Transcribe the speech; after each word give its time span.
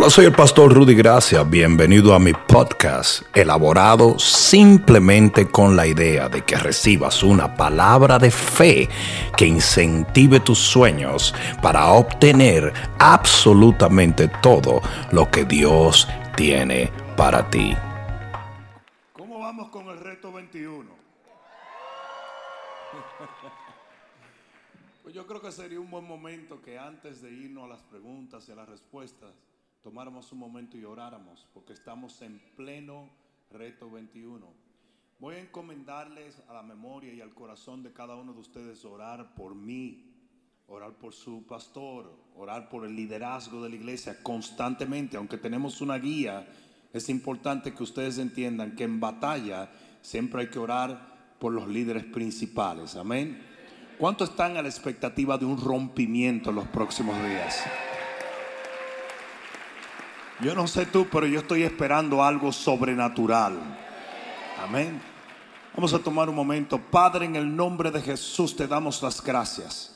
Hola, 0.00 0.08
soy 0.08 0.24
el 0.24 0.32
pastor 0.32 0.72
Rudy 0.72 0.94
Gracia. 0.94 1.42
Bienvenido 1.42 2.14
a 2.14 2.18
mi 2.18 2.32
podcast, 2.32 3.20
elaborado 3.36 4.18
simplemente 4.18 5.46
con 5.46 5.76
la 5.76 5.86
idea 5.86 6.30
de 6.30 6.42
que 6.42 6.56
recibas 6.56 7.22
una 7.22 7.54
palabra 7.54 8.18
de 8.18 8.30
fe 8.30 8.88
que 9.36 9.44
incentive 9.44 10.40
tus 10.40 10.58
sueños 10.58 11.34
para 11.60 11.88
obtener 11.88 12.72
absolutamente 12.98 14.28
todo 14.40 14.80
lo 15.12 15.30
que 15.30 15.44
Dios 15.44 16.08
tiene 16.34 16.90
para 17.14 17.50
ti. 17.50 17.76
¿Cómo 19.12 19.40
vamos 19.40 19.68
con 19.68 19.86
el 19.88 20.00
reto 20.00 20.32
21? 20.32 20.88
Pues 25.10 25.16
yo 25.16 25.26
creo 25.26 25.40
que 25.40 25.50
sería 25.50 25.80
un 25.80 25.90
buen 25.90 26.06
momento 26.06 26.62
que 26.62 26.78
antes 26.78 27.20
de 27.20 27.32
irnos 27.32 27.64
a 27.64 27.66
las 27.66 27.82
preguntas 27.82 28.48
y 28.48 28.52
a 28.52 28.54
las 28.54 28.68
respuestas, 28.68 29.19
tomáramos 29.82 30.30
un 30.32 30.38
momento 30.38 30.76
y 30.76 30.84
oráramos, 30.84 31.46
porque 31.54 31.72
estamos 31.72 32.20
en 32.22 32.40
pleno 32.56 33.08
reto 33.50 33.90
21. 33.90 34.46
Voy 35.18 35.34
a 35.34 35.40
encomendarles 35.40 36.40
a 36.48 36.54
la 36.54 36.62
memoria 36.62 37.12
y 37.12 37.20
al 37.20 37.34
corazón 37.34 37.82
de 37.82 37.92
cada 37.92 38.16
uno 38.16 38.32
de 38.32 38.40
ustedes 38.40 38.84
orar 38.84 39.34
por 39.34 39.54
mí, 39.54 40.06
orar 40.66 40.92
por 40.92 41.12
su 41.12 41.46
pastor, 41.46 42.16
orar 42.36 42.68
por 42.68 42.86
el 42.86 42.96
liderazgo 42.96 43.62
de 43.62 43.70
la 43.70 43.76
iglesia 43.76 44.22
constantemente, 44.22 45.16
aunque 45.16 45.36
tenemos 45.36 45.80
una 45.80 45.98
guía, 45.98 46.46
es 46.92 47.08
importante 47.08 47.74
que 47.74 47.82
ustedes 47.82 48.18
entiendan 48.18 48.74
que 48.74 48.84
en 48.84 48.98
batalla 48.98 49.70
siempre 50.00 50.42
hay 50.42 50.48
que 50.48 50.58
orar 50.58 51.36
por 51.38 51.52
los 51.52 51.68
líderes 51.68 52.04
principales. 52.04 52.96
Amén. 52.96 53.42
¿Cuánto 53.98 54.24
están 54.24 54.56
a 54.56 54.62
la 54.62 54.68
expectativa 54.68 55.36
de 55.36 55.44
un 55.44 55.60
rompimiento 55.60 56.50
en 56.50 56.56
los 56.56 56.68
próximos 56.68 57.16
días? 57.22 57.62
Yo 60.42 60.54
no 60.54 60.66
sé 60.66 60.86
tú, 60.86 61.06
pero 61.12 61.26
yo 61.26 61.40
estoy 61.40 61.64
esperando 61.64 62.24
algo 62.24 62.50
sobrenatural. 62.50 63.58
Amén. 64.62 64.98
Vamos 65.74 65.92
a 65.92 65.98
tomar 65.98 66.30
un 66.30 66.34
momento. 66.34 66.78
Padre, 66.78 67.26
en 67.26 67.36
el 67.36 67.54
nombre 67.54 67.90
de 67.90 68.00
Jesús 68.00 68.56
te 68.56 68.66
damos 68.66 69.02
las 69.02 69.22
gracias. 69.22 69.94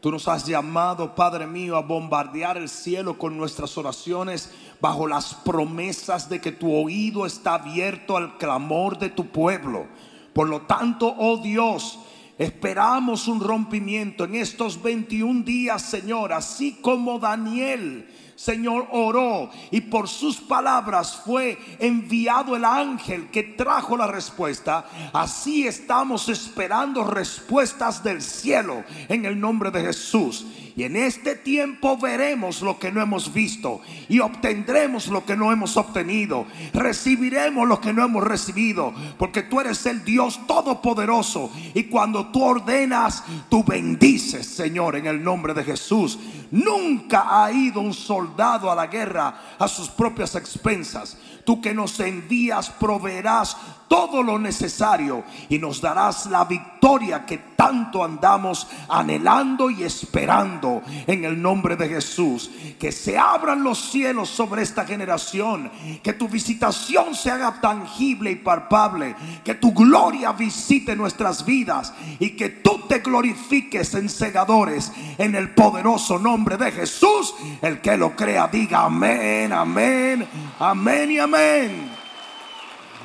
Tú 0.00 0.10
nos 0.10 0.26
has 0.26 0.46
llamado, 0.46 1.14
Padre 1.14 1.46
mío, 1.46 1.76
a 1.76 1.80
bombardear 1.80 2.56
el 2.56 2.68
cielo 2.68 3.16
con 3.16 3.36
nuestras 3.36 3.78
oraciones 3.78 4.52
bajo 4.80 5.06
las 5.06 5.32
promesas 5.32 6.28
de 6.28 6.40
que 6.40 6.50
tu 6.50 6.74
oído 6.74 7.24
está 7.24 7.54
abierto 7.54 8.16
al 8.16 8.36
clamor 8.36 8.98
de 8.98 9.10
tu 9.10 9.28
pueblo. 9.28 9.86
Por 10.32 10.48
lo 10.48 10.62
tanto, 10.62 11.14
oh 11.16 11.36
Dios, 11.36 12.00
esperamos 12.36 13.28
un 13.28 13.40
rompimiento 13.40 14.24
en 14.24 14.34
estos 14.34 14.82
21 14.82 15.44
días, 15.44 15.82
Señor, 15.82 16.32
así 16.32 16.78
como 16.82 17.20
Daniel 17.20 18.08
Señor 18.36 18.88
oró 18.90 19.50
y 19.70 19.80
por 19.82 20.08
sus 20.08 20.36
palabras 20.38 21.20
fue 21.24 21.58
enviado 21.78 22.56
el 22.56 22.64
ángel 22.64 23.28
que 23.30 23.42
trajo 23.42 23.96
la 23.96 24.06
respuesta. 24.06 24.86
Así 25.12 25.66
estamos 25.66 26.28
esperando 26.28 27.04
respuestas 27.04 28.02
del 28.02 28.22
cielo 28.22 28.84
en 29.08 29.24
el 29.24 29.38
nombre 29.38 29.70
de 29.70 29.82
Jesús. 29.82 30.46
Y 30.76 30.82
en 30.82 30.96
este 30.96 31.36
tiempo 31.36 31.96
veremos 31.96 32.60
lo 32.60 32.80
que 32.80 32.90
no 32.90 33.00
hemos 33.00 33.32
visto 33.32 33.80
y 34.08 34.18
obtendremos 34.18 35.06
lo 35.06 35.24
que 35.24 35.36
no 35.36 35.52
hemos 35.52 35.76
obtenido. 35.76 36.46
Recibiremos 36.72 37.68
lo 37.68 37.80
que 37.80 37.92
no 37.92 38.04
hemos 38.04 38.24
recibido. 38.24 38.92
Porque 39.16 39.42
tú 39.42 39.60
eres 39.60 39.86
el 39.86 40.04
Dios 40.04 40.40
todopoderoso. 40.48 41.52
Y 41.74 41.84
cuando 41.84 42.26
tú 42.26 42.42
ordenas, 42.42 43.22
tú 43.48 43.62
bendices, 43.62 44.46
Señor, 44.46 44.96
en 44.96 45.06
el 45.06 45.22
nombre 45.22 45.54
de 45.54 45.62
Jesús. 45.62 46.18
Nunca 46.50 47.44
ha 47.44 47.52
ido 47.52 47.80
un 47.80 47.94
soldado 48.24 48.70
a 48.70 48.74
la 48.74 48.86
guerra 48.86 49.34
a 49.58 49.68
sus 49.68 49.88
propias 49.88 50.34
expensas. 50.34 51.16
Tú 51.44 51.60
que 51.60 51.74
nos 51.74 52.00
envías 52.00 52.70
proveerás 52.70 53.56
todo 53.88 54.22
lo 54.22 54.38
necesario 54.38 55.24
y 55.48 55.58
nos 55.58 55.80
darás 55.80 56.26
la 56.26 56.44
victoria 56.44 57.24
que 57.24 57.38
tanto 57.56 58.04
andamos 58.04 58.66
anhelando 58.88 59.70
y 59.70 59.82
esperando 59.84 60.82
en 61.06 61.24
el 61.24 61.40
nombre 61.40 61.76
de 61.76 61.88
Jesús. 61.88 62.50
Que 62.78 62.92
se 62.92 63.18
abran 63.18 63.62
los 63.62 63.78
cielos 63.78 64.28
sobre 64.28 64.62
esta 64.62 64.84
generación, 64.84 65.70
que 66.02 66.12
tu 66.12 66.28
visitación 66.28 67.14
se 67.14 67.30
haga 67.30 67.60
tangible 67.60 68.30
y 68.30 68.36
palpable, 68.36 69.14
que 69.44 69.54
tu 69.54 69.72
gloria 69.72 70.32
visite 70.32 70.96
nuestras 70.96 71.44
vidas 71.44 71.92
y 72.18 72.30
que 72.30 72.50
tú 72.50 72.82
te 72.88 72.98
glorifiques 72.98 73.94
en 73.94 74.08
segadores 74.08 74.92
en 75.18 75.34
el 75.34 75.54
poderoso 75.54 76.18
nombre 76.18 76.56
de 76.56 76.72
Jesús. 76.72 77.34
El 77.62 77.80
que 77.80 77.96
lo 77.96 78.14
crea 78.14 78.48
diga 78.48 78.84
amén, 78.84 79.52
amén, 79.52 80.26
amén 80.58 81.10
y 81.10 81.18
amén. 81.18 82.03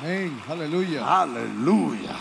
Amén. 0.00 0.40
Aleluya. 0.48 1.20
Aleluya. 1.20 2.16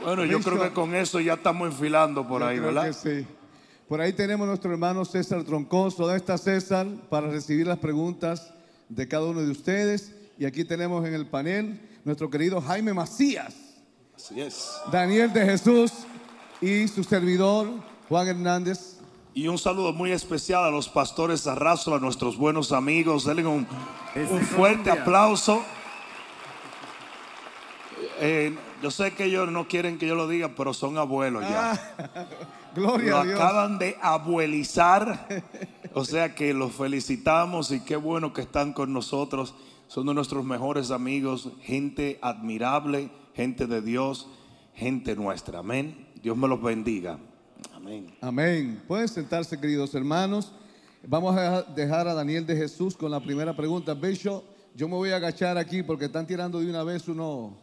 Bueno, 0.00 0.24
yo 0.24 0.38
creo 0.40 0.62
que 0.62 0.72
con 0.72 0.94
eso 0.94 1.18
ya 1.18 1.34
estamos 1.34 1.68
enfilando 1.72 2.26
por 2.26 2.44
ahí, 2.44 2.60
¿verdad? 2.60 2.92
sí. 2.92 3.26
Por 3.88 4.00
ahí 4.00 4.12
tenemos 4.12 4.46
nuestro 4.46 4.70
hermano 4.70 5.04
César 5.04 5.42
Troncoso. 5.42 6.04
¿Dónde 6.04 6.18
está 6.18 6.38
César? 6.38 6.86
Para 7.10 7.28
recibir 7.28 7.66
las 7.66 7.78
preguntas 7.78 8.54
de 8.88 9.08
cada 9.08 9.24
uno 9.24 9.40
de 9.40 9.50
ustedes. 9.50 10.14
Y 10.38 10.44
aquí 10.44 10.64
tenemos 10.64 11.04
en 11.04 11.14
el 11.14 11.26
panel 11.26 11.80
nuestro 12.04 12.30
querido 12.30 12.60
Jaime 12.60 12.94
Macías. 12.94 13.56
Así 14.14 14.40
es. 14.40 14.70
Daniel 14.92 15.32
de 15.32 15.44
Jesús 15.46 15.92
y 16.60 16.86
su 16.86 17.02
servidor 17.02 17.70
Juan 18.08 18.28
Hernández. 18.28 18.98
Y 19.34 19.48
un 19.48 19.58
saludo 19.58 19.92
muy 19.92 20.12
especial 20.12 20.64
a 20.64 20.70
los 20.70 20.88
pastores 20.88 21.46
Arraso, 21.48 21.94
a 21.94 21.98
nuestros 21.98 22.36
buenos 22.36 22.70
amigos. 22.70 23.24
Denle 23.24 23.46
un, 23.46 23.66
fuerte 24.54 24.92
aplauso. 24.92 25.64
Eh, 28.20 28.56
yo 28.82 28.90
sé 28.90 29.12
que 29.12 29.24
ellos 29.24 29.50
no 29.50 29.68
quieren 29.68 29.98
que 29.98 30.06
yo 30.06 30.14
lo 30.14 30.28
diga, 30.28 30.54
pero 30.56 30.74
son 30.74 30.98
abuelos 30.98 31.42
ya. 31.42 31.72
Ah, 31.72 32.26
gloria 32.74 33.10
lo 33.10 33.16
a 33.18 33.24
Dios. 33.24 33.40
acaban 33.40 33.78
de 33.78 33.96
abuelizar. 34.00 35.26
O 35.94 36.04
sea 36.04 36.34
que 36.34 36.52
los 36.54 36.72
felicitamos 36.72 37.70
y 37.70 37.80
qué 37.80 37.96
bueno 37.96 38.32
que 38.32 38.42
están 38.42 38.72
con 38.72 38.92
nosotros. 38.92 39.54
Son 39.88 40.06
de 40.06 40.14
nuestros 40.14 40.44
mejores 40.44 40.90
amigos, 40.90 41.50
gente 41.62 42.18
admirable, 42.20 43.10
gente 43.34 43.66
de 43.66 43.80
Dios, 43.80 44.28
gente 44.74 45.16
nuestra. 45.16 45.60
Amén. 45.60 46.08
Dios 46.22 46.36
me 46.36 46.46
los 46.46 46.62
bendiga. 46.62 47.18
Amén. 48.20 48.82
Pueden 48.86 49.08
sentarse, 49.08 49.58
queridos 49.58 49.94
hermanos. 49.94 50.52
Vamos 51.06 51.36
a 51.36 51.62
dejar 51.62 52.06
a 52.06 52.14
Daniel 52.14 52.44
de 52.44 52.56
Jesús 52.56 52.96
con 52.96 53.10
la 53.10 53.20
primera 53.20 53.56
pregunta. 53.56 53.94
Bishop, 53.94 54.44
yo 54.74 54.88
me 54.88 54.94
voy 54.94 55.10
a 55.10 55.16
agachar 55.16 55.56
aquí 55.56 55.82
porque 55.82 56.06
están 56.06 56.26
tirando 56.26 56.60
de 56.60 56.68
una 56.68 56.82
vez 56.82 57.08
uno, 57.08 57.56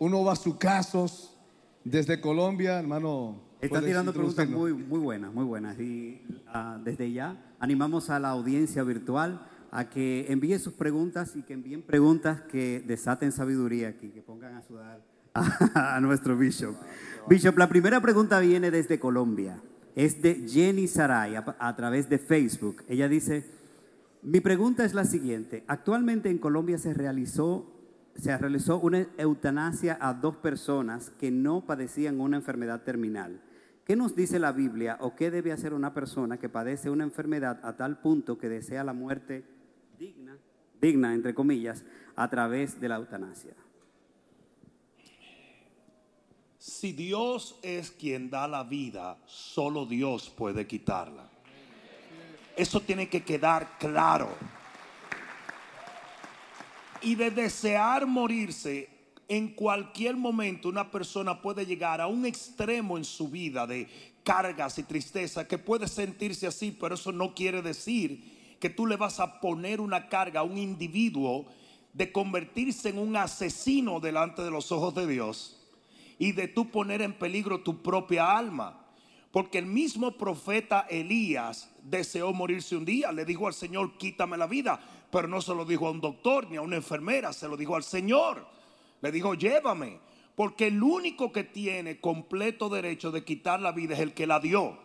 uno 0.00 0.24
casos 0.58 1.38
desde 1.84 2.20
Colombia, 2.20 2.78
hermano. 2.78 3.42
Están 3.60 3.84
tirando 3.84 4.14
preguntas 4.14 4.48
muy, 4.48 4.72
muy 4.72 4.98
buenas, 4.98 5.32
muy 5.32 5.44
buenas. 5.44 5.78
Y 5.78 6.22
ah, 6.48 6.80
desde 6.82 7.12
ya 7.12 7.36
animamos 7.58 8.08
a 8.08 8.18
la 8.18 8.30
audiencia 8.30 8.82
virtual 8.82 9.46
a 9.70 9.90
que 9.90 10.24
envíe 10.32 10.58
sus 10.58 10.72
preguntas 10.72 11.36
y 11.36 11.42
que 11.42 11.52
envíen 11.52 11.82
preguntas 11.82 12.40
que 12.40 12.82
desaten 12.86 13.30
sabiduría 13.30 13.88
aquí, 13.88 14.08
que 14.08 14.22
pongan 14.22 14.54
a 14.54 14.62
sudar 14.62 15.04
a, 15.34 15.96
a 15.96 16.00
nuestro 16.00 16.34
Bishop. 16.34 16.74
Bishop, 17.28 17.58
la 17.58 17.68
primera 17.68 18.00
pregunta 18.00 18.40
viene 18.40 18.70
desde 18.70 18.98
Colombia. 18.98 19.60
Es 19.94 20.22
de 20.22 20.48
Jenny 20.48 20.88
Saray 20.88 21.34
a, 21.36 21.76
través 21.76 22.08
de 22.08 22.18
Facebook. 22.18 22.84
Ella 22.88 23.06
dice, 23.06 23.44
mi 24.22 24.40
pregunta 24.40 24.82
es 24.86 24.94
la 24.94 25.04
siguiente. 25.04 25.62
Actualmente 25.66 26.30
en 26.30 26.38
Colombia 26.38 26.78
se 26.78 26.94
realizó, 26.94 27.79
se 28.14 28.36
realizó 28.36 28.78
una 28.78 29.06
eutanasia 29.16 29.98
a 30.00 30.14
dos 30.14 30.36
personas 30.36 31.10
que 31.10 31.30
no 31.30 31.62
padecían 31.62 32.20
una 32.20 32.36
enfermedad 32.36 32.82
terminal. 32.82 33.40
¿Qué 33.84 33.96
nos 33.96 34.14
dice 34.14 34.38
la 34.38 34.52
Biblia 34.52 34.98
o 35.00 35.16
qué 35.16 35.30
debe 35.30 35.52
hacer 35.52 35.74
una 35.74 35.94
persona 35.94 36.38
que 36.38 36.48
padece 36.48 36.90
una 36.90 37.04
enfermedad 37.04 37.60
a 37.64 37.76
tal 37.76 37.98
punto 38.00 38.38
que 38.38 38.48
desea 38.48 38.84
la 38.84 38.92
muerte 38.92 39.44
digna, 39.98 40.36
digna 40.80 41.14
entre 41.14 41.34
comillas, 41.34 41.84
a 42.14 42.28
través 42.30 42.80
de 42.80 42.88
la 42.88 42.96
eutanasia? 42.96 43.54
Si 46.58 46.92
Dios 46.92 47.58
es 47.62 47.90
quien 47.90 48.28
da 48.28 48.46
la 48.46 48.64
vida, 48.64 49.16
solo 49.24 49.86
Dios 49.86 50.28
puede 50.28 50.66
quitarla. 50.66 51.30
Eso 52.54 52.80
tiene 52.80 53.08
que 53.08 53.24
quedar 53.24 53.78
claro. 53.78 54.28
Y 57.02 57.14
de 57.14 57.30
desear 57.30 58.06
morirse, 58.06 58.88
en 59.28 59.48
cualquier 59.54 60.16
momento 60.16 60.68
una 60.68 60.90
persona 60.90 61.40
puede 61.40 61.64
llegar 61.64 62.00
a 62.00 62.06
un 62.06 62.26
extremo 62.26 62.98
en 62.98 63.04
su 63.04 63.28
vida 63.28 63.66
de 63.66 63.88
cargas 64.24 64.78
y 64.78 64.82
tristeza 64.82 65.46
que 65.46 65.56
puede 65.56 65.88
sentirse 65.88 66.46
así, 66.46 66.76
pero 66.78 66.96
eso 66.96 67.12
no 67.12 67.34
quiere 67.34 67.62
decir 67.62 68.56
que 68.58 68.70
tú 68.70 68.86
le 68.86 68.96
vas 68.96 69.20
a 69.20 69.40
poner 69.40 69.80
una 69.80 70.08
carga 70.08 70.40
a 70.40 70.44
un 70.44 70.58
individuo 70.58 71.46
de 71.92 72.12
convertirse 72.12 72.90
en 72.90 72.98
un 72.98 73.16
asesino 73.16 74.00
delante 74.00 74.42
de 74.42 74.50
los 74.50 74.70
ojos 74.70 74.94
de 74.94 75.06
Dios 75.06 75.56
y 76.18 76.32
de 76.32 76.48
tú 76.48 76.70
poner 76.70 77.00
en 77.00 77.14
peligro 77.14 77.60
tu 77.60 77.82
propia 77.82 78.36
alma. 78.36 78.86
Porque 79.32 79.58
el 79.58 79.66
mismo 79.66 80.18
profeta 80.18 80.86
Elías 80.90 81.70
deseó 81.82 82.32
morirse 82.32 82.76
un 82.76 82.84
día. 82.84 83.12
Le 83.12 83.24
dijo 83.24 83.46
al 83.46 83.54
Señor, 83.54 83.96
quítame 83.96 84.36
la 84.36 84.46
vida. 84.46 84.80
Pero 85.10 85.28
no 85.28 85.40
se 85.40 85.54
lo 85.54 85.64
dijo 85.64 85.86
a 85.86 85.90
un 85.90 86.00
doctor 86.00 86.48
ni 86.48 86.56
a 86.56 86.62
una 86.62 86.76
enfermera, 86.76 87.32
se 87.32 87.48
lo 87.48 87.56
dijo 87.56 87.76
al 87.76 87.82
Señor. 87.82 88.46
Le 89.00 89.10
dijo, 89.10 89.34
llévame. 89.34 89.98
Porque 90.34 90.68
el 90.68 90.82
único 90.82 91.32
que 91.32 91.44
tiene 91.44 92.00
completo 92.00 92.68
derecho 92.68 93.10
de 93.10 93.24
quitar 93.24 93.60
la 93.60 93.72
vida 93.72 93.94
es 93.94 94.00
el 94.00 94.14
que 94.14 94.26
la 94.26 94.40
dio. 94.40 94.78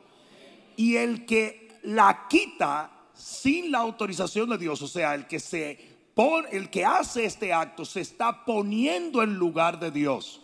Y 0.76 0.98
el 0.98 1.26
que 1.26 1.70
la 1.84 2.28
quita 2.28 2.92
sin 3.14 3.72
la 3.72 3.80
autorización 3.80 4.50
de 4.50 4.58
Dios, 4.58 4.82
o 4.82 4.88
sea, 4.88 5.16
el 5.16 5.28
que 5.28 5.40
se 5.40 5.80
pone, 6.14 6.50
el 6.52 6.70
que 6.70 6.84
hace 6.84 7.26
este 7.26 7.54
acto 7.54 7.86
se 7.86 8.02
está 8.02 8.44
poniendo 8.44 9.24
en 9.24 9.36
lugar 9.36 9.80
de 9.80 9.92
Dios. 9.92 10.42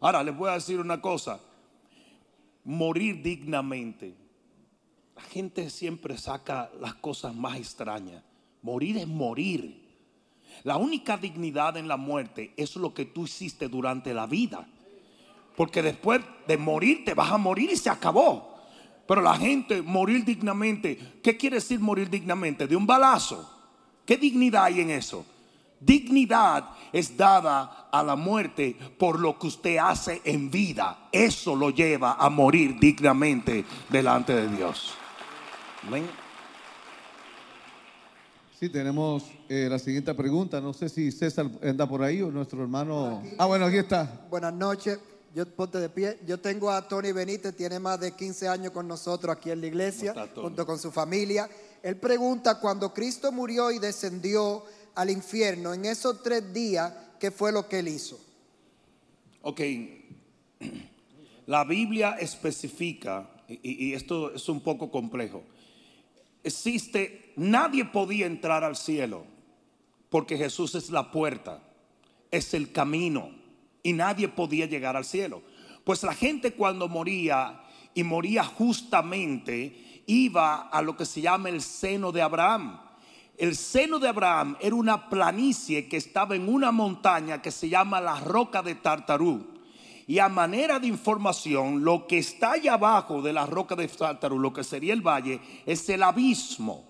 Ahora 0.00 0.22
les 0.22 0.36
voy 0.36 0.50
a 0.50 0.54
decir 0.54 0.78
una 0.80 1.00
cosa 1.00 1.40
morir 2.64 3.22
dignamente. 3.22 4.14
La 5.14 5.22
gente 5.22 5.70
siempre 5.70 6.16
saca 6.18 6.70
las 6.80 6.94
cosas 6.94 7.34
más 7.34 7.56
extrañas. 7.56 8.22
Morir 8.62 8.98
es 8.98 9.06
morir. 9.06 9.80
La 10.64 10.76
única 10.76 11.16
dignidad 11.16 11.76
en 11.76 11.88
la 11.88 11.96
muerte 11.96 12.52
es 12.56 12.76
lo 12.76 12.92
que 12.92 13.06
tú 13.06 13.24
hiciste 13.24 13.68
durante 13.68 14.12
la 14.12 14.26
vida. 14.26 14.66
Porque 15.56 15.82
después 15.82 16.20
de 16.46 16.56
morir 16.56 17.04
te 17.04 17.14
vas 17.14 17.30
a 17.30 17.38
morir 17.38 17.70
y 17.70 17.76
se 17.76 17.90
acabó. 17.90 18.54
Pero 19.06 19.22
la 19.22 19.34
gente 19.34 19.82
morir 19.82 20.24
dignamente, 20.24 21.20
¿qué 21.22 21.36
quiere 21.36 21.56
decir 21.56 21.80
morir 21.80 22.08
dignamente? 22.08 22.66
De 22.66 22.76
un 22.76 22.86
balazo. 22.86 23.58
¿Qué 24.06 24.16
dignidad 24.16 24.64
hay 24.64 24.80
en 24.80 24.90
eso? 24.90 25.24
Dignidad 25.80 26.70
es 26.92 27.16
dada 27.16 27.88
a 27.90 28.02
la 28.02 28.14
muerte 28.14 28.76
por 28.98 29.18
lo 29.18 29.38
que 29.38 29.46
usted 29.46 29.78
hace 29.78 30.20
en 30.24 30.50
vida. 30.50 31.08
Eso 31.10 31.56
lo 31.56 31.70
lleva 31.70 32.14
a 32.14 32.28
morir 32.28 32.78
dignamente 32.78 33.64
delante 33.88 34.34
de 34.34 34.56
Dios. 34.56 34.94
Amén. 35.86 36.29
Sí, 38.60 38.68
tenemos 38.68 39.24
eh, 39.48 39.68
la 39.70 39.78
siguiente 39.78 40.12
pregunta. 40.12 40.60
No 40.60 40.74
sé 40.74 40.90
si 40.90 41.10
César 41.12 41.50
anda 41.62 41.88
por 41.88 42.02
ahí 42.02 42.20
o 42.20 42.30
nuestro 42.30 42.60
hermano. 42.60 43.22
Ah, 43.38 43.46
bueno, 43.46 43.64
aquí 43.64 43.78
está. 43.78 44.26
Buenas 44.28 44.52
noches. 44.52 44.98
Yo 45.34 45.46
ponte 45.46 45.78
de 45.80 45.88
pie. 45.88 46.18
Yo 46.26 46.38
tengo 46.40 46.70
a 46.70 46.86
Tony 46.86 47.10
Benítez, 47.12 47.56
tiene 47.56 47.78
más 47.78 47.98
de 47.98 48.12
15 48.12 48.48
años 48.48 48.72
con 48.72 48.86
nosotros 48.86 49.34
aquí 49.34 49.50
en 49.50 49.62
la 49.62 49.66
iglesia, 49.66 50.14
junto 50.34 50.66
con 50.66 50.78
su 50.78 50.92
familia. 50.92 51.48
Él 51.82 51.96
pregunta, 51.96 52.60
cuando 52.60 52.92
Cristo 52.92 53.32
murió 53.32 53.70
y 53.70 53.78
descendió 53.78 54.62
al 54.94 55.08
infierno 55.08 55.72
en 55.72 55.86
esos 55.86 56.22
tres 56.22 56.52
días, 56.52 56.92
¿qué 57.18 57.30
fue 57.30 57.52
lo 57.52 57.66
que 57.66 57.78
él 57.78 57.88
hizo? 57.88 58.20
Ok, 59.40 59.62
la 61.46 61.64
Biblia 61.64 62.16
especifica, 62.20 63.26
y, 63.48 63.94
esto 63.94 64.34
es 64.34 64.46
un 64.50 64.60
poco 64.60 64.90
complejo, 64.90 65.44
existe, 66.44 67.32
nadie 67.36 67.84
podía 67.84 68.26
entrar 68.26 68.64
al 68.64 68.76
cielo 68.76 69.24
porque 70.08 70.36
Jesús 70.36 70.74
es 70.74 70.90
la 70.90 71.10
puerta, 71.10 71.62
es 72.30 72.54
el 72.54 72.72
camino 72.72 73.30
y 73.82 73.92
nadie 73.92 74.28
podía 74.28 74.66
llegar 74.66 74.96
al 74.96 75.04
cielo. 75.04 75.42
Pues 75.84 76.02
la 76.02 76.14
gente 76.14 76.52
cuando 76.52 76.88
moría 76.88 77.62
y 77.94 78.02
moría 78.02 78.44
justamente 78.44 80.02
iba 80.06 80.68
a 80.68 80.82
lo 80.82 80.96
que 80.96 81.06
se 81.06 81.20
llama 81.20 81.48
el 81.48 81.62
seno 81.62 82.12
de 82.12 82.22
Abraham 82.22 82.80
el 83.40 83.56
seno 83.56 83.98
de 83.98 84.06
Abraham 84.06 84.54
era 84.60 84.74
una 84.74 85.08
planicie 85.08 85.88
que 85.88 85.96
estaba 85.96 86.36
en 86.36 86.46
una 86.46 86.72
montaña 86.72 87.40
que 87.40 87.50
se 87.50 87.70
llama 87.70 87.98
la 87.98 88.20
roca 88.20 88.60
de 88.60 88.74
Tartarú. 88.74 89.49
Y 90.10 90.18
a 90.18 90.28
manera 90.28 90.80
de 90.80 90.88
información, 90.88 91.84
lo 91.84 92.08
que 92.08 92.18
está 92.18 92.54
allá 92.54 92.74
abajo 92.74 93.22
de 93.22 93.32
la 93.32 93.46
roca 93.46 93.76
de 93.76 93.86
Tartarú, 93.86 94.40
lo 94.40 94.52
que 94.52 94.64
sería 94.64 94.92
el 94.92 95.06
valle, 95.06 95.40
es 95.64 95.88
el 95.88 96.02
abismo. 96.02 96.82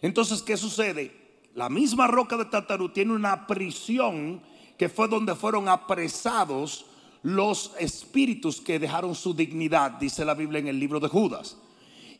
Entonces, 0.00 0.40
¿qué 0.40 0.56
sucede? 0.56 1.14
La 1.52 1.68
misma 1.68 2.06
roca 2.06 2.38
de 2.38 2.46
Tartarú 2.46 2.88
tiene 2.88 3.12
una 3.12 3.46
prisión 3.46 4.40
que 4.78 4.88
fue 4.88 5.08
donde 5.08 5.34
fueron 5.34 5.68
apresados 5.68 6.86
los 7.22 7.72
espíritus 7.78 8.62
que 8.62 8.78
dejaron 8.78 9.14
su 9.14 9.34
dignidad, 9.34 9.90
dice 9.90 10.24
la 10.24 10.32
Biblia 10.32 10.60
en 10.60 10.68
el 10.68 10.80
libro 10.80 11.00
de 11.00 11.08
Judas. 11.08 11.58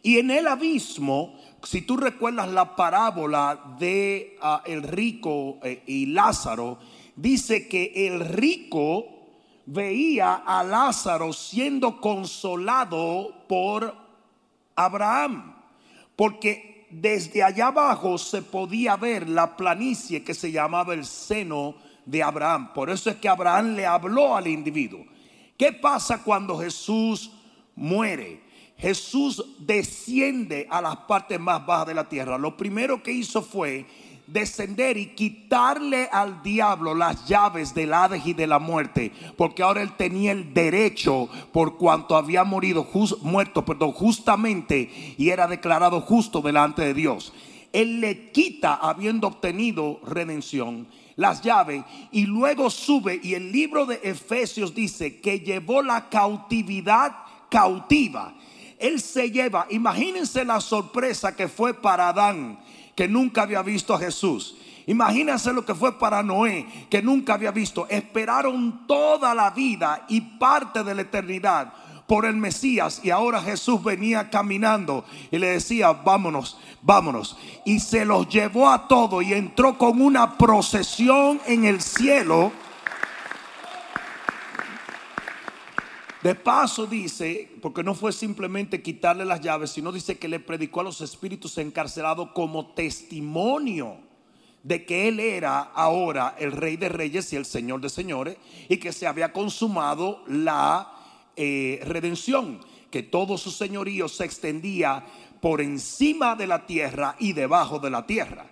Y 0.03 0.19
en 0.19 0.31
el 0.31 0.47
abismo 0.47 1.41
si 1.63 1.81
tú 1.81 1.97
recuerdas 1.97 2.51
la 2.51 2.77
parábola 2.77 3.77
de 3.79 4.37
ah, 4.43 4.63
el 4.67 4.83
rico 4.83 5.59
eh, 5.63 5.83
y 5.87 6.05
Lázaro, 6.05 6.79
dice 7.17 7.67
que 7.67 8.07
el 8.07 8.21
rico 8.21 9.15
veía 9.67 10.35
a 10.35 10.63
Lázaro 10.63 11.33
siendo 11.33 12.01
consolado 12.01 13.33
por 13.49 13.95
Abraham, 14.77 15.55
porque 16.17 16.87
desde 16.91 17.43
allá 17.43 17.69
abajo 17.69 18.19
se 18.19 18.43
podía 18.43 18.97
ver 18.97 19.29
la 19.29 19.57
planicie 19.57 20.23
que 20.23 20.35
se 20.35 20.53
llamaba 20.53 20.95
el 20.95 21.05
seno 21.05 21.75
de 22.05 22.23
Abraham. 22.23 22.73
Por 22.73 22.91
eso 22.91 23.11
es 23.11 23.17
que 23.17 23.29
Abraham 23.29 23.75
le 23.75 23.87
habló 23.87 24.37
al 24.37 24.47
individuo. 24.47 25.05
¿Qué 25.57 25.73
pasa 25.73 26.23
cuando 26.23 26.59
Jesús 26.59 27.33
muere? 27.75 28.43
Jesús 28.77 29.45
desciende 29.59 30.67
a 30.71 30.81
las 30.83 30.97
partes 30.97 31.39
más 31.39 31.65
bajas 31.65 31.87
de 31.87 31.95
la 31.95 32.09
tierra. 32.09 32.39
Lo 32.39 32.57
primero 32.57 33.03
que 33.03 33.13
hizo 33.13 33.41
fue 33.41 33.87
descender 34.27 34.97
y 34.97 35.09
quitarle 35.09 36.09
al 36.11 36.43
diablo 36.43 36.95
las 36.95 37.27
llaves 37.27 37.75
del 37.75 37.93
Hades 37.93 38.27
y 38.27 38.33
de 38.33 38.47
la 38.47 38.59
muerte, 38.59 39.13
porque 39.37 39.63
ahora 39.63 39.83
él 39.83 39.93
tenía 39.97 40.33
el 40.33 40.55
derecho 40.55 41.29
por 41.53 41.77
cuanto 41.77 42.17
había 42.17 42.45
morido 42.45 42.87
muerto, 43.23 43.65
perdón, 43.65 43.93
justamente 43.93 44.91
y 45.19 45.29
era 45.29 45.47
declarado 45.47 46.01
justo 46.01 46.41
delante 46.41 46.83
de 46.83 46.95
Dios. 46.95 47.33
Él 47.73 48.01
le 48.01 48.31
quita 48.31 48.75
habiendo 48.75 49.27
obtenido 49.27 50.01
redención 50.07 50.87
las 51.17 51.43
llaves 51.43 51.85
y 52.11 52.27
luego 52.27 52.71
sube 52.71 53.21
y 53.23 53.35
el 53.35 53.53
libro 53.53 53.87
de 53.87 54.01
Efesios 54.03 54.75
dice 54.75 55.21
que 55.21 55.41
llevó 55.41 55.83
la 55.83 56.09
cautividad 56.09 57.13
cautiva 57.51 58.35
él 58.79 59.01
se 59.01 59.31
lleva, 59.31 59.67
imagínense 59.71 60.45
la 60.45 60.61
sorpresa 60.61 61.35
que 61.35 61.49
fue 61.49 61.73
para 61.73 62.09
Adán, 62.09 62.59
que 62.95 63.09
nunca 63.09 63.43
había 63.43 63.63
visto 63.63 63.95
a 63.95 63.99
Jesús. 63.99 64.57
Imagínense 64.87 65.53
lo 65.53 65.65
que 65.65 65.75
fue 65.75 65.99
para 65.99 66.23
Noé, 66.23 66.67
que 66.91 67.03
nunca 67.03 67.35
había 67.35 67.51
visto. 67.51 67.87
Esperaron 67.89 68.87
toda 68.87 69.35
la 69.35 69.51
vida 69.51 70.05
y 70.09 70.21
parte 70.21 70.85
de 70.85 70.95
la 70.95 71.03
eternidad 71.03 71.73
por 72.07 72.27
el 72.27 72.37
Mesías 72.37 73.01
y 73.03 73.11
ahora 73.11 73.41
Jesús 73.41 73.83
venía 73.83 74.29
caminando 74.29 75.05
y 75.31 75.39
le 75.39 75.49
decía, 75.49 75.93
vámonos, 75.93 76.59
vámonos. 76.83 77.39
Y 77.65 77.81
se 77.81 78.05
los 78.05 78.29
llevó 78.29 78.69
a 78.69 78.89
todo 78.89 79.23
y 79.23 79.33
entró 79.33 79.79
con 79.79 80.03
una 80.03 80.37
procesión 80.37 81.41
en 81.47 81.65
el 81.65 81.81
cielo 81.81 82.53
De 86.25 86.35
paso 86.35 86.87
dice, 86.87 87.51
porque 87.61 87.83
no 87.83 87.95
fue 87.95 88.11
simplemente 88.11 88.81
quitarle 88.81 89.27
las 89.27 89.43
llaves, 89.43 89.73
sino 89.73 89.93
dice 89.93 90.17
que 90.17 90.27
le 90.27 90.41
predicó 90.41 90.81
a 90.81 90.85
los 90.85 91.03
espíritus 91.03 91.59
encarcelados 91.59 92.31
como 92.33 92.69
testimonio 92.69 93.99
de 94.63 94.87
que 94.87 95.09
él 95.09 95.21
era 95.21 95.61
ahora 95.61 96.35
el 96.39 96.53
rey 96.53 96.79
de 96.79 96.89
reyes 96.89 97.31
y 97.31 97.37
el 97.37 97.45
señor 97.45 97.83
de 97.83 97.91
señores 97.91 98.39
y 98.71 98.79
que 98.79 98.91
se 98.95 99.07
había 99.07 99.35
consumado 99.35 100.25
la 100.27 100.93
eh, 101.37 101.81
redención, 101.85 102.59
que 102.91 103.03
todo 103.03 103.37
su 103.37 103.51
señorío 103.51 104.09
se 104.09 104.25
extendía 104.25 105.05
por 105.43 105.61
encima 105.61 106.37
de 106.37 106.47
la 106.47 106.65
tierra 106.65 107.17
y 107.19 107.35
debajo 107.35 107.79
de 107.81 107.91
la 107.91 108.07
tierra. 108.07 108.47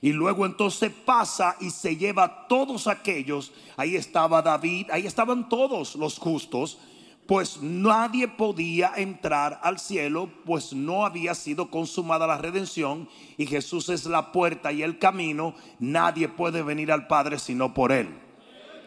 Y 0.00 0.10
luego 0.10 0.44
entonces 0.44 0.90
pasa 1.04 1.56
y 1.60 1.70
se 1.70 1.96
lleva 1.96 2.24
a 2.24 2.48
todos 2.48 2.88
aquellos, 2.88 3.52
ahí 3.76 3.94
estaba 3.94 4.42
David, 4.42 4.88
ahí 4.90 5.06
estaban 5.06 5.48
todos 5.48 5.94
los 5.94 6.18
justos, 6.18 6.78
pues 7.26 7.62
nadie 7.62 8.28
podía 8.28 8.92
entrar 8.96 9.60
al 9.62 9.78
cielo, 9.78 10.30
pues 10.44 10.72
no 10.72 11.06
había 11.06 11.34
sido 11.34 11.70
consumada 11.70 12.26
la 12.26 12.38
redención 12.38 13.08
y 13.36 13.46
Jesús 13.46 13.88
es 13.88 14.06
la 14.06 14.32
puerta 14.32 14.72
y 14.72 14.82
el 14.82 14.98
camino. 14.98 15.54
Nadie 15.78 16.28
puede 16.28 16.62
venir 16.62 16.90
al 16.90 17.06
Padre 17.06 17.38
sino 17.38 17.72
por 17.72 17.92
Él. 17.92 18.08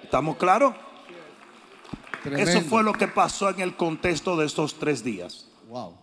¿Estamos 0.03 0.37
claros? 0.37 0.75
Eso 2.25 2.61
fue 2.61 2.83
lo 2.83 2.93
que 2.93 3.07
pasó 3.07 3.49
en 3.49 3.59
el 3.61 3.75
contexto 3.75 4.35
de 4.35 4.47
estos 4.47 4.75
tres 4.75 5.03
días. 5.03 5.47
Wow. 5.69 5.93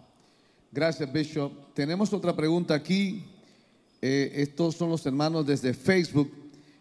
Gracias, 0.70 1.12
Bishop. 1.12 1.52
Tenemos 1.74 2.12
otra 2.12 2.34
pregunta 2.34 2.74
aquí. 2.74 3.24
Eh, 4.00 4.32
estos 4.36 4.76
son 4.76 4.88
los 4.90 5.04
hermanos 5.04 5.46
desde 5.46 5.74
Facebook. 5.74 6.32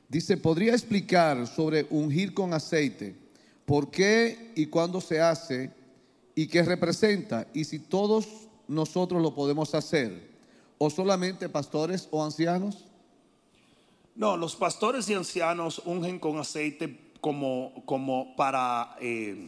Dice, 0.08 0.38
¿podría 0.38 0.74
explicar 0.74 1.46
sobre 1.48 1.86
ungir 1.90 2.34
con 2.34 2.54
aceite? 2.54 3.21
Por 3.72 3.90
qué 3.90 4.52
y 4.54 4.66
cuándo 4.66 5.00
se 5.00 5.22
hace 5.22 5.72
y 6.36 6.48
qué 6.48 6.62
representa 6.62 7.48
y 7.54 7.64
si 7.64 7.80
todos 7.80 8.28
nosotros 8.68 9.22
lo 9.22 9.34
podemos 9.34 9.74
hacer 9.74 10.30
o 10.78 10.90
solamente 10.90 11.48
pastores 11.48 12.10
o 12.12 12.22
ancianos. 12.22 12.84
No, 14.14 14.36
los 14.36 14.58
pastores 14.58 15.10
y 15.10 15.14
ancianos 15.14 15.82
ungen 15.86 16.20
con 16.20 16.38
aceite 16.38 17.14
como, 17.22 17.72
como 17.86 18.36
para, 18.36 18.98
eh, 19.00 19.48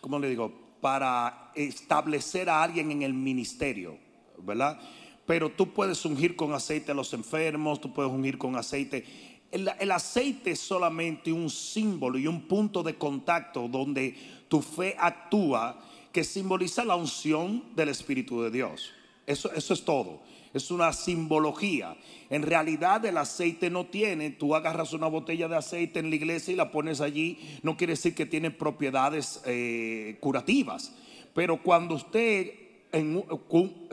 ¿cómo 0.00 0.18
le 0.18 0.30
digo? 0.30 0.50
para 0.80 1.50
establecer 1.54 2.48
a 2.48 2.62
alguien 2.62 2.90
en 2.90 3.02
el 3.02 3.12
ministerio, 3.12 3.98
¿verdad? 4.38 4.80
Pero 5.26 5.50
tú 5.50 5.74
puedes 5.74 6.02
ungir 6.06 6.36
con 6.36 6.54
aceite 6.54 6.92
a 6.92 6.94
los 6.94 7.12
enfermos, 7.12 7.82
tú 7.82 7.92
puedes 7.92 8.10
ungir 8.10 8.38
con 8.38 8.56
aceite. 8.56 9.04
El, 9.50 9.90
aceite 9.90 10.50
es 10.50 10.60
solamente 10.60 11.32
un 11.32 11.48
símbolo 11.48 12.18
y 12.18 12.26
un 12.26 12.42
punto 12.42 12.82
de 12.82 12.96
contacto 12.96 13.66
donde 13.66 14.14
tu 14.48 14.60
fe 14.60 14.94
actúa 14.98 15.80
que 16.12 16.22
simboliza 16.22 16.84
la 16.84 16.96
unción 16.96 17.64
del 17.74 17.88
Espíritu 17.88 18.42
de 18.42 18.50
Dios. 18.50 18.92
Eso, 19.26 19.50
es 19.54 19.84
todo. 19.84 20.20
Es 20.52 20.70
una 20.70 20.92
simbología. 20.92 21.96
En 22.28 22.42
realidad 22.42 23.04
el 23.06 23.16
aceite 23.16 23.70
no 23.70 23.86
tiene, 23.86 24.30
tú 24.30 24.54
agarras 24.54 24.92
una 24.92 25.06
botella 25.06 25.48
de 25.48 25.56
aceite 25.56 25.98
en 25.98 26.10
la 26.10 26.16
iglesia 26.16 26.52
y 26.52 26.56
la 26.56 26.70
pones 26.70 27.00
allí, 27.00 27.38
no 27.62 27.76
quiere 27.76 27.94
decir 27.94 28.14
que 28.14 28.26
tiene 28.26 28.50
propiedades 28.50 29.40
eh, 29.46 30.18
curativas. 30.20 30.94
Pero 31.34 31.62
cuando 31.62 31.94
usted, 31.94 32.52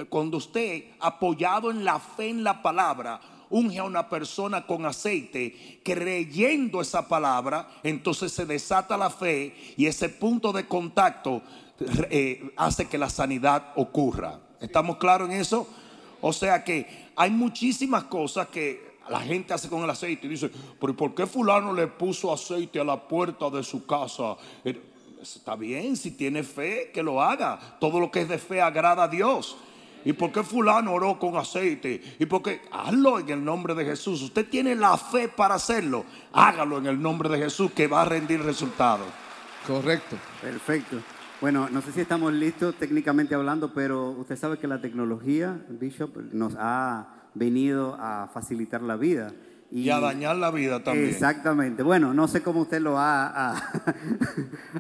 cuando 0.10 0.38
usted, 0.38 0.84
apoyado 1.00 1.72
en 1.72 1.86
la 1.86 2.00
fe 2.00 2.30
en 2.30 2.44
la 2.44 2.62
palabra, 2.62 3.22
unge 3.56 3.80
a 3.80 3.86
una 3.86 4.10
persona 4.10 4.66
con 4.66 4.86
aceite, 4.86 5.80
creyendo 5.82 6.82
esa 6.82 7.08
palabra, 7.08 7.70
entonces 7.84 8.34
se 8.34 8.46
desata 8.46 8.98
la 8.98 9.10
fe 9.10 9.56
y 9.78 9.86
ese 9.86 10.10
punto 10.10 10.52
de 10.52 10.68
contacto 10.68 11.42
eh, 12.10 12.52
hace 12.58 12.88
que 12.88 12.98
la 12.98 13.10
sanidad 13.10 13.72
ocurra. 13.78 14.42
¿Estamos 14.60 14.98
claros 14.98 15.30
en 15.30 15.38
eso? 15.38 15.68
O 16.20 16.34
sea 16.34 16.66
que 16.66 17.12
hay 17.16 17.32
muchísimas 17.32 18.04
cosas 18.06 18.48
que 18.48 18.98
la 19.10 19.22
gente 19.22 19.54
hace 19.54 19.70
con 19.70 19.84
el 19.84 19.90
aceite 19.90 20.28
y 20.28 20.32
dice, 20.32 20.52
pero 20.82 20.94
¿por 20.94 21.16
qué 21.16 21.26
fulano 21.26 21.72
le 21.72 21.88
puso 21.88 22.34
aceite 22.34 22.82
a 22.82 22.84
la 22.84 23.08
puerta 23.08 23.50
de 23.50 23.64
su 23.64 23.86
casa? 23.86 24.36
Eh, 24.66 24.82
está 25.22 25.56
bien, 25.56 25.96
si 25.96 26.12
tiene 26.12 26.44
fe, 26.44 26.92
que 26.94 27.02
lo 27.02 27.22
haga. 27.22 27.78
Todo 27.80 28.02
lo 28.02 28.12
que 28.12 28.22
es 28.22 28.28
de 28.28 28.38
fe 28.38 28.62
agrada 28.62 29.04
a 29.04 29.08
Dios. 29.08 29.56
¿Y 30.06 30.14
por 30.14 30.32
qué 30.32 30.44
fulano 30.44 30.94
oró 30.94 31.18
con 31.18 31.36
aceite? 31.36 32.16
¿Y 32.20 32.26
por 32.28 32.44
qué? 32.44 32.62
Hazlo 32.72 33.20
en 33.20 33.30
el 33.30 33.44
nombre 33.44 33.74
de 33.74 33.84
Jesús. 33.86 34.22
Usted 34.22 34.48
tiene 34.48 34.76
la 34.76 34.96
fe 34.98 35.28
para 35.28 35.56
hacerlo. 35.56 36.06
Hágalo 36.32 36.78
en 36.78 36.86
el 36.86 37.02
nombre 37.02 37.28
de 37.28 37.40
Jesús 37.40 37.72
que 37.72 37.88
va 37.88 38.04
a 38.04 38.06
rendir 38.06 38.42
resultados. 38.42 39.08
Correcto. 39.66 40.16
Perfecto. 40.42 40.98
Bueno, 41.42 41.68
no 41.72 41.82
sé 41.82 41.92
si 41.92 42.02
estamos 42.02 42.32
listos 42.34 42.76
técnicamente 42.76 43.34
hablando, 43.34 43.74
pero 43.74 44.12
usted 44.12 44.38
sabe 44.38 44.60
que 44.60 44.68
la 44.68 44.80
tecnología, 44.80 45.60
Bishop, 45.70 46.16
nos 46.32 46.56
ha 46.58 47.08
venido 47.34 47.98
a 48.00 48.30
facilitar 48.32 48.84
la 48.84 48.96
vida. 48.96 49.32
Y, 49.72 49.90
a 49.90 50.00
dañar 50.00 50.36
la 50.38 50.52
vida 50.52 50.84
también. 50.84 51.10
Exactamente. 51.10 51.82
Bueno, 51.82 52.14
no 52.14 52.28
sé 52.28 52.44
cómo 52.44 52.62
usted 52.62 52.80
lo 52.80 52.96
ha... 52.98 53.56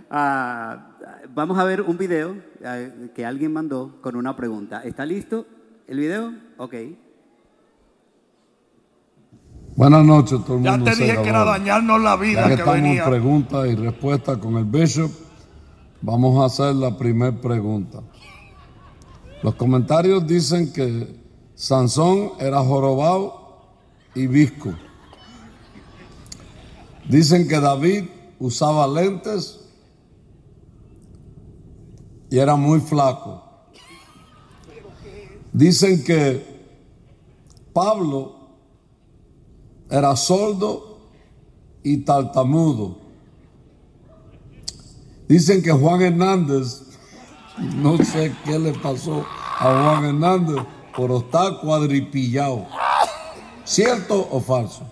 vamos 1.34 1.58
a 1.58 1.63
ver 1.63 1.82
un 1.82 1.98
video 1.98 2.38
que 3.13 3.25
alguien 3.25 3.53
mandó 3.53 4.01
con 4.01 4.15
una 4.15 4.36
pregunta. 4.36 4.81
¿Está 4.84 5.05
listo 5.05 5.45
el 5.88 6.00
video? 6.00 6.34
Ok. 6.57 6.74
Buenas 9.75 10.05
noches, 10.05 10.43
todo 10.45 10.57
el 10.57 10.63
mundo. 10.63 10.86
Ya 10.86 10.91
te 10.91 11.03
dije 11.03 11.22
que 11.22 11.29
era 11.29 11.43
dañarnos 11.43 12.01
la 12.01 12.15
vida. 12.15 12.41
Ya 12.41 12.48
que, 12.48 12.53
estamos 12.53 12.77
en 12.79 13.03
preguntas 13.03 13.67
y 13.67 13.75
respuestas 13.75 14.38
con 14.38 14.55
el 14.55 14.65
Bishop, 14.65 15.12
vamos 16.01 16.41
a 16.41 16.45
hacer 16.45 16.75
la 16.75 16.98
primera 16.98 17.39
pregunta. 17.39 18.01
Los 19.43 19.55
comentarios 19.55 20.25
dicen 20.25 20.72
que 20.72 21.19
Sansón 21.53 22.31
era 22.39 22.62
jorobado 22.62 23.75
y 24.15 24.27
visco. 24.27 24.74
Dicen 27.07 27.48
que 27.48 27.60
David 27.60 28.05
usaba 28.39 28.88
lentes 28.88 29.64
y 32.36 32.38
era 32.38 32.58
muy 32.58 32.82
flaco. 32.82 33.42
Dicen 35.54 36.04
que 36.04 36.46
Pablo 37.72 38.50
era 39.89 40.13
sordo 40.18 41.00
y 41.82 42.00
tartamudo. 42.00 42.98
Dicen 45.30 45.63
que 45.63 45.72
Juan 45.72 46.01
Hernández, 46.01 46.82
no 47.58 47.96
sé 48.00 48.36
qué 48.44 48.60
le 48.60 48.74
pasó 48.74 49.25
a 49.58 49.94
Juan 49.94 50.04
Hernández, 50.04 50.58
pero 50.94 51.20
está 51.20 51.58
cuadripillado. 51.62 52.65
¿Cierto 53.63 54.27
o 54.30 54.42
falso? 54.42 54.84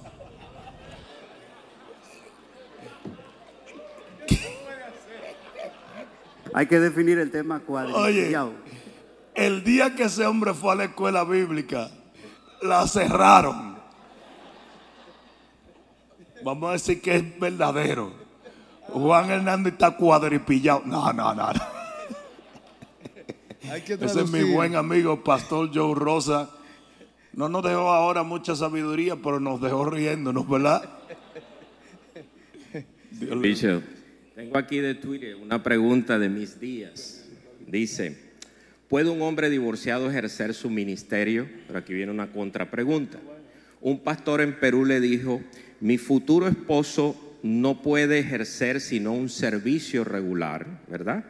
Hay 6.53 6.67
que 6.67 6.79
definir 6.79 7.19
el 7.19 7.31
tema 7.31 7.60
cuadrillado. 7.60 8.53
el 9.36 9.63
día 9.63 9.95
que 9.95 10.03
ese 10.03 10.25
hombre 10.25 10.53
fue 10.53 10.74
a 10.74 10.75
la 10.75 10.83
escuela 10.86 11.24
bíblica, 11.24 11.89
la 12.62 12.88
cerraron. 12.88 13.77
Vamos 16.43 16.69
a 16.69 16.74
decir 16.74 17.01
que 17.01 17.15
es 17.15 17.39
verdadero. 17.39 18.13
Juan 18.89 19.29
Hernández 19.29 19.74
está 19.74 19.91
cuadripillado. 19.91 20.83
No, 20.86 21.12
no, 21.13 21.33
no. 21.33 21.50
Ese 23.62 24.22
es 24.22 24.29
mi 24.29 24.43
buen 24.43 24.75
amigo, 24.75 25.24
Pastor 25.24 25.69
Joe 25.74 25.95
Rosa 25.95 26.50
no 27.33 27.50
nos 27.50 27.63
dejó 27.63 27.89
ahora 27.89 28.24
mucha 28.24 28.55
sabiduría, 28.55 29.15
pero 29.15 29.39
nos 29.39 29.60
dejó 29.60 29.86
riéndonos, 29.86 30.48
¿verdad? 30.48 30.88
Bishop, 33.12 33.83
tengo 34.43 34.57
aquí 34.57 34.79
de 34.79 34.93
Twitter 34.93 35.38
una 35.38 35.63
pregunta 35.63 36.19
de 36.19 36.27
mis 36.27 36.59
días. 36.59 37.23
Dice, 37.65 38.17
¿puede 38.89 39.09
un 39.09 39.21
hombre 39.21 39.50
divorciado 39.50 40.09
ejercer 40.09 40.53
su 40.53 40.69
ministerio? 40.69 41.47
Pero 41.65 41.79
aquí 41.79 41.93
viene 41.93 42.12
una 42.12 42.29
contrapregunta. 42.29 43.19
Un 43.79 44.00
pastor 44.01 44.41
en 44.41 44.59
Perú 44.59 44.83
le 44.83 45.00
dijo, 45.00 45.41
mi 45.79 45.97
futuro 45.97 46.50
esposo 46.50 47.38
no 47.41 47.81
puede 47.81 48.19
ejercer 48.19 48.81
sino 48.81 49.13
un 49.13 49.29
servicio 49.29 50.03
regular, 50.03 50.81
¿verdad? 50.89 51.23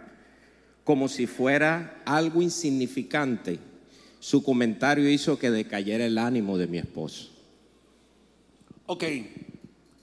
Como 0.83 1.07
si 1.07 1.27
fuera 1.27 2.01
algo 2.05 2.41
insignificante 2.41 3.59
su 4.19 4.41
comentario 4.41 5.07
hizo 5.07 5.37
que 5.37 5.51
decayera 5.51 6.03
el 6.05 6.17
ánimo 6.17 6.57
de 6.57 6.65
mi 6.65 6.79
esposo. 6.79 7.29
Ok, 8.87 9.03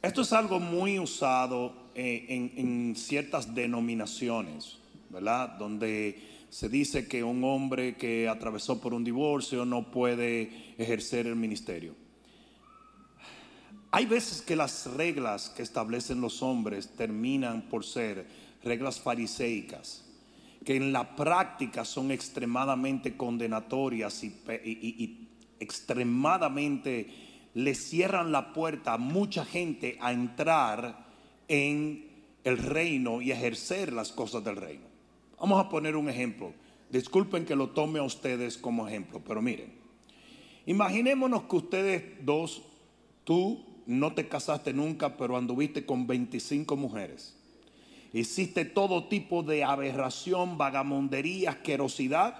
esto 0.00 0.22
es 0.22 0.32
algo 0.32 0.60
muy 0.60 1.00
usado 1.00 1.79
eh, 2.00 2.52
en, 2.56 2.96
ciertas 2.96 3.54
denominaciones, 3.54 4.78
¿verdad? 5.10 5.50
Donde 5.58 6.18
se 6.48 6.68
dice 6.68 7.06
que 7.06 7.22
un 7.22 7.44
hombre 7.44 7.96
que 7.96 8.28
atravesó 8.28 8.80
por 8.80 8.94
un 8.94 9.04
divorcio 9.04 9.64
no 9.64 9.90
puede 9.90 10.74
ejercer 10.78 11.26
el 11.26 11.36
ministerio. 11.36 11.94
Hay 13.90 14.06
veces 14.06 14.40
que 14.40 14.56
las 14.56 14.86
reglas 14.86 15.50
que 15.50 15.62
establecen 15.62 16.20
los 16.20 16.42
hombres 16.42 16.94
terminan 16.96 17.62
por 17.62 17.84
ser 17.84 18.26
reglas 18.62 19.00
fariseicas 19.00 20.04
que 20.64 20.76
en 20.76 20.92
la 20.92 21.16
práctica 21.16 21.84
son 21.84 22.10
extremadamente 22.10 23.16
condenatorias 23.16 24.22
y, 24.24 25.26
extremadamente 25.58 27.06
le 27.54 27.74
cierran 27.74 28.32
la 28.32 28.52
puerta 28.52 28.94
a 28.94 28.98
mucha 28.98 29.44
gente 29.44 29.98
a 30.00 30.12
entrar 30.12 31.09
en 31.50 32.06
el 32.44 32.58
reino 32.58 33.20
y 33.20 33.32
ejercer 33.32 33.92
las 33.92 34.12
cosas 34.12 34.44
del 34.44 34.54
reino. 34.54 34.84
Vamos 35.38 35.60
a 35.60 35.68
poner 35.68 35.96
un 35.96 36.08
ejemplo. 36.08 36.54
Disculpen 36.90 37.44
que 37.44 37.56
lo 37.56 37.70
tome 37.70 37.98
a 37.98 38.04
ustedes 38.04 38.56
como 38.56 38.86
ejemplo, 38.86 39.20
pero 39.26 39.42
miren, 39.42 39.72
imaginémonos 40.64 41.42
que 41.42 41.56
ustedes 41.56 42.04
dos, 42.24 42.62
tú 43.24 43.64
no 43.86 44.14
te 44.14 44.28
casaste 44.28 44.72
nunca, 44.72 45.16
pero 45.16 45.36
anduviste 45.36 45.84
con 45.84 46.06
25 46.06 46.76
mujeres. 46.76 47.36
Hiciste 48.12 48.64
todo 48.64 49.08
tipo 49.08 49.42
de 49.42 49.64
aberración, 49.64 50.56
vagamondería, 50.56 51.50
asquerosidad, 51.50 52.36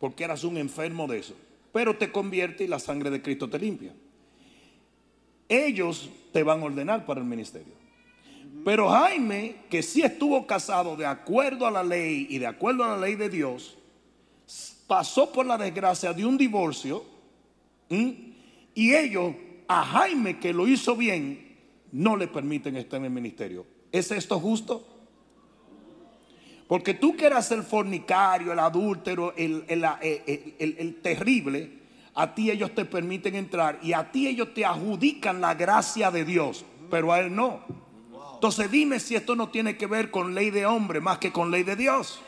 porque 0.00 0.24
eras 0.24 0.42
un 0.42 0.56
enfermo 0.56 1.06
de 1.06 1.18
eso. 1.18 1.34
Pero 1.72 1.96
te 1.96 2.10
convierte 2.10 2.64
y 2.64 2.68
la 2.68 2.80
sangre 2.80 3.10
de 3.10 3.22
Cristo 3.22 3.48
te 3.48 3.60
limpia. 3.60 3.94
Ellos 5.48 6.10
te 6.32 6.42
van 6.42 6.60
a 6.60 6.64
ordenar 6.64 7.06
para 7.06 7.20
el 7.20 7.26
ministerio. 7.26 7.77
Pero 8.64 8.88
Jaime, 8.90 9.56
que 9.70 9.82
sí 9.82 10.02
estuvo 10.02 10.46
casado 10.46 10.96
de 10.96 11.06
acuerdo 11.06 11.66
a 11.66 11.70
la 11.70 11.82
ley 11.82 12.26
y 12.28 12.38
de 12.38 12.46
acuerdo 12.46 12.84
a 12.84 12.88
la 12.88 12.98
ley 12.98 13.14
de 13.14 13.28
Dios, 13.28 13.78
pasó 14.86 15.32
por 15.32 15.46
la 15.46 15.56
desgracia 15.56 16.12
de 16.12 16.26
un 16.26 16.36
divorcio 16.36 17.04
y 17.88 18.94
ellos, 18.94 19.34
a 19.66 19.84
Jaime 19.84 20.38
que 20.38 20.52
lo 20.52 20.66
hizo 20.68 20.96
bien, 20.96 21.56
no 21.92 22.16
le 22.16 22.28
permiten 22.28 22.76
estar 22.76 22.98
en 22.98 23.06
el 23.06 23.10
ministerio. 23.10 23.66
¿Es 23.90 24.10
esto 24.10 24.38
justo? 24.38 24.86
Porque 26.66 26.92
tú 26.94 27.16
que 27.16 27.26
eras 27.26 27.50
el 27.50 27.62
fornicario, 27.62 28.52
el 28.52 28.58
adúltero, 28.58 29.34
el, 29.36 29.64
el, 29.68 30.96
terrible, 31.02 31.72
a 32.14 32.34
ti 32.34 32.50
ellos 32.50 32.74
te 32.74 32.84
permiten 32.84 33.34
entrar 33.36 33.78
y 33.82 33.94
a 33.94 34.12
ti 34.12 34.28
ellos 34.28 34.52
te 34.52 34.66
adjudican 34.66 35.40
la 35.40 35.54
gracia 35.54 36.10
de 36.10 36.26
Dios, 36.26 36.66
pero 36.90 37.12
a 37.12 37.20
él 37.20 37.34
no. 37.34 37.60
Entonces 38.38 38.70
dime 38.70 39.00
si 39.00 39.16
esto 39.16 39.34
no 39.34 39.48
tiene 39.48 39.76
que 39.76 39.88
ver 39.88 40.12
con 40.12 40.32
ley 40.32 40.50
de 40.50 40.64
hombre 40.64 41.00
más 41.00 41.18
que 41.18 41.32
con 41.32 41.50
ley 41.50 41.64
de 41.64 41.74
Dios. 41.74 42.20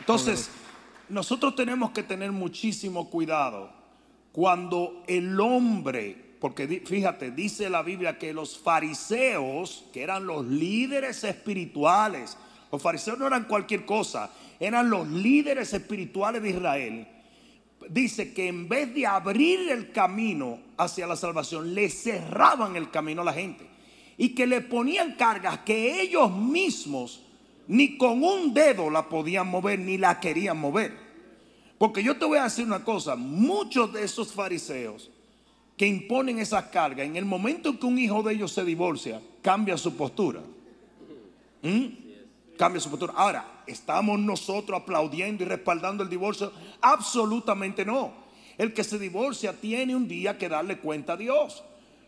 Entonces, 0.00 0.50
nosotros 1.08 1.54
tenemos 1.54 1.92
que 1.92 2.02
tener 2.02 2.32
muchísimo 2.32 3.08
cuidado 3.08 3.70
cuando 4.32 5.04
el 5.06 5.38
hombre, 5.38 6.34
porque 6.40 6.82
fíjate, 6.84 7.30
dice 7.30 7.70
la 7.70 7.84
Biblia 7.84 8.18
que 8.18 8.32
los 8.32 8.58
fariseos, 8.58 9.84
que 9.92 10.02
eran 10.02 10.26
los 10.26 10.44
líderes 10.44 11.22
espirituales, 11.22 12.36
los 12.72 12.82
fariseos 12.82 13.16
no 13.16 13.28
eran 13.28 13.44
cualquier 13.44 13.86
cosa, 13.86 14.32
eran 14.58 14.90
los 14.90 15.06
líderes 15.06 15.72
espirituales 15.72 16.42
de 16.42 16.50
Israel 16.50 17.08
Dice 17.88 18.34
que 18.34 18.48
en 18.48 18.68
vez 18.68 18.94
de 18.94 19.06
abrir 19.06 19.70
el 19.70 19.92
camino 19.92 20.60
hacia 20.76 21.06
la 21.06 21.16
salvación, 21.16 21.74
le 21.74 21.88
cerraban 21.88 22.76
el 22.76 22.90
camino 22.90 23.22
a 23.22 23.24
la 23.24 23.32
gente. 23.32 23.66
Y 24.16 24.30
que 24.30 24.46
le 24.46 24.60
ponían 24.60 25.14
cargas 25.14 25.60
que 25.60 26.02
ellos 26.02 26.30
mismos 26.30 27.22
ni 27.68 27.96
con 27.96 28.22
un 28.22 28.52
dedo 28.52 28.90
la 28.90 29.08
podían 29.08 29.46
mover, 29.48 29.78
ni 29.78 29.98
la 29.98 30.18
querían 30.20 30.58
mover. 30.58 30.96
Porque 31.78 32.02
yo 32.02 32.18
te 32.18 32.24
voy 32.24 32.38
a 32.38 32.44
decir 32.44 32.64
una 32.64 32.84
cosa, 32.84 33.14
muchos 33.14 33.92
de 33.92 34.02
esos 34.02 34.32
fariseos 34.32 35.10
que 35.76 35.86
imponen 35.86 36.40
esas 36.40 36.64
cargas, 36.64 37.06
en 37.06 37.16
el 37.16 37.24
momento 37.24 37.78
que 37.78 37.86
un 37.86 37.98
hijo 37.98 38.22
de 38.22 38.34
ellos 38.34 38.52
se 38.52 38.64
divorcia, 38.64 39.22
cambia 39.40 39.76
su 39.76 39.96
postura. 39.96 40.40
¿Mm? 41.62 41.86
Cambia 42.56 42.80
su 42.80 42.90
postura. 42.90 43.12
Ahora, 43.14 43.57
¿estamos 43.68 44.18
nosotros 44.18 44.80
aplaudiendo 44.80 45.44
y 45.44 45.46
respaldando 45.46 46.02
el 46.02 46.10
divorcio? 46.10 46.52
Absolutamente 46.80 47.84
no. 47.84 48.12
El 48.56 48.72
que 48.74 48.82
se 48.82 48.98
divorcia 48.98 49.52
tiene 49.52 49.94
un 49.94 50.08
día 50.08 50.36
que 50.36 50.48
darle 50.48 50.78
cuenta 50.78 51.12
a 51.12 51.16
Dios. 51.16 51.62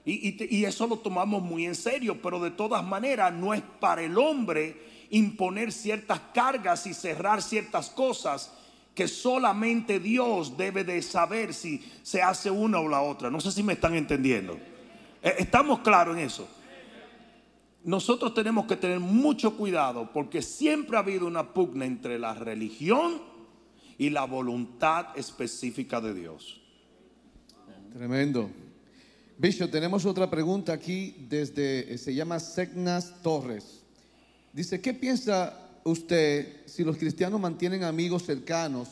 Y, 0.05 0.65
eso 0.65 0.87
lo 0.87 0.97
tomamos 0.97 1.43
muy 1.43 1.67
en 1.67 1.75
serio, 1.75 2.21
pero 2.23 2.41
de 2.41 2.51
todas 2.51 2.83
maneras 2.83 3.33
no 3.33 3.55
es 3.55 3.63
para 3.79 4.03
el 4.03 4.17
hombre 4.19 4.81
imponer 5.11 5.73
ciertas 5.73 6.21
cargas 6.33 6.87
y 6.87 6.95
cerrar 6.95 7.43
ciertas 7.43 7.91
cosas 7.91 8.53
que 8.95 9.07
solamente 9.07 10.01
Dios 10.01 10.57
debe 10.57 10.85
de 10.85 11.03
saber 11.03 11.55
si 11.55 11.85
se 12.03 12.23
hace 12.23 12.51
una 12.51 12.81
o 12.81 12.89
la 12.89 13.03
otra. 13.03 13.31
No 13.31 13.41
sé 13.41 13.53
si 13.53 13.63
me 13.63 13.75
están 13.75 13.95
entendiendo. 13.95 14.59
Eh, 15.23 15.37
¿Estamos 15.39 15.81
claros 15.81 16.17
en 16.17 16.25
eso? 16.25 16.49
Nosotros 17.83 18.35
tenemos 18.35 18.67
que 18.67 18.77
tener 18.77 19.01
mucho 19.01 19.57
cuidado 19.57 20.11
porque 20.13 20.43
siempre 20.43 20.97
ha 20.97 21.01
habido 21.01 21.27
una 21.27 21.55
pugna 21.55 21.87
entre 21.87 22.19
la 22.19 22.35
religión 22.35 23.23
y 23.97 24.11
la 24.11 24.25
voluntad 24.25 25.07
específica 25.17 26.01
de 26.01 26.15
Dios. 26.15 26.61
Tremendo. 27.93 28.51
Bishop, 29.39 29.71
tenemos 29.71 30.05
otra 30.05 30.29
pregunta 30.29 30.75
aquí 30.75 31.27
desde, 31.29 31.97
se 31.97 32.15
llama 32.15 32.39
Segnas 32.39 33.23
Torres. 33.23 33.81
Dice, 34.53 34.81
¿qué 34.83 34.93
piensa 34.93 35.57
usted 35.83 36.67
si 36.67 36.85
los 36.85 36.99
cristianos 36.99 37.41
mantienen 37.41 37.85
amigos 37.85 38.25
cercanos 38.25 38.89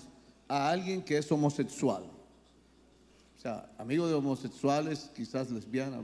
a 0.48 0.70
alguien 0.70 1.02
que 1.02 1.18
es 1.18 1.30
homosexual? 1.30 2.04
O 3.36 3.40
sea, 3.40 3.70
amigos 3.76 4.08
de 4.08 4.14
homosexuales, 4.14 5.10
quizás 5.14 5.50
lesbianas, 5.50 6.00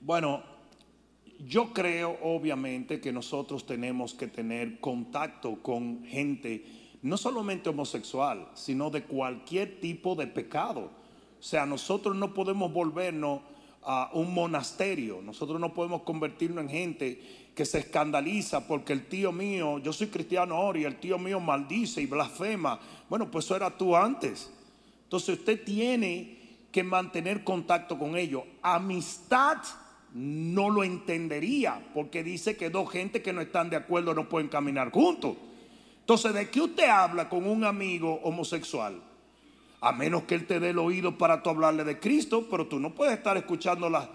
Bueno, 0.00 0.42
yo 1.38 1.72
creo 1.72 2.18
obviamente 2.22 3.00
que 3.00 3.12
nosotros 3.12 3.66
tenemos 3.66 4.14
que 4.14 4.26
tener 4.26 4.80
contacto 4.80 5.62
con 5.62 6.04
gente, 6.04 6.64
no 7.02 7.16
solamente 7.16 7.68
homosexual, 7.68 8.48
sino 8.54 8.90
de 8.90 9.04
cualquier 9.04 9.80
tipo 9.80 10.14
de 10.14 10.26
pecado. 10.26 10.90
O 11.38 11.42
sea, 11.42 11.66
nosotros 11.66 12.16
no 12.16 12.32
podemos 12.32 12.72
volvernos 12.72 13.40
a 13.82 14.10
un 14.14 14.34
monasterio, 14.34 15.20
nosotros 15.22 15.60
no 15.60 15.72
podemos 15.72 16.02
convertirnos 16.02 16.64
en 16.64 16.70
gente 16.70 17.22
que 17.54 17.64
se 17.64 17.78
escandaliza 17.78 18.66
porque 18.66 18.92
el 18.92 19.06
tío 19.06 19.30
mío, 19.32 19.78
yo 19.78 19.92
soy 19.92 20.08
cristiano 20.08 20.56
ahora 20.56 20.80
y 20.80 20.84
el 20.84 20.96
tío 20.96 21.18
mío 21.18 21.38
maldice 21.38 22.02
y 22.02 22.06
blasfema. 22.06 22.80
Bueno, 23.08 23.30
pues 23.30 23.44
eso 23.44 23.56
era 23.56 23.70
tú 23.70 23.94
antes. 23.96 24.50
Entonces 25.04 25.38
usted 25.38 25.64
tiene 25.64 26.36
que 26.72 26.82
mantener 26.82 27.44
contacto 27.44 27.98
con 27.98 28.16
ellos. 28.16 28.42
Amistad 28.60 29.58
no 30.14 30.70
lo 30.70 30.84
entendería 30.84 31.90
porque 31.92 32.22
dice 32.22 32.56
que 32.56 32.70
dos 32.70 32.90
gente 32.90 33.22
que 33.22 33.32
no 33.32 33.40
están 33.40 33.70
de 33.70 33.76
acuerdo 33.76 34.14
no 34.14 34.28
pueden 34.28 34.48
caminar 34.48 34.90
juntos. 34.90 35.36
Entonces, 36.00 36.34
¿de 36.34 36.48
qué 36.50 36.60
usted 36.60 36.88
habla 36.88 37.28
con 37.28 37.46
un 37.46 37.64
amigo 37.64 38.20
homosexual? 38.22 39.02
A 39.80 39.92
menos 39.92 40.22
que 40.22 40.34
él 40.34 40.46
te 40.46 40.60
dé 40.60 40.70
el 40.70 40.78
oído 40.78 41.18
para 41.18 41.42
tú 41.42 41.50
hablarle 41.50 41.84
de 41.84 41.98
Cristo, 41.98 42.46
pero 42.50 42.66
tú 42.66 42.78
no 42.78 42.94
puedes 42.94 43.16
estar 43.16 43.36
escuchando 43.36 43.90
las, 43.90 44.08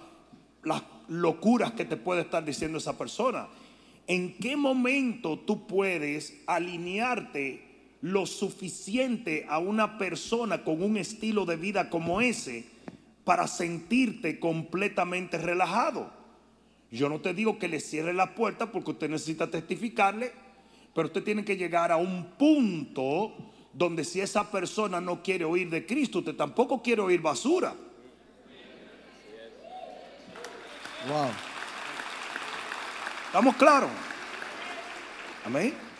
las 0.64 0.82
locuras 1.08 1.74
que 1.74 1.86
te 1.86 1.98
puede 1.98 2.22
estar 2.22 2.44
diciendo 2.44 2.78
esa 2.78 2.98
persona. 2.98 3.48
¿En 4.08 4.38
qué 4.38 4.56
momento 4.56 5.40
tú 5.40 5.68
puedes 5.68 6.42
alinearte 6.48 7.72
lo 8.02 8.26
suficiente 8.26 9.46
a 9.48 9.60
una 9.60 9.98
persona 9.98 10.64
con 10.64 10.82
un 10.82 10.98
estilo 10.98 11.46
de 11.46 11.56
vida 11.56 11.90
como 11.90 12.22
ese 12.22 12.66
para 13.24 13.48
sentirte 13.48 14.40
completamente 14.40 15.38
relajado? 15.38 16.12
Yo 16.92 17.08
no 17.08 17.22
te 17.22 17.34
digo 17.34 17.58
que 17.58 17.68
le 17.68 17.80
cierre 17.80 18.14
la 18.14 18.36
puerta 18.36 18.72
porque 18.72 18.92
usted 18.92 19.10
necesita 19.10 19.50
testificarle, 19.50 20.32
pero 20.94 21.08
usted 21.08 21.24
tiene 21.24 21.46
que 21.46 21.56
llegar 21.56 21.92
a 21.92 21.98
un 21.98 22.32
punto 22.38 23.34
donde 23.74 24.04
si 24.04 24.20
esa 24.20 24.52
persona 24.52 25.00
no 25.00 25.24
quiere 25.24 25.46
oír 25.46 25.70
de 25.70 25.86
Cristo, 25.86 26.20
usted 26.20 26.36
tampoco 26.36 26.82
quiere 26.82 27.02
oír 27.02 27.22
basura. 27.22 27.74
Wow. 31.08 31.30
¿Estamos 33.28 33.56
claros? 33.56 33.90
Amén. 35.46 35.91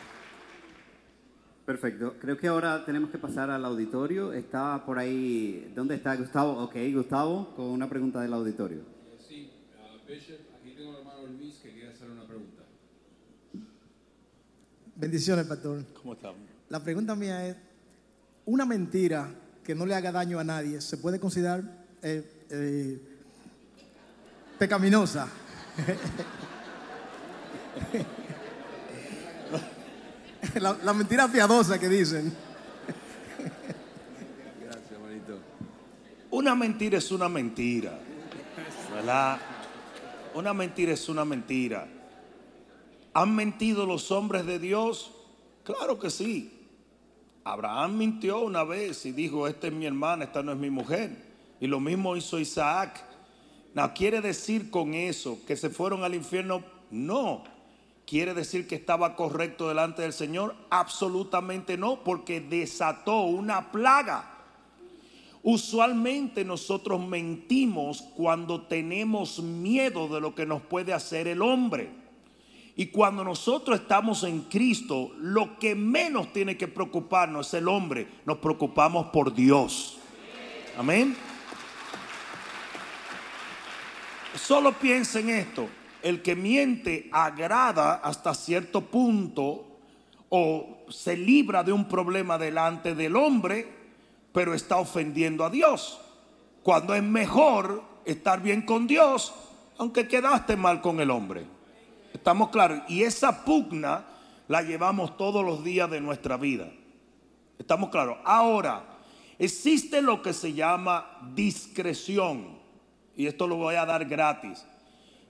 Perfecto. 1.72 2.16
Creo 2.20 2.38
que 2.38 2.50
ahora 2.50 2.84
tenemos 2.84 3.10
que 3.12 3.18
pasar 3.18 3.50
al 3.50 3.64
auditorio. 3.64 4.34
Está 4.34 4.84
por 4.86 5.00
ahí. 5.00 5.72
¿Dónde 5.74 5.96
está 5.96 6.18
Gustavo? 6.18 6.62
Ok, 6.64 6.76
Gustavo, 6.94 7.56
con 7.56 7.68
una 7.68 7.88
pregunta 7.88 8.20
del 8.20 8.34
auditorio. 8.34 8.82
Sí, 9.26 9.50
uh, 9.78 10.06
Bishop, 10.06 10.36
aquí 10.60 10.74
tengo 10.76 10.92
al 10.92 10.98
hermano 10.98 11.28
Luis 11.28 11.60
que 11.64 11.72
quiere 11.72 11.94
hacer 11.94 12.10
una 12.10 12.28
pregunta. 12.28 12.64
Bendiciones, 14.98 15.46
pastor. 15.46 15.86
¿Cómo 15.94 16.12
estamos? 16.12 16.42
La 16.68 16.84
pregunta 16.84 17.16
mía 17.16 17.48
es: 17.48 17.56
¿una 18.48 18.66
mentira 18.66 19.34
que 19.64 19.74
no 19.74 19.86
le 19.86 19.96
haga 19.96 20.12
daño 20.12 20.40
a 20.40 20.44
nadie 20.44 20.82
se 20.82 20.98
puede 20.98 21.22
considerar 21.22 21.64
eh, 22.02 22.22
eh, 22.50 23.00
pecaminosa. 24.60 25.30
la, 30.56 30.94
mentira 30.94 31.28
piadosa 31.28 31.80
que 31.80 31.90
dicen. 31.90 32.34
Gracias, 34.62 34.92
hermanito. 34.92 35.40
Una 36.32 36.56
mentira 36.56 36.98
es 36.98 37.12
una 37.12 37.30
mentira. 37.30 38.00
¿Verdad? 38.94 39.40
Una 40.34 40.54
mentira 40.54 40.94
es 40.94 41.10
una 41.10 41.26
mentira. 41.26 41.88
¿Han 43.14 43.36
mentido 43.36 43.86
los 43.86 44.12
hombres 44.12 44.46
de 44.46 44.60
Dios? 44.60 45.12
Claro 45.64 46.00
que 46.00 46.10
sí. 46.10 46.58
Abraham 47.44 47.98
mintió 47.98 48.40
una 48.42 48.64
vez 48.64 49.06
y 49.06 49.12
dijo, 49.12 49.48
esta 49.48 49.68
es 49.68 49.74
mi 49.74 49.86
hermana, 49.86 50.26
esta 50.26 50.44
no 50.44 50.52
es 50.52 50.58
mi 50.58 50.70
mujer. 50.70 51.12
Y 51.60 51.68
lo 51.68 51.80
mismo 51.80 52.16
hizo 52.16 52.40
Isaac. 52.40 53.04
No 53.74 53.94
quiere 53.94 54.22
decir 54.22 54.70
con 54.70 54.94
eso 54.94 55.40
que 55.46 55.56
se 55.56 55.70
fueron 55.70 56.04
al 56.04 56.16
infierno. 56.16 56.64
No. 56.90 57.44
¿Quiere 58.06 58.34
decir 58.34 58.68
que 58.68 58.76
estaba 58.76 59.16
correcto 59.16 59.68
delante 59.68 60.02
del 60.02 60.14
Señor? 60.14 60.56
Absolutamente 60.70 61.78
no, 61.78 62.04
porque 62.04 62.42
desató 62.42 63.22
una 63.22 63.72
plaga. 63.72 64.32
Usualmente 65.44 66.46
nosotros 66.46 67.00
mentimos 67.06 68.02
cuando 68.16 68.62
tenemos 68.64 69.40
miedo 69.40 70.08
de 70.08 70.22
lo 70.22 70.36
que 70.36 70.46
nos 70.46 70.62
puede 70.62 70.94
hacer 70.94 71.28
el 71.28 71.42
hombre. 71.42 71.90
Y 72.76 72.88
cuando 72.88 73.24
nosotros 73.24 73.80
estamos 73.80 74.24
en 74.24 74.42
Cristo, 74.42 75.12
lo 75.18 75.58
que 75.58 75.76
menos 75.76 76.32
tiene 76.32 76.58
que 76.58 76.68
preocuparnos 76.68 77.48
es 77.48 77.56
el 77.56 77.68
hombre. 77.68 78.08
Nos 78.26 78.38
preocupamos 78.38 79.08
por 79.08 79.34
Dios. 79.34 79.98
Amén. 80.78 81.16
Solo 84.36 84.72
piensa 84.74 85.20
en 85.20 85.30
esto. 85.30 85.68
El 86.04 86.22
que 86.22 86.36
miente 86.36 87.10
agrada 87.12 87.96
hasta 87.96 88.34
cierto 88.34 88.82
punto 88.82 89.68
o 90.30 90.86
se 90.90 91.18
libra 91.18 91.64
de 91.64 91.72
un 91.72 91.86
problema 91.88 92.38
delante 92.38 92.96
del 92.96 93.16
hombre, 93.16 93.68
pero 94.34 94.54
está 94.54 94.78
ofendiendo 94.78 95.46
a 95.46 95.50
Dios. 95.50 96.00
Cuando 96.64 96.96
es 96.96 97.04
mejor 97.04 97.84
estar 98.06 98.42
bien 98.42 98.62
con 98.62 98.88
Dios, 98.88 99.34
aunque 99.78 100.08
quedaste 100.08 100.56
mal 100.56 100.82
con 100.82 101.00
el 101.00 101.12
hombre. 101.12 101.46
Estamos 102.14 102.50
claros. 102.50 102.82
Y 102.88 103.04
esa 103.04 103.44
pugna 103.44 104.06
la 104.48 104.62
llevamos 104.62 105.18
todos 105.18 105.44
los 105.44 105.64
días 105.64 105.90
de 105.90 106.02
nuestra 106.02 106.38
vida. 106.38 106.70
Estamos 107.58 107.90
claros. 107.90 108.18
Ahora, 108.24 108.84
existe 109.40 110.02
lo 110.02 110.22
que 110.22 110.34
se 110.34 110.54
llama 110.54 111.20
discreción 111.34 112.60
y 113.16 113.28
esto 113.28 113.48
lo 113.48 113.56
voy 113.56 113.76
a 113.76 113.86
dar 113.86 114.06
gratis. 114.06 114.66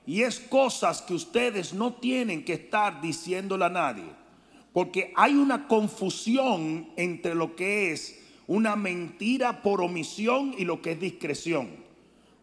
Y 0.05 0.23
es 0.23 0.39
cosas 0.39 1.01
que 1.01 1.13
ustedes 1.13 1.73
no 1.73 1.93
tienen 1.93 2.43
que 2.43 2.53
estar 2.53 3.01
diciéndole 3.01 3.65
a 3.65 3.69
nadie. 3.69 4.05
Porque 4.73 5.13
hay 5.15 5.35
una 5.35 5.67
confusión 5.67 6.89
entre 6.95 7.35
lo 7.35 7.55
que 7.55 7.91
es 7.91 8.19
una 8.47 8.75
mentira 8.75 9.61
por 9.61 9.81
omisión 9.81 10.53
y 10.57 10.65
lo 10.65 10.81
que 10.81 10.93
es 10.93 10.99
discreción. 10.99 11.69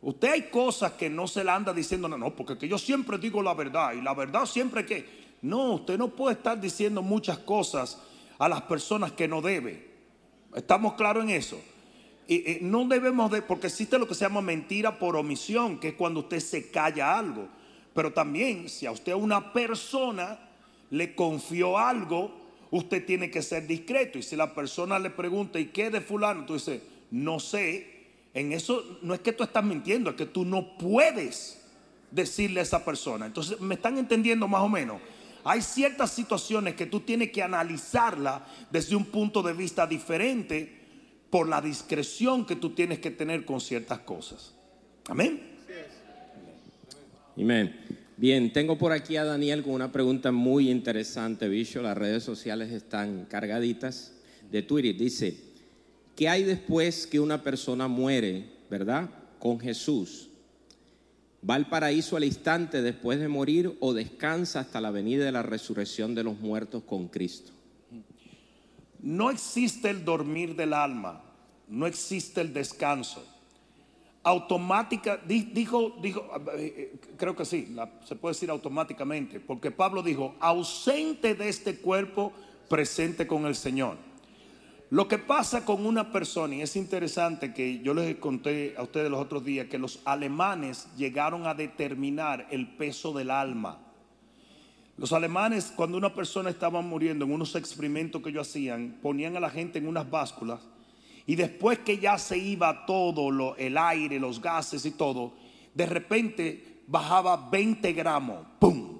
Usted 0.00 0.30
hay 0.30 0.42
cosas 0.42 0.92
que 0.92 1.10
no 1.10 1.26
se 1.26 1.42
la 1.42 1.56
anda 1.56 1.72
diciendo, 1.72 2.08
no, 2.08 2.16
no, 2.16 2.34
porque 2.34 2.56
que 2.56 2.68
yo 2.68 2.78
siempre 2.78 3.18
digo 3.18 3.42
la 3.42 3.54
verdad 3.54 3.92
y 3.94 4.00
la 4.00 4.14
verdad 4.14 4.46
siempre 4.46 4.86
que... 4.86 5.28
No, 5.40 5.74
usted 5.74 5.96
no 5.98 6.08
puede 6.08 6.34
estar 6.34 6.60
diciendo 6.60 7.00
muchas 7.00 7.38
cosas 7.38 8.00
a 8.38 8.48
las 8.48 8.62
personas 8.62 9.12
que 9.12 9.28
no 9.28 9.40
debe. 9.40 9.88
¿Estamos 10.54 10.94
claros 10.94 11.22
en 11.24 11.30
eso? 11.30 11.60
Y, 12.28 12.58
no 12.60 12.86
debemos 12.86 13.30
de, 13.30 13.40
porque 13.40 13.68
existe 13.68 13.98
lo 13.98 14.06
que 14.06 14.14
se 14.14 14.26
llama 14.26 14.42
mentira 14.42 14.98
por 14.98 15.16
omisión, 15.16 15.80
que 15.80 15.88
es 15.88 15.94
cuando 15.94 16.20
usted 16.20 16.40
se 16.40 16.70
calla 16.70 17.18
algo. 17.18 17.48
Pero 17.94 18.12
también, 18.12 18.68
si 18.68 18.84
a 18.84 18.92
usted 18.92 19.14
una 19.14 19.52
persona 19.52 20.38
le 20.90 21.14
confió 21.14 21.78
algo, 21.78 22.30
usted 22.70 23.04
tiene 23.06 23.30
que 23.30 23.40
ser 23.40 23.66
discreto. 23.66 24.18
Y 24.18 24.22
si 24.22 24.36
la 24.36 24.54
persona 24.54 24.98
le 24.98 25.08
pregunta, 25.08 25.58
¿y 25.58 25.66
qué 25.66 25.88
de 25.88 26.02
fulano? 26.02 26.44
Tú 26.44 26.54
dices, 26.54 26.82
no 27.10 27.40
sé. 27.40 27.96
En 28.34 28.52
eso 28.52 28.98
no 29.00 29.14
es 29.14 29.20
que 29.20 29.32
tú 29.32 29.42
estás 29.42 29.64
mintiendo, 29.64 30.10
es 30.10 30.16
que 30.16 30.26
tú 30.26 30.44
no 30.44 30.76
puedes 30.76 31.66
decirle 32.10 32.60
a 32.60 32.62
esa 32.62 32.84
persona. 32.84 33.24
Entonces, 33.24 33.58
¿me 33.58 33.74
están 33.74 33.96
entendiendo 33.96 34.46
más 34.46 34.60
o 34.60 34.68
menos? 34.68 35.00
Hay 35.44 35.62
ciertas 35.62 36.12
situaciones 36.12 36.74
que 36.74 36.84
tú 36.84 37.00
tienes 37.00 37.30
que 37.30 37.42
analizarla 37.42 38.46
desde 38.70 38.94
un 38.94 39.06
punto 39.06 39.42
de 39.42 39.54
vista 39.54 39.86
diferente 39.86 40.77
por 41.30 41.48
la 41.48 41.60
discreción 41.60 42.46
que 42.46 42.56
tú 42.56 42.70
tienes 42.70 42.98
que 43.00 43.10
tener 43.10 43.44
con 43.44 43.60
ciertas 43.60 44.00
cosas. 44.00 44.54
Amén. 45.08 45.40
Amén. 47.36 47.74
Bien, 48.16 48.52
tengo 48.52 48.76
por 48.76 48.90
aquí 48.90 49.16
a 49.16 49.24
Daniel 49.24 49.62
con 49.62 49.74
una 49.74 49.92
pregunta 49.92 50.32
muy 50.32 50.70
interesante, 50.70 51.48
bicho. 51.48 51.82
Las 51.82 51.96
redes 51.96 52.24
sociales 52.24 52.72
están 52.72 53.26
cargaditas 53.26 54.12
de 54.50 54.62
Twitter. 54.62 54.96
Dice, 54.96 55.36
¿qué 56.16 56.28
hay 56.28 56.42
después 56.42 57.06
que 57.06 57.20
una 57.20 57.42
persona 57.44 57.86
muere, 57.86 58.46
verdad? 58.68 59.08
Con 59.38 59.60
Jesús. 59.60 60.30
¿Va 61.48 61.54
al 61.54 61.68
paraíso 61.68 62.16
al 62.16 62.24
instante 62.24 62.82
después 62.82 63.20
de 63.20 63.28
morir 63.28 63.76
o 63.78 63.94
descansa 63.94 64.60
hasta 64.60 64.80
la 64.80 64.90
venida 64.90 65.24
de 65.24 65.30
la 65.30 65.44
resurrección 65.44 66.16
de 66.16 66.24
los 66.24 66.40
muertos 66.40 66.82
con 66.82 67.06
Cristo? 67.06 67.52
No 69.00 69.30
existe 69.30 69.90
el 69.90 70.04
dormir 70.04 70.56
del 70.56 70.72
alma, 70.72 71.22
no 71.68 71.86
existe 71.86 72.40
el 72.40 72.52
descanso 72.52 73.24
automática, 74.28 75.18
dijo, 75.26 75.96
dijo, 76.02 76.28
eh, 76.54 76.74
eh, 76.76 77.00
creo 77.16 77.34
que 77.34 77.46
sí, 77.46 77.74
se 78.04 78.14
puede 78.14 78.34
decir 78.34 78.50
automáticamente, 78.50 79.40
porque 79.40 79.70
Pablo 79.70 80.02
dijo, 80.02 80.34
ausente 80.40 81.34
de 81.34 81.48
este 81.48 81.78
cuerpo, 81.78 82.32
presente 82.68 83.26
con 83.26 83.46
el 83.46 83.54
Señor. 83.54 83.96
Lo 84.90 85.08
que 85.08 85.16
pasa 85.16 85.64
con 85.64 85.86
una 85.86 86.12
persona, 86.12 86.56
y 86.56 86.60
es 86.62 86.76
interesante 86.76 87.54
que 87.54 87.80
yo 87.80 87.94
les 87.94 88.16
conté 88.16 88.74
a 88.76 88.82
ustedes 88.82 89.10
los 89.10 89.20
otros 89.20 89.44
días, 89.44 89.68
que 89.68 89.78
los 89.78 90.00
alemanes 90.04 90.88
llegaron 90.96 91.46
a 91.46 91.54
determinar 91.54 92.46
el 92.50 92.66
peso 92.66 93.12
del 93.12 93.30
alma. 93.30 93.78
Los 94.98 95.12
alemanes, 95.12 95.72
cuando 95.76 95.96
una 95.96 96.12
persona 96.12 96.50
estaba 96.50 96.82
muriendo, 96.82 97.24
en 97.24 97.32
unos 97.32 97.54
experimentos 97.54 98.20
que 98.20 98.30
ellos 98.30 98.48
hacían, 98.48 98.98
ponían 99.00 99.36
a 99.36 99.40
la 99.40 99.48
gente 99.48 99.78
en 99.78 99.86
unas 99.86 100.10
básculas 100.10 100.60
y 101.24 101.36
después 101.36 101.78
que 101.78 101.98
ya 101.98 102.18
se 102.18 102.36
iba 102.36 102.84
todo, 102.84 103.54
el 103.56 103.78
aire, 103.78 104.18
los 104.18 104.42
gases 104.42 104.84
y 104.86 104.90
todo, 104.90 105.34
de 105.72 105.86
repente 105.86 106.82
bajaba 106.88 107.48
20 107.48 107.92
gramos, 107.92 108.44
¡pum! 108.58 108.98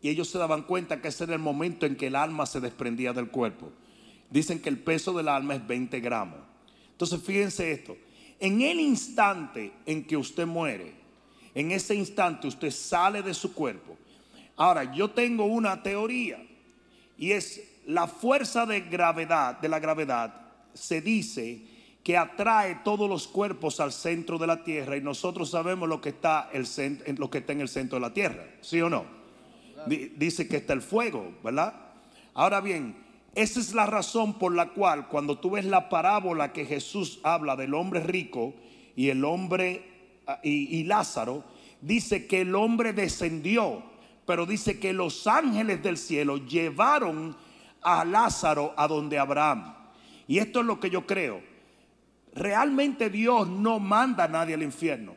Y 0.00 0.08
ellos 0.08 0.28
se 0.28 0.38
daban 0.38 0.62
cuenta 0.62 1.02
que 1.02 1.08
ese 1.08 1.24
era 1.24 1.34
el 1.34 1.40
momento 1.40 1.84
en 1.84 1.96
que 1.96 2.06
el 2.06 2.14
alma 2.14 2.46
se 2.46 2.60
desprendía 2.60 3.12
del 3.12 3.30
cuerpo. 3.30 3.72
Dicen 4.30 4.60
que 4.60 4.68
el 4.68 4.78
peso 4.78 5.12
del 5.12 5.28
alma 5.28 5.56
es 5.56 5.66
20 5.66 5.98
gramos. 5.98 6.38
Entonces 6.92 7.20
fíjense 7.22 7.72
esto, 7.72 7.96
en 8.38 8.62
el 8.62 8.78
instante 8.78 9.72
en 9.84 10.04
que 10.04 10.16
usted 10.16 10.46
muere, 10.46 10.94
en 11.54 11.72
ese 11.72 11.96
instante 11.96 12.46
usted 12.46 12.70
sale 12.70 13.20
de 13.22 13.34
su 13.34 13.52
cuerpo. 13.52 13.96
Ahora, 14.60 14.92
yo 14.92 15.08
tengo 15.12 15.46
una 15.46 15.82
teoría 15.82 16.38
y 17.16 17.32
es 17.32 17.80
la 17.86 18.06
fuerza 18.06 18.66
de 18.66 18.82
gravedad, 18.82 19.58
de 19.58 19.70
la 19.70 19.78
gravedad, 19.78 20.34
se 20.74 21.00
dice 21.00 21.62
que 22.04 22.18
atrae 22.18 22.80
todos 22.84 23.08
los 23.08 23.26
cuerpos 23.26 23.80
al 23.80 23.90
centro 23.90 24.36
de 24.36 24.46
la 24.46 24.62
tierra 24.62 24.98
y 24.98 25.00
nosotros 25.00 25.48
sabemos 25.48 25.88
lo 25.88 26.02
que 26.02 26.10
está, 26.10 26.50
el, 26.52 26.66
lo 27.16 27.30
que 27.30 27.38
está 27.38 27.54
en 27.54 27.62
el 27.62 27.70
centro 27.70 27.96
de 27.96 28.02
la 28.02 28.12
tierra, 28.12 28.48
¿sí 28.60 28.82
o 28.82 28.90
no? 28.90 29.06
Dice 29.86 30.46
que 30.46 30.58
está 30.58 30.74
el 30.74 30.82
fuego, 30.82 31.38
¿verdad? 31.42 31.72
Ahora 32.34 32.60
bien, 32.60 32.96
esa 33.34 33.60
es 33.60 33.72
la 33.72 33.86
razón 33.86 34.38
por 34.38 34.54
la 34.54 34.74
cual 34.74 35.08
cuando 35.08 35.38
tú 35.38 35.52
ves 35.52 35.64
la 35.64 35.88
parábola 35.88 36.52
que 36.52 36.66
Jesús 36.66 37.18
habla 37.22 37.56
del 37.56 37.72
hombre 37.72 38.00
rico 38.00 38.52
y 38.94 39.08
el 39.08 39.24
hombre 39.24 40.20
ah, 40.26 40.38
y, 40.42 40.80
y 40.80 40.84
Lázaro, 40.84 41.44
dice 41.80 42.26
que 42.26 42.42
el 42.42 42.54
hombre 42.54 42.92
descendió, 42.92 43.88
pero 44.30 44.46
dice 44.46 44.78
que 44.78 44.92
los 44.92 45.26
ángeles 45.26 45.82
del 45.82 45.98
cielo 45.98 46.36
llevaron 46.36 47.36
a 47.82 48.04
Lázaro 48.04 48.74
a 48.76 48.86
donde 48.86 49.18
Abraham. 49.18 49.74
Y 50.28 50.38
esto 50.38 50.60
es 50.60 50.66
lo 50.66 50.78
que 50.78 50.88
yo 50.88 51.04
creo 51.04 51.50
realmente 52.32 53.10
Dios 53.10 53.48
no 53.48 53.80
manda 53.80 54.22
a 54.22 54.28
nadie 54.28 54.54
al 54.54 54.62
infierno. 54.62 55.14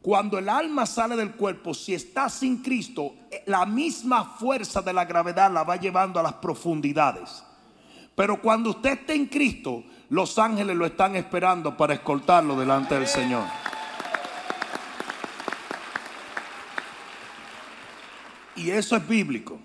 Cuando 0.00 0.38
el 0.38 0.48
alma 0.48 0.86
sale 0.86 1.14
del 1.14 1.32
cuerpo, 1.32 1.72
si 1.72 1.94
está 1.94 2.30
sin 2.30 2.62
Cristo, 2.62 3.14
eh, 3.30 3.42
la 3.46 3.64
misma 3.64 4.24
fuerza 4.24 4.82
de 4.82 4.92
la 4.92 5.04
gravedad 5.04 5.50
la 5.50 5.62
va 5.62 5.76
llevando 5.76 6.20
a 6.20 6.22
las 6.22 6.34
profundidades. 6.34 7.44
Pero 8.14 8.40
cuando 8.40 8.70
usted 8.70 8.92
esté 8.92 9.14
en 9.14 9.26
Cristo, 9.26 9.82
los 10.10 10.38
ángeles 10.38 10.74
lo 10.74 10.86
están 10.86 11.16
esperando 11.16 11.76
para 11.76 11.92
escoltarlo 11.92 12.58
delante 12.58 12.94
del 12.94 13.06
Señor. 13.06 13.44
Y 18.56 18.70
eso 18.70 18.96
es 18.96 19.06
bíblico. 19.06 19.58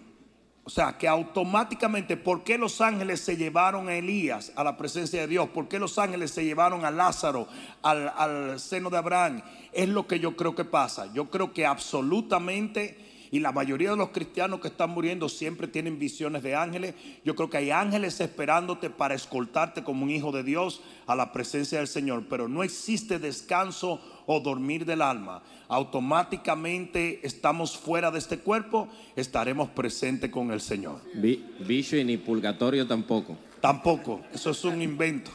O 0.69 0.71
sea, 0.71 0.95
que 0.99 1.07
automáticamente, 1.07 2.15
¿por 2.15 2.43
qué 2.43 2.55
los 2.55 2.79
ángeles 2.79 3.21
se 3.21 3.35
llevaron 3.35 3.89
a 3.89 3.95
Elías 3.95 4.51
a 4.55 4.63
la 4.63 4.77
presencia 4.77 5.21
de 5.21 5.27
Dios? 5.27 5.49
¿Por 5.49 5.67
qué 5.67 5.79
los 5.79 5.97
ángeles 5.97 6.29
se 6.29 6.45
llevaron 6.45 6.85
a 6.85 6.91
Lázaro 6.91 7.47
al, 7.81 8.59
seno 8.59 8.91
de 8.91 8.97
Abraham? 8.97 9.41
Es 9.71 9.89
lo 9.89 10.05
que 10.05 10.19
yo 10.19 10.35
creo 10.35 10.53
que 10.53 10.65
pasa. 10.65 11.11
Yo 11.11 11.31
creo 11.31 11.53
que 11.53 11.65
absolutamente, 11.65 13.08
y 13.31 13.39
la 13.39 13.51
mayoría 13.51 13.91
de 13.91 13.97
los 13.97 14.09
cristianos 14.09 14.59
que 14.59 14.69
están 14.69 14.89
muriendo 14.89 15.29
siempre 15.29 15.67
tienen 15.67 15.99
visiones 15.99 16.43
de 16.43 16.55
ángeles. 16.55 16.95
Yo 17.23 17.35
creo 17.35 17.49
que 17.49 17.57
hay 17.57 17.71
ángeles 17.71 18.19
esperándote 18.19 18.89
para 18.89 19.15
escoltarte 19.15 19.83
como 19.83 20.03
un 20.03 20.11
hijo 20.11 20.31
de 20.31 20.43
Dios 20.43 20.81
a 21.07 21.15
la 21.15 21.31
presencia 21.31 21.79
del 21.79 21.87
Señor. 21.87 22.25
Pero 22.29 22.47
no 22.47 22.63
existe 22.63 23.19
descanso 23.19 24.01
o 24.25 24.39
dormir 24.39 24.85
del 24.85 25.01
alma 25.01 25.43
automáticamente 25.69 27.25
estamos 27.25 27.77
fuera 27.77 28.11
de 28.11 28.17
este 28.17 28.39
cuerpo, 28.39 28.89
estaremos 29.15 29.69
presentes 29.69 30.29
con 30.31 30.51
el 30.51 30.59
Señor. 30.59 30.99
Bicho 31.13 31.95
y 31.95 32.03
ni 32.03 32.17
purgatorio 32.17 32.85
tampoco. 32.85 33.37
Tampoco, 33.61 34.21
eso 34.33 34.49
es 34.51 34.63
un 34.65 34.81
invento. 34.81 35.31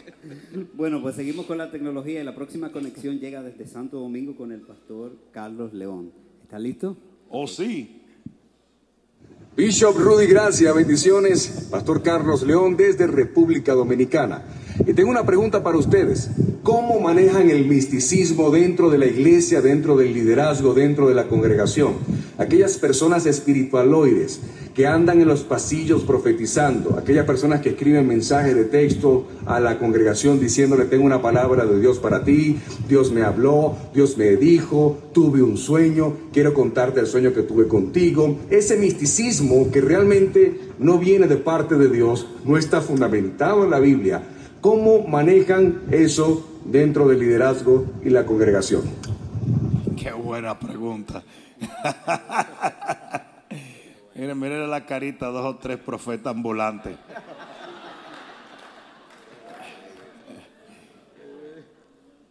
Bueno, 0.74 1.00
pues 1.00 1.14
seguimos 1.14 1.46
con 1.46 1.58
la 1.58 1.70
tecnología 1.70 2.20
y 2.20 2.24
la 2.24 2.34
próxima 2.34 2.72
conexión 2.72 3.20
llega 3.20 3.42
desde 3.42 3.66
Santo 3.66 4.00
Domingo 4.00 4.34
con 4.34 4.50
el 4.50 4.62
pastor 4.62 5.16
Carlos 5.30 5.72
León. 5.72 6.10
¿Está 6.42 6.58
listo? 6.58 6.96
Oh, 7.36 7.48
sí. 7.48 8.00
Bishop 9.56 9.96
Rudy 9.98 10.26
Gracia, 10.26 10.72
bendiciones. 10.72 11.66
Pastor 11.68 12.00
Carlos 12.00 12.44
León 12.44 12.76
desde 12.76 13.08
República 13.08 13.72
Dominicana. 13.74 14.44
Y 14.86 14.94
tengo 14.94 15.10
una 15.10 15.26
pregunta 15.26 15.60
para 15.60 15.76
ustedes. 15.76 16.30
¿Cómo 16.62 17.00
manejan 17.00 17.50
el 17.50 17.66
misticismo 17.66 18.52
dentro 18.52 18.88
de 18.88 18.98
la 18.98 19.06
iglesia, 19.06 19.60
dentro 19.60 19.96
del 19.96 20.14
liderazgo, 20.14 20.74
dentro 20.74 21.08
de 21.08 21.16
la 21.16 21.26
congregación? 21.26 21.94
Aquellas 22.38 22.78
personas 22.78 23.26
espiritualoides 23.26 24.40
que 24.74 24.86
andan 24.86 25.20
en 25.20 25.28
los 25.28 25.44
pasillos 25.44 26.02
profetizando, 26.02 26.98
aquellas 26.98 27.24
personas 27.24 27.60
que 27.60 27.70
escriben 27.70 28.06
mensajes 28.06 28.54
de 28.54 28.64
texto 28.64 29.26
a 29.46 29.60
la 29.60 29.78
congregación 29.78 30.40
diciéndole 30.40 30.86
tengo 30.86 31.04
una 31.04 31.22
palabra 31.22 31.64
de 31.64 31.80
Dios 31.80 31.98
para 31.98 32.24
ti, 32.24 32.58
Dios 32.88 33.12
me 33.12 33.22
habló, 33.22 33.76
Dios 33.94 34.18
me 34.18 34.36
dijo, 34.36 34.98
tuve 35.12 35.42
un 35.42 35.56
sueño, 35.56 36.14
quiero 36.32 36.52
contarte 36.52 37.00
el 37.00 37.06
sueño 37.06 37.32
que 37.32 37.42
tuve 37.42 37.68
contigo. 37.68 38.38
Ese 38.50 38.76
misticismo 38.76 39.70
que 39.70 39.80
realmente 39.80 40.60
no 40.78 40.98
viene 40.98 41.28
de 41.28 41.36
parte 41.36 41.76
de 41.76 41.88
Dios, 41.88 42.26
no 42.44 42.58
está 42.58 42.80
fundamentado 42.80 43.64
en 43.64 43.70
la 43.70 43.78
Biblia 43.78 44.22
¿Cómo 44.64 45.06
manejan 45.06 45.82
eso 45.90 46.42
dentro 46.64 47.06
del 47.06 47.18
liderazgo 47.20 47.84
y 48.02 48.08
la 48.08 48.24
congregación? 48.24 48.80
Qué 49.94 50.10
buena 50.10 50.58
pregunta. 50.58 51.22
miren, 54.14 54.38
miren 54.38 54.70
la 54.70 54.86
carita, 54.86 55.26
dos 55.26 55.44
o 55.44 55.56
tres 55.56 55.78
profetas 55.78 56.34
ambulantes. 56.34 56.96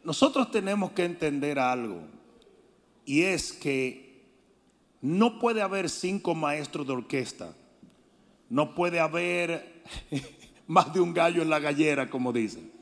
Nosotros 0.04 0.50
tenemos 0.52 0.91
que 0.91 1.06
entender 1.06 1.58
algo, 1.60 2.02
y 3.06 3.22
es 3.22 3.54
que 3.54 4.26
no 5.02 5.39
puede 5.39 5.62
haber 5.62 5.89
cinco 5.89 6.36
maestros 6.36 6.86
de 6.88 6.93
orquesta, 6.93 7.54
no 8.50 8.76
puede 8.76 9.00
haber 9.00 9.84
más 10.67 10.93
de 10.93 11.00
un 11.00 11.13
gallo 11.13 11.41
en 11.41 11.50
la 11.50 11.60
gallera, 11.60 12.10
como 12.10 12.34
dicen. 12.34 12.74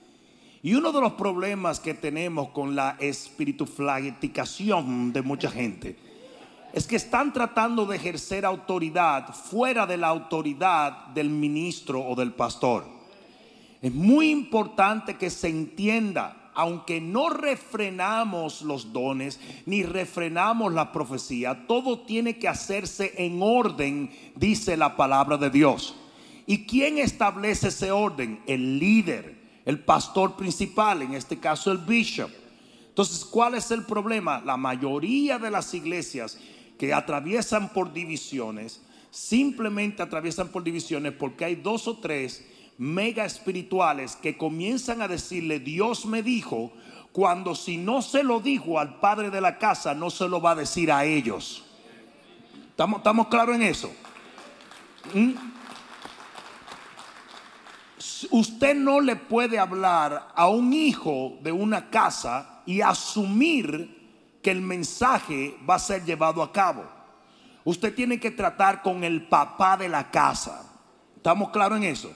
Y 0.63 0.75
uno 0.75 0.91
de 0.91 1.01
los 1.01 1.13
problemas 1.13 1.79
que 1.79 1.95
tenemos 1.95 2.49
con 2.49 2.75
la 2.75 2.95
espirituflageticación 2.99 5.11
de 5.11 5.23
mucha 5.23 5.49
gente 5.49 6.10
es 6.73 6.87
que 6.87 6.95
están 6.95 7.33
tratando 7.33 7.85
de 7.85 7.97
ejercer 7.97 8.45
autoridad 8.45 9.33
fuera 9.33 9.85
de 9.85 9.97
la 9.97 10.07
autoridad 10.07 11.07
del 11.07 11.29
ministro 11.29 12.01
o 12.01 12.15
del 12.15 12.33
pastor. 12.33 12.85
Es 13.81 13.93
muy 13.93 14.29
importante 14.29 15.17
que 15.17 15.29
se 15.29 15.49
entienda, 15.49 16.51
aunque 16.53 17.01
no 17.01 17.29
refrenamos 17.29 18.61
los 18.61 18.93
dones 18.93 19.39
ni 19.65 19.83
refrenamos 19.83 20.73
la 20.73 20.91
profecía, 20.91 21.65
todo 21.67 22.01
tiene 22.01 22.37
que 22.37 22.47
hacerse 22.47 23.13
en 23.17 23.41
orden, 23.41 24.11
dice 24.35 24.77
la 24.77 24.95
palabra 24.95 25.37
de 25.37 25.49
Dios. 25.49 25.95
¿Y 26.45 26.65
quién 26.65 26.97
establece 26.97 27.69
ese 27.69 27.91
orden? 27.91 28.41
El 28.45 28.79
líder, 28.79 29.39
el 29.65 29.79
pastor 29.79 30.35
principal, 30.35 31.01
en 31.01 31.13
este 31.13 31.39
caso 31.39 31.71
el 31.71 31.79
bishop. 31.79 32.29
Entonces, 32.89 33.23
¿cuál 33.23 33.55
es 33.55 33.71
el 33.71 33.85
problema? 33.85 34.41
La 34.45 34.57
mayoría 34.57 35.39
de 35.39 35.49
las 35.49 35.73
iglesias 35.73 36.37
que 36.81 36.95
atraviesan 36.95 37.69
por 37.69 37.93
divisiones, 37.93 38.81
simplemente 39.11 40.01
atraviesan 40.01 40.47
por 40.47 40.63
divisiones 40.63 41.13
porque 41.13 41.45
hay 41.45 41.53
dos 41.53 41.87
o 41.87 41.99
tres 41.99 42.43
mega 42.79 43.23
espirituales 43.23 44.15
que 44.15 44.35
comienzan 44.35 45.03
a 45.03 45.07
decirle, 45.07 45.59
Dios 45.59 46.07
me 46.07 46.23
dijo, 46.23 46.73
cuando 47.11 47.53
si 47.53 47.77
no 47.77 48.01
se 48.01 48.23
lo 48.23 48.39
dijo 48.39 48.79
al 48.79 48.99
padre 48.99 49.29
de 49.29 49.41
la 49.41 49.59
casa, 49.59 49.93
no 49.93 50.09
se 50.09 50.27
lo 50.27 50.41
va 50.41 50.53
a 50.53 50.55
decir 50.55 50.91
a 50.91 51.05
ellos. 51.05 51.63
¿Estamos, 52.69 53.27
claros 53.27 53.57
en 53.57 53.61
eso? 53.61 53.91
¿Mm? 55.13 55.33
Usted 58.31 58.73
no 58.73 59.01
le 59.01 59.17
puede 59.17 59.59
hablar 59.59 60.29
a 60.33 60.47
un 60.47 60.73
hijo 60.73 61.37
de 61.43 61.51
una 61.51 61.91
casa 61.91 62.63
y 62.65 62.81
asumir 62.81 64.00
que 64.41 64.51
el 64.51 64.61
mensaje 64.61 65.55
va 65.69 65.75
a 65.75 65.79
ser 65.79 66.03
llevado 66.03 66.41
a 66.41 66.51
cabo. 66.51 66.83
Usted 67.63 67.93
tiene 67.93 68.19
que 68.19 68.31
tratar 68.31 68.81
con 68.81 69.03
el 69.03 69.27
papá 69.27 69.77
de 69.77 69.87
la 69.87 70.09
casa. 70.09 70.67
¿Estamos 71.15 71.51
claros 71.51 71.77
en 71.77 71.83
eso? 71.85 72.11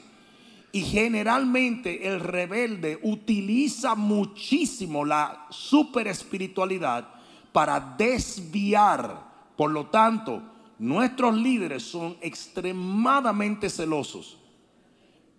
Y 0.72 0.82
generalmente 0.82 2.08
el 2.08 2.20
rebelde 2.20 3.00
utiliza 3.04 3.96
muchísimo 3.96 5.06
la 5.06 5.46
super 5.50 6.08
espiritualidad 6.08 7.08
para 7.54 7.80
desviar. 7.80 9.24
Por 9.56 9.72
lo 9.72 9.86
tanto, 9.86 10.42
nuestros 10.80 11.36
líderes 11.36 11.84
son 11.84 12.18
extremadamente 12.20 13.70
celosos 13.70 14.38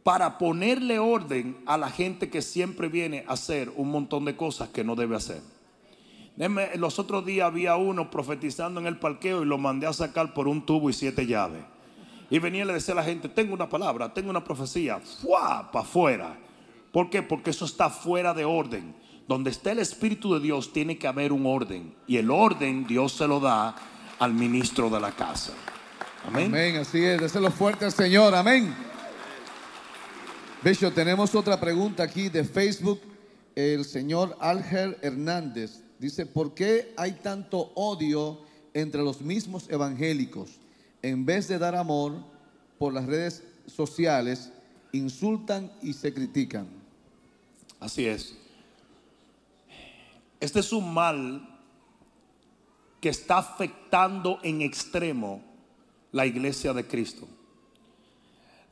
para 0.02 0.38
ponerle 0.38 1.00
orden 1.00 1.58
a 1.66 1.76
la 1.76 1.90
gente 1.90 2.30
que 2.30 2.40
siempre 2.40 2.88
viene 2.88 3.24
a 3.26 3.32
hacer 3.32 3.72
un 3.74 3.90
montón 3.90 4.24
de 4.24 4.36
cosas 4.36 4.68
que 4.68 4.84
no 4.84 4.94
debe 4.94 5.16
hacer. 5.16 5.42
Los 6.36 6.98
otros 6.98 7.24
días 7.24 7.46
había 7.46 7.76
uno 7.76 8.10
profetizando 8.10 8.80
en 8.80 8.86
el 8.86 8.98
parqueo 8.98 9.42
y 9.42 9.46
lo 9.46 9.56
mandé 9.56 9.86
a 9.86 9.92
sacar 9.92 10.34
por 10.34 10.48
un 10.48 10.66
tubo 10.66 10.90
y 10.90 10.92
siete 10.92 11.26
llaves. 11.26 11.64
Y 12.28 12.38
venía 12.38 12.64
y 12.64 12.66
le 12.66 12.74
decía 12.74 12.92
a 12.92 12.96
la 12.96 13.04
gente, 13.04 13.28
tengo 13.28 13.54
una 13.54 13.68
palabra, 13.68 14.12
tengo 14.12 14.30
una 14.30 14.44
profecía, 14.44 14.98
¡fua! 14.98 15.70
para 15.72 15.84
afuera. 15.84 16.38
¿Por 16.92 17.08
qué? 17.08 17.22
Porque 17.22 17.50
eso 17.50 17.64
está 17.64 17.88
fuera 17.88 18.34
de 18.34 18.44
orden. 18.44 18.94
Donde 19.28 19.50
está 19.50 19.72
el 19.72 19.78
Espíritu 19.78 20.34
de 20.34 20.40
Dios 20.40 20.72
tiene 20.72 20.98
que 20.98 21.06
haber 21.06 21.32
un 21.32 21.46
orden. 21.46 21.94
Y 22.06 22.16
el 22.16 22.30
orden 22.30 22.86
Dios 22.86 23.12
se 23.12 23.26
lo 23.26 23.40
da 23.40 23.74
al 24.18 24.34
ministro 24.34 24.90
de 24.90 25.00
la 25.00 25.12
casa. 25.12 25.52
Amén. 26.26 26.76
Así 26.76 27.02
es. 27.02 27.20
Déselo 27.20 27.50
fuerte 27.50 27.84
al 27.84 27.92
Señor. 27.92 28.34
Amén. 28.34 28.74
Bishop, 30.62 30.94
tenemos 30.94 31.34
otra 31.34 31.58
pregunta 31.58 32.02
aquí 32.02 32.28
de 32.28 32.44
Facebook. 32.44 33.00
El 33.54 33.84
señor 33.84 34.36
Alger 34.40 34.98
Hernández 35.00 35.85
Dice, 35.98 36.26
¿por 36.26 36.54
qué 36.54 36.92
hay 36.96 37.12
tanto 37.12 37.72
odio 37.74 38.40
entre 38.74 39.02
los 39.02 39.22
mismos 39.22 39.68
evangélicos? 39.70 40.50
En 41.02 41.24
vez 41.24 41.48
de 41.48 41.58
dar 41.58 41.74
amor 41.74 42.14
por 42.78 42.92
las 42.92 43.06
redes 43.06 43.42
sociales, 43.66 44.52
insultan 44.92 45.72
y 45.82 45.94
se 45.94 46.12
critican. 46.12 46.68
Así 47.80 48.06
es. 48.06 48.36
Este 50.38 50.60
es 50.60 50.72
un 50.72 50.92
mal 50.92 51.48
que 53.00 53.08
está 53.08 53.38
afectando 53.38 54.38
en 54.42 54.60
extremo 54.60 55.42
la 56.12 56.26
iglesia 56.26 56.74
de 56.74 56.86
Cristo. 56.86 57.26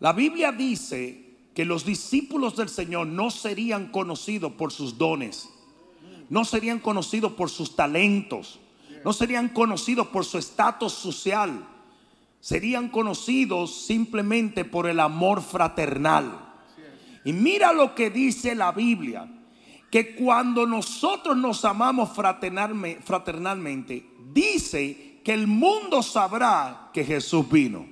La 0.01 0.13
Biblia 0.13 0.53
dice 0.53 1.25
que 1.55 1.65
los 1.65 1.87
discípulos 1.87 2.57
del 2.57 2.69
Señor 2.69 3.07
no 3.07 3.31
serían 3.31 3.91
conocidos 3.91 4.53
por 4.53 4.73
sus 4.73 4.99
dones 4.99 5.49
no 6.29 6.45
serían 6.45 6.79
conocidos 6.79 7.33
por 7.33 7.51
sus 7.51 7.77
talentos, 7.77 8.61
no 9.05 9.13
serían 9.13 9.49
conocidos 9.49 10.09
por 10.09 10.25
su 10.25 10.39
estatus 10.39 10.93
social, 10.93 11.67
serían 12.41 12.89
conocidos 12.89 13.87
simplemente 13.87 14.65
por 14.65 14.89
el 14.89 15.01
amor 15.01 15.43
fraternal. 15.43 16.41
Y 17.25 17.33
mira 17.33 17.73
lo 17.73 17.95
que 17.95 18.11
dice 18.11 18.55
la 18.55 18.73
Biblia, 18.73 19.27
que 19.91 20.15
cuando 20.15 20.67
nosotros 20.67 21.37
nos 21.37 21.65
amamos 21.65 22.11
fraternalmente, 22.15 24.11
dice 24.33 25.21
que 25.25 25.33
el 25.33 25.47
mundo 25.47 26.03
sabrá 26.03 26.91
que 26.93 27.05
Jesús 27.05 27.49
vino. 27.49 27.87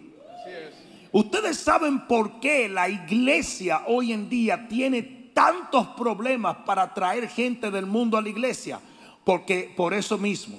Ustedes 1.12 1.58
saben 1.58 2.06
por 2.06 2.40
qué 2.40 2.68
la 2.68 2.88
iglesia 2.88 3.84
hoy 3.86 4.12
en 4.12 4.28
día 4.28 4.66
tiene 4.68 5.21
tantos 5.32 5.88
problemas 5.88 6.58
para 6.66 6.92
traer 6.92 7.28
gente 7.28 7.70
del 7.70 7.86
mundo 7.86 8.16
a 8.16 8.22
la 8.22 8.28
iglesia? 8.28 8.80
Porque 9.24 9.72
por 9.76 9.94
eso 9.94 10.18
mismo. 10.18 10.58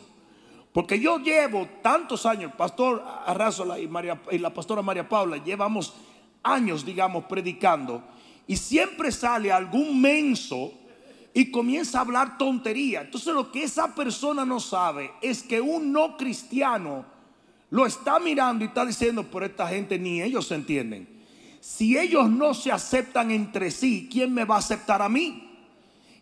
Porque 0.72 1.00
yo 1.00 1.20
llevo 1.20 1.68
tantos 1.82 2.26
años, 2.26 2.52
Pastor 2.58 3.04
Arrazola 3.26 3.80
y, 3.80 3.88
María, 3.88 4.20
y 4.32 4.40
la 4.40 4.54
pastora 4.54 4.82
María 4.82 5.08
Paula, 5.08 5.38
llevamos 5.38 5.94
años, 6.42 6.84
digamos, 6.84 7.26
predicando. 7.26 8.04
Y 8.48 8.58
siempre 8.58 9.12
sale 9.12 9.52
algún 9.52 10.02
menso 10.02 10.74
y 11.34 11.52
comienza 11.52 12.00
a 12.00 12.02
hablar 12.02 12.38
tontería. 12.38 13.02
Entonces 13.02 13.34
lo 13.34 13.52
que 13.52 13.64
esa 13.64 13.94
persona 13.94 14.46
no 14.46 14.60
sabe 14.60 15.12
es 15.22 15.44
que 15.44 15.62
un 15.62 15.92
no 15.92 16.18
cristiano 16.18 17.06
lo 17.70 17.86
está 17.86 18.20
mirando 18.20 18.64
y 18.64 18.68
está 18.68 18.86
diciendo, 18.86 19.24
por 19.24 19.44
esta 19.44 19.68
gente 19.68 19.98
ni 19.98 20.22
ellos 20.22 20.48
se 20.48 20.56
entienden 20.56 21.13
si 21.64 21.98
ellos 21.98 22.30
no 22.30 22.54
se 22.54 22.74
aceptan 22.74 23.32
entre 23.32 23.72
sí, 23.72 24.10
¿quién 24.12 24.34
me 24.34 24.44
va 24.44 24.56
a 24.56 24.60
aceptar 24.60 25.02
a 25.02 25.08
mí? 25.08 25.50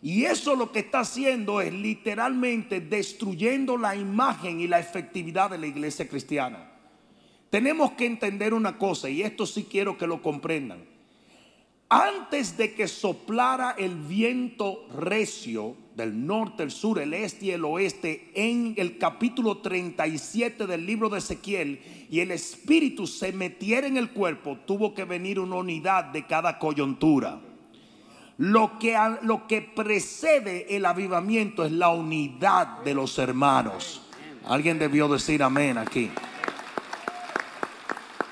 Y 0.00 0.22
eso 0.22 0.54
lo 0.54 0.70
que 0.70 0.78
está 0.78 1.00
haciendo 1.00 1.60
es 1.60 1.72
literalmente 1.72 2.80
destruyendo 2.80 3.76
la 3.76 3.96
imagen 3.96 4.60
y 4.60 4.68
la 4.68 4.78
efectividad 4.78 5.50
de 5.50 5.58
la 5.58 5.66
iglesia 5.66 6.08
cristiana. 6.08 6.70
Tenemos 7.50 7.90
que 7.94 8.06
entender 8.06 8.54
una 8.54 8.78
cosa, 8.78 9.10
y 9.10 9.22
esto 9.22 9.44
sí 9.44 9.66
quiero 9.68 9.98
que 9.98 10.06
lo 10.06 10.22
comprendan. 10.22 10.84
Antes 11.94 12.56
de 12.56 12.72
que 12.72 12.88
soplara 12.88 13.72
el 13.76 13.94
viento 13.94 14.88
recio 14.96 15.76
del 15.94 16.26
norte, 16.26 16.62
el 16.62 16.70
sur, 16.70 16.98
el 16.98 17.12
este 17.12 17.44
y 17.44 17.50
el 17.50 17.66
oeste 17.66 18.30
en 18.34 18.72
el 18.78 18.96
capítulo 18.96 19.58
37 19.58 20.66
del 20.66 20.86
libro 20.86 21.10
de 21.10 21.18
Ezequiel 21.18 21.82
y 22.08 22.20
el 22.20 22.30
espíritu 22.30 23.06
se 23.06 23.34
metiera 23.34 23.86
en 23.86 23.98
el 23.98 24.10
cuerpo, 24.12 24.56
tuvo 24.64 24.94
que 24.94 25.04
venir 25.04 25.38
una 25.38 25.56
unidad 25.56 26.04
de 26.04 26.26
cada 26.26 26.58
coyuntura. 26.58 27.38
Lo 28.38 28.78
que, 28.78 28.96
lo 29.20 29.46
que 29.46 29.60
precede 29.60 30.74
el 30.74 30.86
avivamiento 30.86 31.62
es 31.62 31.72
la 31.72 31.90
unidad 31.90 32.78
de 32.84 32.94
los 32.94 33.18
hermanos. 33.18 34.00
Alguien 34.46 34.78
debió 34.78 35.08
decir 35.08 35.42
amén 35.42 35.76
aquí. 35.76 36.10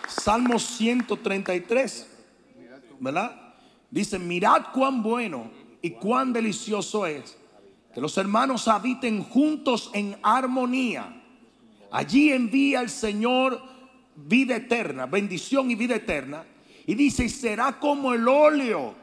Salmo 0.08 0.58
133, 0.58 2.08
¿verdad? 3.00 3.39
Dice, 3.90 4.18
mirad 4.18 4.66
cuán 4.72 5.02
bueno 5.02 5.50
y 5.82 5.90
cuán 5.90 6.32
delicioso 6.32 7.06
es 7.06 7.36
que 7.92 8.00
los 8.00 8.16
hermanos 8.18 8.68
habiten 8.68 9.24
juntos 9.24 9.90
en 9.92 10.16
armonía. 10.22 11.22
Allí 11.90 12.30
envía 12.30 12.80
el 12.80 12.88
Señor 12.88 13.60
vida 14.14 14.56
eterna, 14.56 15.06
bendición 15.06 15.70
y 15.70 15.74
vida 15.74 15.96
eterna. 15.96 16.44
Y 16.86 16.94
dice, 16.94 17.28
será 17.28 17.78
como 17.78 18.12
el 18.12 18.26
óleo 18.28 18.94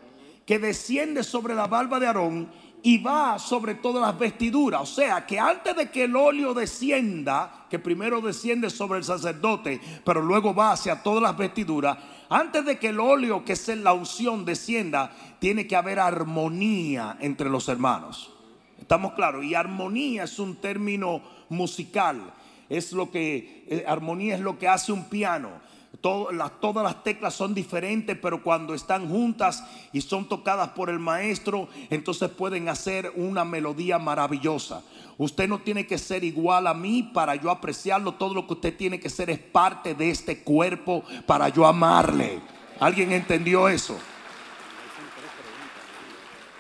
que 0.46 0.60
desciende 0.60 1.24
sobre 1.24 1.54
la 1.54 1.68
barba 1.68 2.00
de 2.00 2.08
Aarón 2.08 2.50
y 2.82 2.98
va 3.00 3.38
sobre 3.40 3.76
todas 3.76 4.02
las 4.02 4.18
vestiduras. 4.18 4.82
O 4.82 4.86
sea, 4.86 5.26
que 5.26 5.38
antes 5.38 5.76
de 5.76 5.90
que 5.90 6.06
el 6.06 6.16
óleo 6.16 6.54
descienda, 6.54 7.66
que 7.70 7.80
primero 7.80 8.22
desciende 8.22 8.70
sobre 8.70 9.00
el 9.00 9.04
sacerdote, 9.04 9.82
pero 10.06 10.22
luego 10.22 10.56
va 10.56 10.72
hacia 10.72 11.04
todas 11.04 11.22
las 11.22 11.38
vestiduras, 11.38 11.98
antes 12.30 12.66
de 12.66 12.78
que 12.78 12.90
el 12.90 13.00
óleo, 13.00 13.46
que 13.46 13.54
es 13.54 13.68
la 13.70 13.94
unción, 13.94 14.46
descienda, 14.46 15.12
tiene 15.40 15.68
que 15.68 15.76
haber 15.76 16.00
armonía 16.00 17.18
entre 17.22 17.50
los 17.50 17.70
hermanos. 17.70 18.32
¿Estamos 18.80 19.14
claros? 19.14 19.44
Y 19.44 19.56
armonía 19.56 20.24
es 20.24 20.40
un 20.40 20.56
término 20.56 21.22
musical. 21.50 22.34
Es 22.70 22.92
lo 22.92 23.12
que, 23.12 23.66
eh, 23.68 23.86
armonía 23.88 24.36
es 24.36 24.42
lo 24.42 24.58
que 24.60 24.68
hace 24.68 24.92
un 24.92 25.06
piano. 25.06 25.66
todas 26.02 26.84
las 26.84 27.04
teclas 27.04 27.34
son 27.34 27.56
diferentes, 27.56 28.18
pero 28.22 28.44
cuando 28.44 28.76
están 28.76 29.10
juntas 29.10 29.64
y 29.92 30.02
son 30.02 30.30
tocadas 30.30 30.70
por 30.70 30.90
el 30.90 31.00
maestro, 31.00 31.70
entonces 31.90 32.30
pueden 32.30 32.70
hacer 32.70 33.12
una 33.16 33.44
melodía 33.44 33.98
maravillosa. 33.98 34.84
Usted 35.18 35.48
no 35.48 35.60
tiene 35.60 35.88
que 35.88 35.98
ser 35.98 36.24
igual 36.24 36.68
a 36.68 36.74
mí 36.74 37.02
para 37.02 37.36
yo 37.36 37.50
apreciarlo. 37.50 38.14
Todo 38.14 38.36
lo 38.36 38.46
que 38.46 38.54
usted 38.54 38.78
tiene 38.78 39.00
que 39.00 39.10
ser 39.10 39.30
es 39.30 39.40
parte 39.40 39.96
de 39.96 40.12
este 40.12 40.40
cuerpo 40.40 41.04
para 41.26 41.50
yo 41.50 41.66
amarle. 41.66 42.40
¿Alguien 42.80 43.12
entendió 43.12 43.68
eso? 43.68 43.98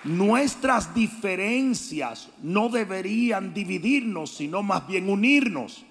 Nuestras 0.04 0.96
diferencias 0.96 2.30
no 2.41 2.70
deberían 2.70 3.54
dividirnos, 3.54 4.32
sino 4.36 4.63
más 4.63 4.88
bien 4.88 5.10
unirnos. 5.10 5.86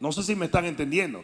No 0.00 0.10
sé 0.10 0.22
si 0.22 0.34
me 0.34 0.46
están 0.46 0.64
entendiendo. 0.64 1.22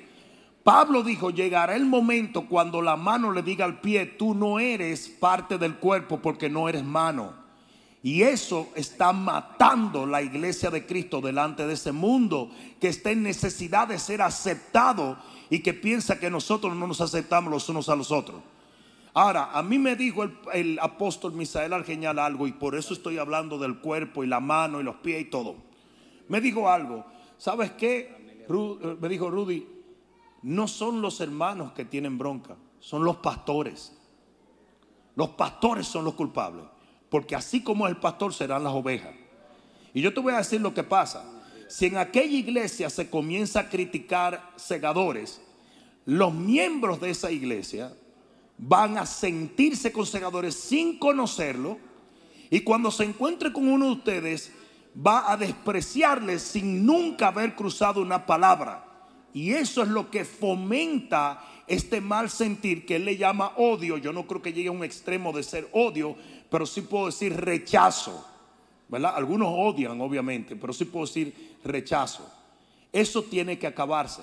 Pablo 0.63 1.03
dijo, 1.03 1.31
llegará 1.31 1.75
el 1.75 1.87
momento 1.87 2.47
cuando 2.47 2.81
la 2.81 2.97
mano 2.97 3.33
le 3.33 3.43
diga 3.43 3.65
al 3.65 3.81
pie, 3.81 4.07
tú 4.07 4.35
no 4.35 4.59
eres 4.59 5.09
parte 5.09 5.59
del 5.59 5.75
cuerpo 5.77 6.21
porque 6.23 6.49
no 6.49 6.69
eres 6.69 6.85
mano. 6.85 7.44
Y 8.05 8.21
eso 8.21 8.69
está 8.75 9.15
matando 9.15 10.05
la 10.05 10.21
iglesia 10.21 10.71
de 10.71 10.85
Cristo 10.85 11.23
delante 11.23 11.67
de 11.67 11.73
ese 11.73 11.91
mundo 11.91 12.51
que 12.79 12.89
está 12.89 13.13
en 13.13 13.23
necesidad 13.23 13.89
de 13.89 13.99
ser 13.99 14.21
aceptado 14.21 15.17
y 15.49 15.61
que 15.61 15.73
piensa 15.73 16.21
que 16.21 16.29
nosotros 16.29 16.77
no 16.77 16.87
nos 16.87 17.01
aceptamos 17.01 17.51
los 17.51 17.67
unos 17.71 17.89
a 17.89 17.97
los 17.97 18.13
otros. 18.13 18.43
Ahora, 19.15 19.53
a 19.53 19.63
mí 19.63 19.79
me 19.79 19.97
dijo 19.97 20.23
el, 20.53 20.79
apóstol 20.83 21.33
Misael 21.33 21.73
Argeñal 21.73 22.19
algo 22.19 22.47
y 22.47 22.53
por 22.53 22.75
eso 22.75 22.93
estoy 22.93 23.17
hablando 23.17 23.57
del 23.57 23.79
cuerpo 23.79 24.23
y 24.23 24.27
la 24.27 24.39
mano 24.39 24.83
y 24.83 24.85
los 24.85 24.97
pies 24.97 25.23
y 25.23 25.31
todo. 25.31 25.57
Me 26.29 26.43
dijo 26.43 26.69
algo, 26.69 27.07
¿sabes 27.39 27.71
qué? 27.73 28.45
Eh, 28.47 28.97
me 29.01 29.09
dijo 29.09 29.31
Rudy, 29.31 29.67
no 30.43 30.69
son 30.69 31.01
los 31.01 31.23
hermanos 31.23 31.73
que 31.73 31.87
tienen 31.87 32.19
bronca, 32.19 32.55
son 32.81 33.03
los 33.03 33.17
pastores. 33.17 33.97
Los 35.17 35.31
pastores 35.31 35.87
son 35.87 36.05
los 36.05 36.13
culpables, 36.13 36.67
porque 37.15 37.37
así 37.37 37.61
como 37.61 37.87
el 37.87 37.99
pastor 37.99 38.35
serán 38.35 38.65
las 38.65 38.73
ovejas. 38.73 39.15
Y 39.93 40.01
yo 40.01 40.13
te 40.13 40.19
voy 40.19 40.33
a 40.33 40.39
decir 40.39 40.61
lo 40.61 40.75
que 40.75 40.83
pasa. 40.83 41.25
Si 41.69 41.87
en 41.87 41.97
aquella 41.97 42.37
iglesia 42.37 42.91
se 42.91 43.09
comienza 43.09 43.61
a 43.61 43.69
criticar 43.69 44.51
segadores, 44.57 45.41
los 46.07 46.35
miembros 46.35 47.01
de 47.01 47.11
esa 47.11 47.31
iglesia 47.31 47.95
van 48.59 48.99
a 48.99 49.07
sentirse 49.07 49.93
con 49.93 50.07
segadores 50.07 50.57
sin 50.57 50.99
conocerlo. 50.99 51.79
Y 52.51 52.63
cuando 52.63 52.91
se 52.91 53.05
encuentre 53.05 53.53
con 53.53 53.69
uno 53.69 53.87
de 53.87 53.93
ustedes, 53.93 54.51
va 54.99 55.31
a 55.31 55.37
despreciarles 55.37 56.43
sin 56.43 56.85
nunca 56.85 57.29
haber 57.29 57.55
cruzado 57.55 58.03
una 58.03 58.27
palabra. 58.27 58.85
Y 59.33 59.53
eso 59.53 59.85
es 59.85 59.89
lo 59.89 60.11
que 60.11 60.25
fomenta 60.25 61.45
este 61.67 62.01
mal 62.01 62.29
sentir 62.29 62.85
que 62.85 62.97
él 62.97 63.05
le 63.05 63.17
llama 63.17 63.53
odio. 63.57 63.99
Yo 63.99 64.13
no 64.13 64.27
creo 64.27 64.43
que 64.43 64.53
llegue 64.53 64.69
a 64.69 64.73
un 64.73 64.85
extremo 64.85 65.33
de 65.33 65.43
ser 65.43 65.69
odio, 65.73 66.17
pero 66.55 66.67
sí 66.67 66.83
puedo 66.83 67.07
decir 67.07 67.35
rechazo. 67.35 68.25
¿Verdad? 68.89 69.15
Algunos 69.17 69.49
odian, 69.51 70.01
obviamente, 70.01 70.55
pero 70.55 70.73
sí 70.73 70.85
puedo 70.85 71.05
decir 71.05 71.57
rechazo. 71.65 72.31
Eso 72.93 73.25
tiene 73.25 73.59
que 73.59 73.67
acabarse. 73.67 74.23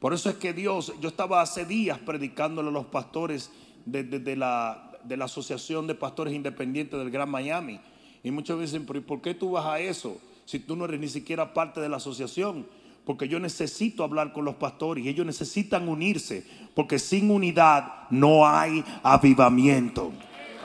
Por 0.00 0.12
eso 0.12 0.28
es 0.30 0.34
que 0.34 0.52
Dios, 0.52 0.92
yo 1.00 1.08
estaba 1.08 1.40
hace 1.40 1.64
días 1.64 1.96
predicándole 2.00 2.70
a 2.70 2.72
los 2.72 2.86
pastores 2.86 3.52
de, 3.86 4.34
la, 4.34 4.98
de 5.04 5.16
la 5.16 5.26
Asociación 5.26 5.86
de 5.86 5.94
Pastores 5.94 6.34
Independientes 6.34 6.98
del 6.98 7.08
Gran 7.08 7.30
Miami. 7.30 7.78
Y 8.24 8.32
muchos 8.32 8.60
dicen, 8.60 8.84
¿pero 8.84 9.00
por 9.06 9.20
qué 9.20 9.34
tú 9.34 9.52
vas 9.52 9.66
a 9.66 9.78
eso 9.78 10.18
si 10.46 10.58
tú 10.58 10.74
no 10.74 10.86
eres 10.86 10.98
ni 10.98 11.06
siquiera 11.06 11.54
parte 11.54 11.80
de 11.80 11.88
la 11.88 11.98
asociación? 11.98 12.66
Porque 13.04 13.28
yo 13.28 13.38
necesito 13.38 14.02
hablar 14.02 14.32
con 14.32 14.44
los 14.44 14.56
pastores 14.56 15.04
y 15.04 15.08
ellos 15.08 15.24
necesitan 15.24 15.88
unirse, 15.88 16.44
porque 16.74 16.98
sin 16.98 17.30
unidad 17.30 18.08
no 18.10 18.44
hay 18.44 18.84
avivamiento. 19.04 20.10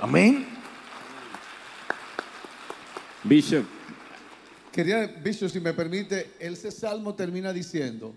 Amén. 0.01 0.54
Bishop. 3.27 3.65
Quería, 4.71 5.07
Bishop, 5.23 5.49
si 5.49 5.59
me 5.59 5.73
permite, 5.73 6.31
ese 6.39 6.69
salmo 6.69 7.15
termina 7.15 7.51
diciendo, 7.51 8.13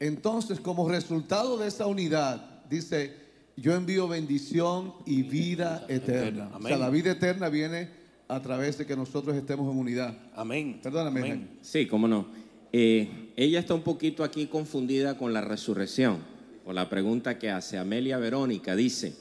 entonces, 0.00 0.58
como 0.58 0.88
resultado 0.88 1.58
de 1.58 1.68
esa 1.68 1.86
unidad, 1.86 2.64
dice, 2.68 3.14
yo 3.56 3.74
envío 3.74 4.08
bendición 4.08 4.94
y 5.06 5.22
vida 5.22 5.86
eterna. 5.88 6.50
O 6.54 6.62
sea, 6.62 6.76
la 6.76 6.90
vida 6.90 7.12
eterna 7.12 7.48
viene 7.48 7.88
a 8.26 8.40
través 8.42 8.78
de 8.78 8.86
que 8.86 8.96
nosotros 8.96 9.36
estemos 9.36 9.70
en 9.70 9.78
unidad. 9.78 10.16
Amén. 10.34 10.80
Perdóname. 10.82 11.48
Sí, 11.60 11.86
cómo 11.86 12.08
no. 12.08 12.26
Eh, 12.72 13.32
ella 13.36 13.60
está 13.60 13.74
un 13.74 13.82
poquito 13.82 14.24
aquí 14.24 14.46
confundida 14.46 15.16
con 15.18 15.32
la 15.32 15.42
resurrección, 15.42 16.18
con 16.64 16.74
la 16.74 16.88
pregunta 16.88 17.38
que 17.38 17.50
hace 17.50 17.78
Amelia 17.78 18.18
Verónica. 18.18 18.74
Dice, 18.74 19.14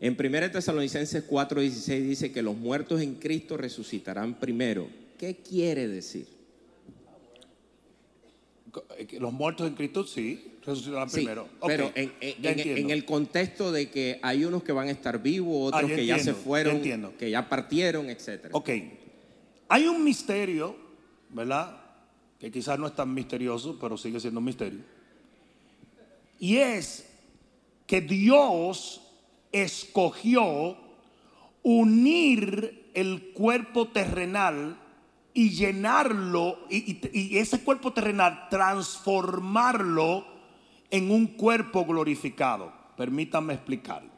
en 0.00 0.16
1 0.18 0.50
Tesalonicenses 0.50 1.24
4:16 1.26 2.02
dice 2.02 2.32
que 2.32 2.42
los 2.42 2.56
muertos 2.56 3.00
en 3.00 3.16
Cristo 3.16 3.56
resucitarán 3.56 4.34
primero. 4.34 4.88
¿Qué 5.18 5.36
quiere 5.36 5.88
decir? 5.88 6.26
Eh, 8.96 9.18
los 9.18 9.32
muertos 9.32 9.66
en 9.66 9.74
Cristo 9.74 10.04
sí, 10.04 10.52
resucitarán 10.64 11.10
primero. 11.10 11.48
Pero 11.66 11.90
en, 11.94 12.90
el 12.90 13.04
contexto 13.04 13.72
de 13.72 13.90
que 13.90 14.20
hay 14.22 14.44
unos 14.44 14.62
que 14.62 14.72
van 14.72 14.88
a 14.88 14.92
estar 14.92 15.20
vivos, 15.20 15.72
otros 15.72 15.90
ah, 15.90 15.94
que 15.94 16.06
ya 16.06 16.18
se 16.18 16.34
fueron, 16.34 16.80
que 17.18 17.30
ya 17.30 17.48
partieron, 17.48 18.08
etc. 18.08 18.50
Ok. 18.52 18.70
Hay 19.68 19.86
un 19.86 20.04
misterio, 20.04 20.76
¿verdad? 21.30 21.76
Que 22.38 22.52
quizás 22.52 22.78
no 22.78 22.86
es 22.86 22.94
tan 22.94 23.12
misterioso, 23.12 23.78
pero 23.80 23.96
sigue 23.96 24.20
siendo 24.20 24.38
un 24.38 24.46
misterio. 24.46 24.80
Y 26.38 26.58
es 26.58 27.04
que 27.86 28.00
Dios 28.00 29.00
escogió 29.52 30.76
unir 31.62 32.90
el 32.94 33.32
cuerpo 33.32 33.88
terrenal 33.88 34.78
y 35.34 35.50
llenarlo, 35.50 36.58
y, 36.68 37.36
ese 37.38 37.62
cuerpo 37.62 37.92
terrenal 37.92 38.48
transformarlo 38.50 40.26
en 40.90 41.10
un 41.10 41.26
cuerpo 41.26 41.84
glorificado. 41.84 42.72
Permítanme 42.96 43.54
explicarlo. 43.54 44.10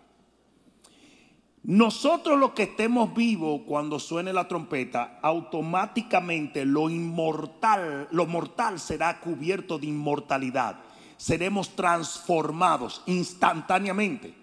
Nosotros 1.62 2.38
los 2.38 2.52
que 2.52 2.62
estemos 2.62 3.14
vivos 3.14 3.60
cuando 3.66 3.98
suene 3.98 4.32
la 4.32 4.48
trompeta, 4.48 5.18
automáticamente 5.20 6.64
lo 6.64 6.88
inmortal, 6.88 8.08
lo 8.12 8.26
mortal 8.26 8.80
será 8.80 9.20
cubierto 9.20 9.78
de 9.78 9.88
inmortalidad. 9.88 10.80
Seremos 11.18 11.76
transformados 11.76 13.02
instantáneamente. 13.04 14.39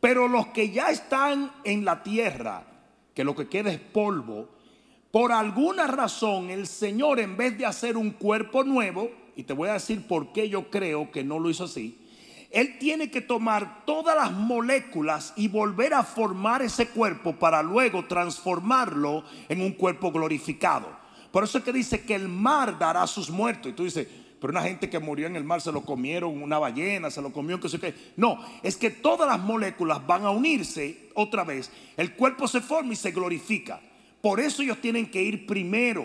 Pero 0.00 0.28
los 0.28 0.48
que 0.48 0.70
ya 0.70 0.90
están 0.90 1.50
en 1.64 1.84
la 1.84 2.02
tierra, 2.02 2.64
que 3.14 3.24
lo 3.24 3.34
que 3.34 3.48
queda 3.48 3.70
es 3.70 3.80
polvo, 3.80 4.48
por 5.10 5.32
alguna 5.32 5.86
razón 5.86 6.50
el 6.50 6.66
Señor 6.66 7.18
en 7.18 7.36
vez 7.36 7.56
de 7.58 7.66
hacer 7.66 7.96
un 7.96 8.10
cuerpo 8.10 8.62
nuevo, 8.62 9.10
y 9.34 9.44
te 9.44 9.52
voy 9.52 9.68
a 9.68 9.74
decir 9.74 10.06
por 10.06 10.32
qué 10.32 10.48
yo 10.48 10.70
creo 10.70 11.10
que 11.10 11.24
no 11.24 11.38
lo 11.38 11.50
hizo 11.50 11.64
así, 11.64 11.98
Él 12.50 12.78
tiene 12.78 13.10
que 13.10 13.20
tomar 13.20 13.84
todas 13.84 14.16
las 14.16 14.32
moléculas 14.32 15.32
y 15.36 15.48
volver 15.48 15.94
a 15.94 16.02
formar 16.02 16.62
ese 16.62 16.88
cuerpo 16.88 17.34
para 17.34 17.62
luego 17.62 18.04
transformarlo 18.06 19.24
en 19.48 19.60
un 19.60 19.72
cuerpo 19.72 20.12
glorificado. 20.12 20.96
Por 21.30 21.44
eso 21.44 21.58
es 21.58 21.64
que 21.64 21.72
dice 21.72 22.04
que 22.04 22.14
el 22.14 22.28
mar 22.28 22.78
dará 22.78 23.06
sus 23.06 23.30
muertos. 23.30 23.70
Y 23.70 23.74
tú 23.74 23.84
dices, 23.84 24.08
pero 24.40 24.52
una 24.52 24.62
gente 24.62 24.88
que 24.88 24.98
murió 24.98 25.26
en 25.26 25.36
el 25.36 25.44
mar 25.44 25.60
se 25.60 25.72
lo 25.72 25.82
comieron, 25.82 26.42
una 26.42 26.58
ballena, 26.58 27.10
se 27.10 27.20
lo 27.20 27.32
comió, 27.32 27.58
que 27.58 27.68
sé 27.68 27.80
qué. 27.80 27.94
No, 28.16 28.38
es 28.62 28.76
que 28.76 28.90
todas 28.90 29.28
las 29.28 29.40
moléculas 29.40 30.06
van 30.06 30.24
a 30.24 30.30
unirse 30.30 31.10
otra 31.14 31.44
vez. 31.44 31.70
El 31.96 32.14
cuerpo 32.14 32.46
se 32.46 32.60
forma 32.60 32.92
y 32.92 32.96
se 32.96 33.10
glorifica. 33.10 33.80
Por 34.20 34.40
eso 34.40 34.62
ellos 34.62 34.80
tienen 34.80 35.10
que 35.10 35.22
ir 35.22 35.46
primero, 35.46 36.04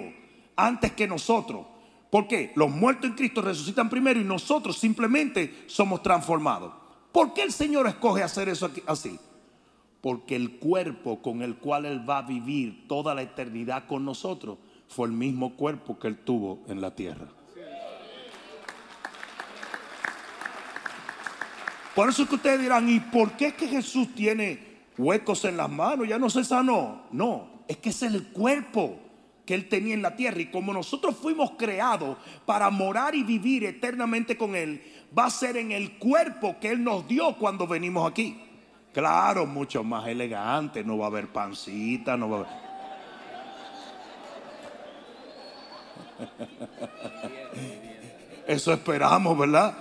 antes 0.55 0.91
que 0.93 1.07
nosotros. 1.07 1.65
¿Por 2.09 2.27
qué? 2.27 2.51
Los 2.55 2.69
muertos 2.69 3.09
en 3.09 3.15
Cristo 3.15 3.41
resucitan 3.41 3.89
primero 3.89 4.19
y 4.19 4.23
nosotros 4.23 4.77
simplemente 4.77 5.63
somos 5.67 6.03
transformados. 6.03 6.73
¿Por 7.11 7.33
qué 7.33 7.43
el 7.43 7.51
Señor 7.51 7.87
escoge 7.87 8.23
hacer 8.23 8.49
eso 8.49 8.69
así? 8.87 9.19
Porque 10.01 10.35
el 10.35 10.57
cuerpo 10.57 11.21
con 11.21 11.41
el 11.41 11.55
cual 11.55 11.85
Él 11.85 12.07
va 12.07 12.19
a 12.19 12.21
vivir 12.23 12.87
toda 12.87 13.15
la 13.15 13.21
eternidad 13.21 13.85
con 13.87 14.05
nosotros 14.05 14.57
fue 14.87 15.07
el 15.07 15.13
mismo 15.13 15.55
cuerpo 15.55 15.97
que 15.97 16.07
Él 16.07 16.17
tuvo 16.17 16.59
en 16.67 16.81
la 16.81 16.93
tierra. 16.95 17.27
Por 21.95 22.09
eso 22.09 22.23
es 22.23 22.29
que 22.29 22.35
ustedes 22.35 22.59
dirán, 22.59 22.89
¿y 22.89 22.99
por 22.99 23.33
qué 23.33 23.47
es 23.47 23.53
que 23.53 23.67
Jesús 23.67 24.13
tiene 24.15 24.59
huecos 24.97 25.45
en 25.45 25.57
las 25.57 25.69
manos? 25.69 26.07
Ya 26.07 26.17
no 26.17 26.29
se 26.29 26.43
sanó. 26.43 27.03
No, 27.11 27.63
es 27.67 27.77
que 27.77 27.89
es 27.89 28.01
el 28.01 28.29
cuerpo 28.29 28.99
que 29.45 29.53
Él 29.53 29.69
tenía 29.69 29.93
en 29.93 30.01
la 30.01 30.15
tierra. 30.15 30.39
Y 30.39 30.47
como 30.47 30.73
nosotros 30.73 31.15
fuimos 31.15 31.51
creados 31.51 32.17
para 32.45 32.69
morar 32.69 33.15
y 33.15 33.23
vivir 33.23 33.65
eternamente 33.65 34.37
con 34.37 34.55
Él, 34.55 34.81
va 35.17 35.25
a 35.25 35.29
ser 35.29 35.57
en 35.57 35.71
el 35.71 35.97
cuerpo 35.97 36.57
que 36.59 36.71
Él 36.71 36.83
nos 36.83 37.07
dio 37.07 37.35
cuando 37.37 37.67
venimos 37.67 38.09
aquí. 38.09 38.39
Claro, 38.93 39.45
mucho 39.45 39.83
más 39.83 40.07
elegante, 40.07 40.83
no 40.83 40.97
va 40.97 41.05
a 41.05 41.07
haber 41.07 41.27
pancita, 41.27 42.15
no 42.15 42.29
va 42.29 42.37
a 42.37 42.39
haber... 42.39 42.63
Eso 48.47 48.73
esperamos, 48.73 49.37
¿verdad? 49.37 49.73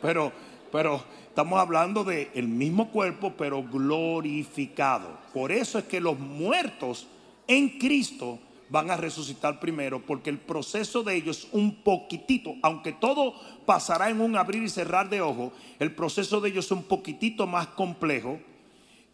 Pero, 0.00 0.32
pero 0.76 1.02
Estamos 1.36 1.60
hablando 1.60 2.02
del 2.02 2.30
el 2.32 2.48
mismo 2.48 2.90
cuerpo, 2.90 3.34
pero 3.36 3.62
glorificado. 3.62 5.18
Por 5.34 5.52
eso 5.52 5.78
es 5.78 5.84
que 5.84 6.00
los 6.00 6.18
muertos 6.18 7.08
en 7.46 7.78
Cristo 7.78 8.38
van 8.70 8.90
a 8.90 8.96
resucitar 8.96 9.60
primero, 9.60 10.00
porque 10.06 10.30
el 10.30 10.38
proceso 10.38 11.02
de 11.02 11.14
ellos 11.14 11.44
es 11.44 11.52
un 11.52 11.82
poquitito, 11.82 12.54
aunque 12.62 12.92
todo 12.92 13.34
pasará 13.66 14.08
en 14.08 14.22
un 14.22 14.34
abrir 14.34 14.62
y 14.62 14.70
cerrar 14.70 15.10
de 15.10 15.20
ojos, 15.20 15.52
el 15.78 15.94
proceso 15.94 16.40
de 16.40 16.48
ellos 16.48 16.64
es 16.64 16.72
un 16.72 16.84
poquitito 16.84 17.46
más 17.46 17.66
complejo 17.66 18.38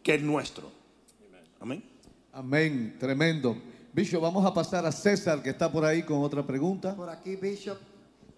que 0.04 0.14
el 0.14 0.24
nuestro. 0.24 0.70
Amén. 1.58 1.82
Amén, 2.32 2.96
tremendo. 3.00 3.56
Bishop, 3.92 4.22
vamos 4.22 4.46
a 4.46 4.54
pasar 4.54 4.86
a 4.86 4.92
César, 4.92 5.42
que 5.42 5.50
está 5.50 5.72
por 5.72 5.84
ahí 5.84 6.04
con 6.04 6.22
otra 6.22 6.46
pregunta. 6.46 6.94
Por 6.94 7.10
aquí, 7.10 7.34
Bishop, 7.34 7.78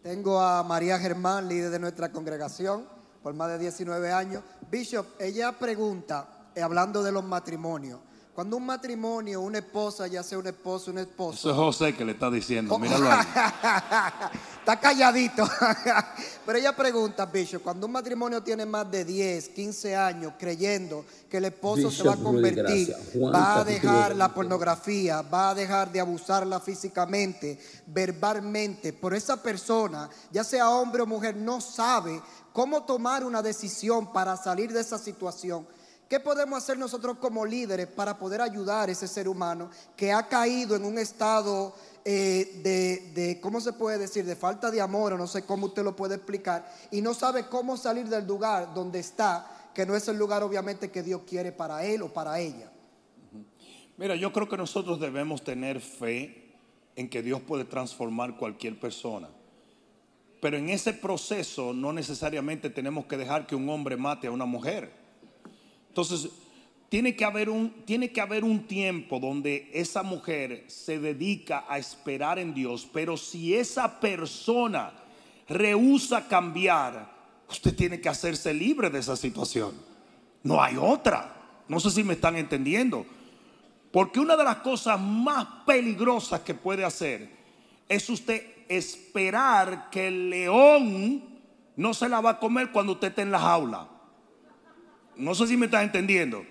tengo 0.02 0.40
a 0.40 0.62
María 0.62 0.98
Germán, 0.98 1.50
líder 1.50 1.68
de 1.68 1.80
nuestra 1.80 2.10
congregación, 2.10 2.93
por 3.24 3.32
más 3.32 3.48
de 3.48 3.58
19 3.58 4.12
años. 4.12 4.42
Bishop, 4.70 5.06
ella 5.18 5.50
pregunta, 5.52 6.28
eh, 6.54 6.60
hablando 6.60 7.02
de 7.02 7.10
los 7.10 7.24
matrimonios, 7.24 7.98
cuando 8.34 8.56
un 8.56 8.66
matrimonio, 8.66 9.40
una 9.40 9.58
esposa, 9.58 10.08
ya 10.08 10.22
sea 10.22 10.36
un 10.36 10.46
esposo, 10.48 10.90
un 10.90 10.98
esposo. 10.98 11.38
Eso 11.38 11.50
es 11.50 11.56
José 11.56 11.94
que 11.94 12.04
le 12.04 12.12
está 12.12 12.28
diciendo, 12.30 12.76
míralo 12.78 13.10
ahí. 13.10 13.24
está 14.58 14.78
calladito. 14.78 15.48
Pero 16.44 16.58
ella 16.58 16.74
pregunta, 16.74 17.24
Bishop, 17.26 17.62
cuando 17.62 17.86
un 17.86 17.92
matrimonio 17.92 18.42
tiene 18.42 18.66
más 18.66 18.90
de 18.90 19.04
10, 19.04 19.50
15 19.50 19.96
años 19.96 20.32
creyendo 20.36 21.06
que 21.30 21.38
el 21.38 21.46
esposo 21.46 21.90
se 21.90 22.02
va 22.02 22.14
a 22.14 22.16
convertir, 22.16 22.94
va 23.32 23.60
a 23.60 23.64
dejar 23.64 24.16
la 24.16 24.34
pornografía, 24.34 25.22
va 25.22 25.50
a 25.50 25.54
dejar 25.54 25.90
de 25.90 26.00
abusarla 26.00 26.58
físicamente, 26.60 27.58
verbalmente, 27.86 28.92
por 28.92 29.14
esa 29.14 29.40
persona, 29.40 30.10
ya 30.30 30.44
sea 30.44 30.68
hombre 30.68 31.02
o 31.02 31.06
mujer, 31.06 31.36
no 31.36 31.60
sabe 31.60 32.20
cómo 32.55 32.84
tomar 32.84 33.24
una 33.24 33.42
decisión 33.42 34.12
para 34.12 34.36
salir 34.36 34.72
de 34.72 34.80
esa 34.80 34.96
situación. 34.96 35.66
¿Qué 36.09 36.20
podemos 36.20 36.57
hacer 36.57 36.78
nosotros 36.78 37.18
como 37.18 37.44
líderes 37.44 37.88
para 37.88 38.16
poder 38.16 38.40
ayudar 38.40 38.88
a 38.88 38.92
ese 38.92 39.09
ser 39.09 39.28
humano 39.28 39.70
que 39.96 40.12
ha 40.12 40.28
caído 40.28 40.76
en 40.76 40.84
un 40.84 40.96
estado 40.96 41.74
eh, 42.05 42.61
de, 42.62 43.11
de, 43.12 43.40
¿cómo 43.40 43.61
se 43.61 43.72
puede 43.72 43.98
decir? 43.98 44.24
De 44.24 44.36
falta 44.36 44.70
de 44.70 44.80
amor, 44.80 45.14
o 45.14 45.18
no 45.18 45.26
sé 45.26 45.44
cómo 45.44 45.66
usted 45.66 45.82
lo 45.82 45.96
puede 45.96 46.14
explicar, 46.14 46.72
y 46.92 47.02
no 47.02 47.12
sabe 47.12 47.48
cómo 47.48 47.76
salir 47.76 48.07
del 48.07 48.24
lugar 48.24 48.72
donde 48.72 49.00
está, 49.00 49.70
que 49.74 49.84
no 49.84 49.96
es 49.96 50.07
el 50.07 50.16
lugar 50.16 50.44
obviamente 50.44 50.92
que 50.92 51.02
Dios 51.02 51.22
quiere 51.26 51.50
para 51.50 51.84
él 51.84 52.02
o 52.02 52.12
para 52.12 52.38
ella. 52.38 52.70
Mira, 53.96 54.14
yo 54.14 54.32
creo 54.32 54.48
que 54.48 54.57
nosotros 54.57 55.00
debemos 55.00 55.42
tener 55.42 55.80
fe 55.80 56.55
en 56.94 57.11
que 57.11 57.20
Dios 57.20 57.40
puede 57.40 57.64
transformar 57.64 58.36
cualquier 58.36 58.78
persona. 58.78 59.28
Pero 60.45 60.59
en 60.59 60.68
ese 60.68 60.92
proceso 60.92 61.72
no 61.72 61.90
necesariamente 61.90 62.68
tenemos 62.68 63.07
que 63.07 63.16
dejar 63.16 63.47
que 63.47 63.57
un 63.57 63.66
hombre 63.70 63.97
mate 63.97 64.26
a 64.26 64.30
una 64.30 64.45
mujer. 64.45 64.92
Entonces, 65.88 66.28
tiene 66.90 67.16
que, 67.16 67.24
haber 67.24 67.49
un, 67.49 67.70
tiene 67.86 68.12
que 68.12 68.20
haber 68.20 68.45
un 68.45 68.66
tiempo 68.66 69.18
donde 69.18 69.70
esa 69.72 70.03
mujer 70.03 70.64
se 70.66 70.99
dedica 70.99 71.64
a 71.66 71.78
esperar 71.78 72.38
en 72.38 72.53
Dios, 72.53 72.86
pero 72.92 73.16
si 73.16 73.55
esa 73.55 73.99
persona 74.01 74.92
rehúsa 75.49 76.28
cambiar, 76.28 77.11
usted 77.49 77.74
tiene 77.74 77.99
que 78.03 78.11
hacerse 78.11 78.53
libre 78.53 78.90
de 78.90 78.99
esa 78.99 79.16
situación. 79.16 79.72
No 80.42 80.62
hay 80.62 80.76
otra. 80.76 81.62
No 81.68 81.80
sé 81.80 81.90
si 81.90 82.05
me 82.05 82.12
están 82.12 82.36
entendiendo. 82.36 83.07
Porque 83.90 84.20
una 84.20 84.36
de 84.36 84.45
las 84.45 84.57
cosas 84.57 85.01
más 85.01 85.47
peligrosas 85.64 86.40
que 86.40 86.53
puede 86.53 86.84
hacer 86.84 87.30
es 87.88 88.11
usted 88.11 88.53
esperar 88.68 89.90
que 89.90 90.08
el 90.08 90.30
león 90.30 91.24
no 91.76 91.94
se 91.94 92.08
la 92.08 92.20
va 92.20 92.30
a 92.30 92.38
comer 92.38 92.70
cuando 92.72 92.92
usted 92.92 93.08
esté 93.08 93.22
en 93.22 93.30
la 93.30 93.40
jaula. 93.40 93.88
No 95.16 95.34
sé 95.34 95.46
si 95.46 95.56
me 95.56 95.66
estás 95.66 95.84
entendiendo. 95.84 96.44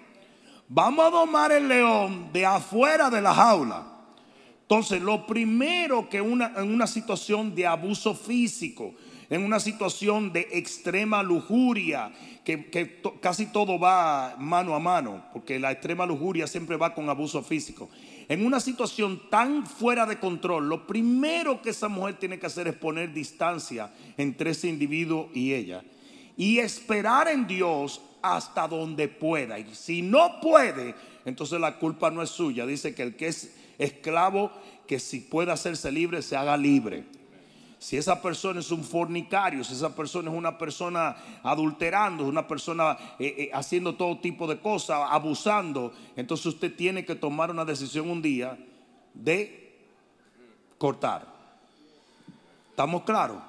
Vamos 0.67 1.05
a 1.05 1.09
domar 1.09 1.51
el 1.51 1.67
león 1.67 2.29
de 2.31 2.45
afuera 2.45 3.09
de 3.09 3.21
la 3.21 3.33
jaula. 3.33 3.85
Entonces, 4.61 5.01
lo 5.01 5.27
primero 5.27 6.09
que 6.09 6.21
una, 6.21 6.53
en 6.55 6.73
una 6.73 6.87
situación 6.87 7.53
de 7.53 7.67
abuso 7.67 8.15
físico, 8.15 8.93
en 9.29 9.43
una 9.43 9.59
situación 9.59 10.31
de 10.31 10.47
extrema 10.51 11.21
lujuria, 11.21 12.11
que, 12.43 13.01
casi 13.21 13.47
todo 13.47 13.79
va 13.79 14.35
mano 14.37 14.75
a 14.75 14.79
mano, 14.79 15.25
porque 15.33 15.59
la 15.59 15.71
extrema 15.71 16.05
lujuria 16.05 16.47
siempre 16.47 16.77
va 16.77 16.93
con 16.93 17.09
abuso 17.09 17.41
físico. 17.41 17.89
En 18.29 18.45
una 18.45 18.59
situación 18.59 19.29
tan 19.29 19.65
fuera 19.65 20.05
de 20.05 20.19
control, 20.19 20.69
lo 20.69 20.87
primero 20.87 21.61
que 21.61 21.71
esa 21.71 21.87
mujer 21.87 22.17
tiene 22.19 22.39
que 22.39 22.45
hacer 22.45 22.67
es 22.67 22.75
poner 22.75 23.13
distancia 23.13 23.91
entre 24.17 24.51
ese 24.51 24.67
individuo 24.67 25.29
y 25.33 25.53
ella. 25.53 25.83
Y 26.37 26.59
esperar 26.59 27.27
en 27.27 27.45
Dios 27.47 28.01
hasta 28.21 28.67
donde 28.67 29.07
pueda. 29.07 29.59
Y 29.59 29.75
si 29.75 30.01
no 30.01 30.39
puede, 30.41 30.95
entonces 31.25 31.59
la 31.59 31.77
culpa 31.77 32.09
no 32.09 32.21
es 32.21 32.29
suya. 32.29 32.65
Dice 32.65 32.95
que 32.95 33.03
el 33.03 33.15
que 33.15 33.27
es 33.27 33.55
esclavo, 33.77 34.51
que 34.87 34.99
si 34.99 35.19
puede 35.19 35.51
hacerse 35.51 35.91
libre, 35.91 36.21
se 36.21 36.35
haga 36.35 36.57
libre. 36.57 37.03
Si 37.83 37.97
esa 37.97 38.21
persona 38.21 38.61
es 38.61 38.71
un 38.71 38.81
fornicario, 38.81 39.61
si 39.61 39.73
esa 39.73 39.93
persona 39.93 40.31
es 40.31 40.37
una 40.37 40.57
persona 40.57 41.17
adulterando, 41.43 42.23
una 42.23 42.47
persona 42.47 42.97
eh, 43.19 43.35
eh, 43.37 43.51
haciendo 43.53 43.95
todo 43.95 44.19
tipo 44.19 44.47
de 44.47 44.57
cosas, 44.57 45.05
abusando, 45.09 45.91
entonces 46.15 46.45
usted 46.45 46.73
tiene 46.73 47.03
que 47.03 47.13
tomar 47.13 47.51
una 47.51 47.65
decisión 47.65 48.09
un 48.09 48.21
día 48.21 48.57
de 49.13 49.81
cortar. 50.77 51.27
¿Estamos 52.69 53.03
claros? 53.03 53.43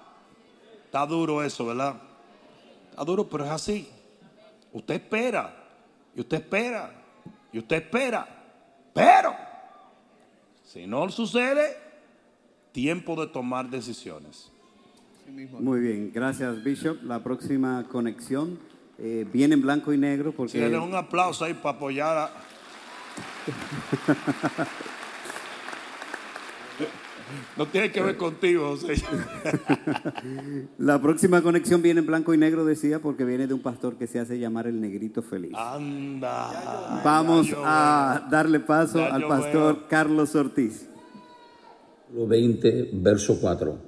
Está 0.87 1.07
duro 1.07 1.41
eso, 1.41 1.67
¿verdad? 1.67 1.95
Está 2.91 3.05
duro, 3.05 3.29
pero 3.29 3.45
es 3.45 3.53
así. 3.53 3.89
Usted 4.73 4.95
espera, 4.95 5.55
y 6.13 6.23
usted 6.23 6.39
espera, 6.39 6.93
y 7.53 7.59
usted 7.61 7.77
espera. 7.77 8.27
Pero, 8.93 9.33
si 10.65 10.89
no 10.89 11.09
sucede, 11.09 11.84
tiempo 12.75 13.19
de 13.19 13.29
tomar 13.29 13.71
decisiones. 13.71 14.51
Muy 15.61 15.81
bien, 15.81 16.11
gracias 16.13 16.63
Bishop. 16.63 17.03
La 17.05 17.23
próxima 17.23 17.87
conexión 17.89 18.59
eh, 18.99 19.25
viene 19.33 19.55
en 19.55 19.63
blanco 19.63 19.93
y 19.93 19.97
negro 19.97 20.33
porque... 20.33 20.53
Sí, 20.53 20.75
un 20.75 20.95
aplauso 20.95 21.45
ahí 21.45 21.55
para 21.55 21.77
apoyar 21.77 22.19
a... 22.19 22.31
No 27.57 27.67
tiene 27.67 27.91
que 27.91 28.03
ver 28.03 28.17
contigo, 28.17 28.71
José. 28.71 28.95
La 30.79 31.01
próxima 31.01 31.41
conexión 31.41 31.83
viene 31.83 32.01
en 32.01 32.07
blanco 32.07 32.35
y 32.35 32.39
negro, 32.39 32.65
decía, 32.65 33.01
porque 33.01 33.25
viene 33.25 33.47
de 33.47 33.55
un 33.55 33.61
pastor 33.61 33.97
que 33.97 34.07
se 34.07 34.21
hace 34.21 34.39
llamar 34.39 34.67
el 34.67 34.81
negrito 34.81 35.23
feliz. 35.23 35.53
Anda. 35.55 37.01
Vamos 37.05 37.49
a 37.65 38.27
darle 38.31 38.61
paso 38.61 39.05
al 39.05 39.27
pastor 39.27 39.87
Carlos 39.89 40.35
Ortiz. 40.35 40.89
20, 42.15 42.91
verso 42.95 43.39
4. 43.41 43.79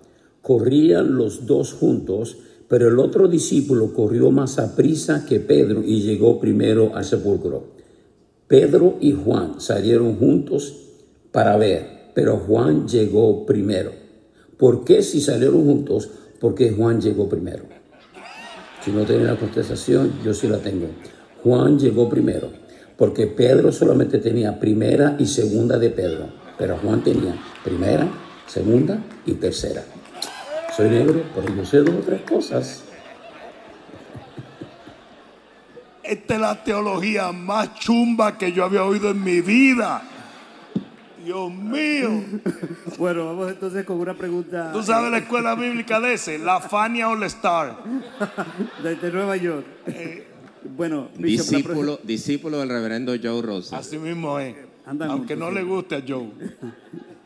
Corrían 0.43 1.17
los 1.17 1.47
dos 1.47 1.73
juntos, 1.73 2.39
pero 2.69 2.89
el 2.89 2.99
otro 2.99 3.29
discípulo 3.29 3.93
corrió 3.93 4.31
más 4.31 4.59
a 4.59 4.75
prisa 4.75 5.25
que 5.25 5.41
Pedro 5.41 5.83
y 5.85 6.03
llegó 6.03 6.41
primero 6.41 6.95
al 6.95 7.05
sepulcro. 7.05 7.77
Pedro 8.49 8.97
y 9.01 9.13
Juan 9.13 9.61
salieron 9.61 10.17
juntos 10.17 10.75
para 11.31 11.57
ver 11.57 11.97
pero 12.17 12.39
Juan 12.39 12.89
llegó 12.89 13.45
primero. 13.45 13.93
¿Por 14.57 14.87
qué 14.87 15.03
si 15.03 15.21
salieron 15.21 15.67
juntos? 15.67 16.09
Porque 16.41 16.71
Juan 16.71 16.99
llegó 16.99 17.29
primero. 17.29 17.65
Si 18.83 18.91
no 18.91 19.05
tienen 19.05 19.27
la 19.27 19.37
contestación, 19.37 20.13
yo 20.25 20.33
sí 20.33 20.49
la 20.49 20.57
tengo. 20.57 20.87
Juan 21.45 21.79
llegó 21.79 22.09
primero, 22.09 22.49
porque 22.97 23.27
Pedro 23.27 23.71
solamente 23.71 24.17
tenía 24.17 24.59
primera 24.59 25.17
y 25.19 25.27
segunda 25.27 25.79
de 25.79 25.91
Pedro, 25.91 26.29
pero 26.59 26.77
Juan 26.79 27.03
tenía 27.03 27.35
primera, 27.65 28.07
segunda 28.47 28.99
y 29.25 29.35
tercera. 29.35 29.85
Soy 30.77 30.91
negro, 30.91 31.23
pero 31.35 31.55
yo 31.55 31.65
sé 31.65 31.79
dos 31.79 31.95
o 31.95 32.01
tres 32.01 32.23
cosas. 32.23 32.85
Esta 36.03 36.35
es 36.35 36.41
la 36.41 36.63
teología 36.63 37.33
más 37.33 37.75
chumba 37.75 38.39
que 38.39 38.53
yo 38.53 38.65
había 38.65 38.85
oído 38.85 39.11
en 39.11 39.25
mi 39.25 39.41
vida. 39.41 40.03
Dios 41.25 41.53
mío. 41.53 42.11
Bueno, 42.99 43.27
vamos 43.27 43.51
entonces 43.51 43.85
con 43.85 44.01
una 44.01 44.15
pregunta. 44.15 44.73
¿Tú 44.73 44.83
sabes 44.83 45.11
la 45.11 45.19
escuela 45.19 45.55
bíblica 45.55 46.01
de 46.01 46.15
ese? 46.15 46.39
La 46.39 46.61
Fania 46.61 47.11
All 47.11 47.23
Star. 47.25 47.77
Desde 48.83 49.13
Nueva 49.13 49.37
York. 49.37 49.67
Eh, 49.89 50.27
bueno, 50.75 51.11
discípulo, 51.19 52.01
discípulo 52.03 52.61
del 52.61 52.71
reverendo 52.71 53.13
Joe 53.23 53.43
Rosa. 53.43 53.77
Así 53.77 53.99
mismo 53.99 54.39
es. 54.39 54.57
Aunque 54.87 55.37
no 55.37 55.51
le 55.51 55.63
guste 55.63 55.97
a 55.97 56.05
Joe. 56.07 56.31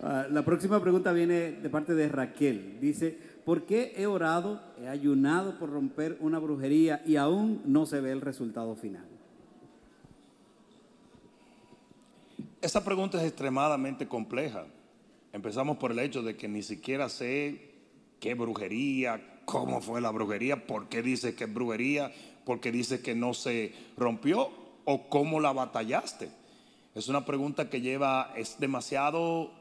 Ah, 0.00 0.26
la 0.30 0.44
próxima 0.44 0.80
pregunta 0.80 1.12
viene 1.12 1.50
de 1.50 1.68
parte 1.68 1.92
de 1.92 2.08
Raquel. 2.08 2.78
Dice, 2.80 3.18
¿por 3.44 3.64
qué 3.64 3.94
he 3.96 4.06
orado, 4.06 4.60
he 4.80 4.86
ayunado 4.86 5.58
por 5.58 5.70
romper 5.70 6.16
una 6.20 6.38
brujería 6.38 7.02
y 7.04 7.16
aún 7.16 7.62
no 7.64 7.84
se 7.84 8.00
ve 8.00 8.12
el 8.12 8.20
resultado 8.20 8.76
final? 8.76 9.04
Esa 12.62 12.84
pregunta 12.84 13.18
es 13.18 13.26
extremadamente 13.26 14.06
compleja. 14.06 14.66
Empezamos 15.32 15.78
por 15.78 15.90
el 15.90 15.98
hecho 15.98 16.22
de 16.22 16.36
que 16.36 16.46
ni 16.46 16.62
siquiera 16.62 17.08
sé 17.08 17.72
qué 18.20 18.34
brujería, 18.34 19.40
cómo 19.44 19.80
fue 19.80 20.00
la 20.00 20.10
brujería, 20.10 20.64
por 20.64 20.88
qué 20.88 21.02
dice 21.02 21.34
que 21.34 21.44
es 21.44 21.52
brujería, 21.52 22.12
por 22.44 22.60
qué 22.60 22.70
dice 22.70 23.02
que 23.02 23.16
no 23.16 23.34
se 23.34 23.74
rompió 23.96 24.48
o 24.84 25.08
cómo 25.08 25.40
la 25.40 25.52
batallaste. 25.52 26.37
Es 26.98 27.06
una 27.06 27.24
pregunta 27.24 27.70
que 27.70 27.80
lleva, 27.80 28.32
es 28.34 28.58
demasiado 28.58 29.52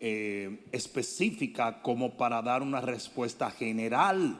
eh, 0.00 0.64
específica 0.72 1.80
como 1.80 2.16
para 2.16 2.42
dar 2.42 2.60
una 2.60 2.80
respuesta 2.80 3.52
general. 3.52 4.36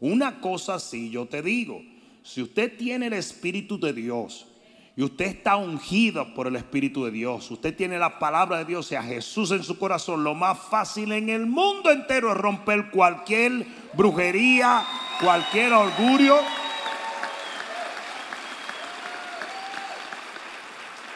Una 0.00 0.40
cosa 0.40 0.80
sí, 0.80 1.08
yo 1.08 1.26
te 1.26 1.40
digo, 1.40 1.80
si 2.24 2.42
usted 2.42 2.76
tiene 2.76 3.06
el 3.06 3.12
Espíritu 3.12 3.78
de 3.78 3.92
Dios, 3.92 4.48
y 4.96 5.04
usted 5.04 5.26
está 5.26 5.54
ungido 5.54 6.34
por 6.34 6.48
el 6.48 6.56
Espíritu 6.56 7.04
de 7.04 7.12
Dios, 7.12 7.48
usted 7.48 7.76
tiene 7.76 7.96
la 7.96 8.18
palabra 8.18 8.58
de 8.58 8.64
Dios 8.64 8.90
y 8.90 8.96
a 8.96 9.04
Jesús 9.04 9.52
en 9.52 9.62
su 9.62 9.78
corazón, 9.78 10.24
lo 10.24 10.34
más 10.34 10.58
fácil 10.58 11.12
en 11.12 11.28
el 11.28 11.46
mundo 11.46 11.92
entero 11.92 12.32
es 12.32 12.36
romper 12.36 12.90
cualquier 12.90 13.64
brujería, 13.94 14.84
cualquier 15.20 15.74
orgullo. 15.74 16.40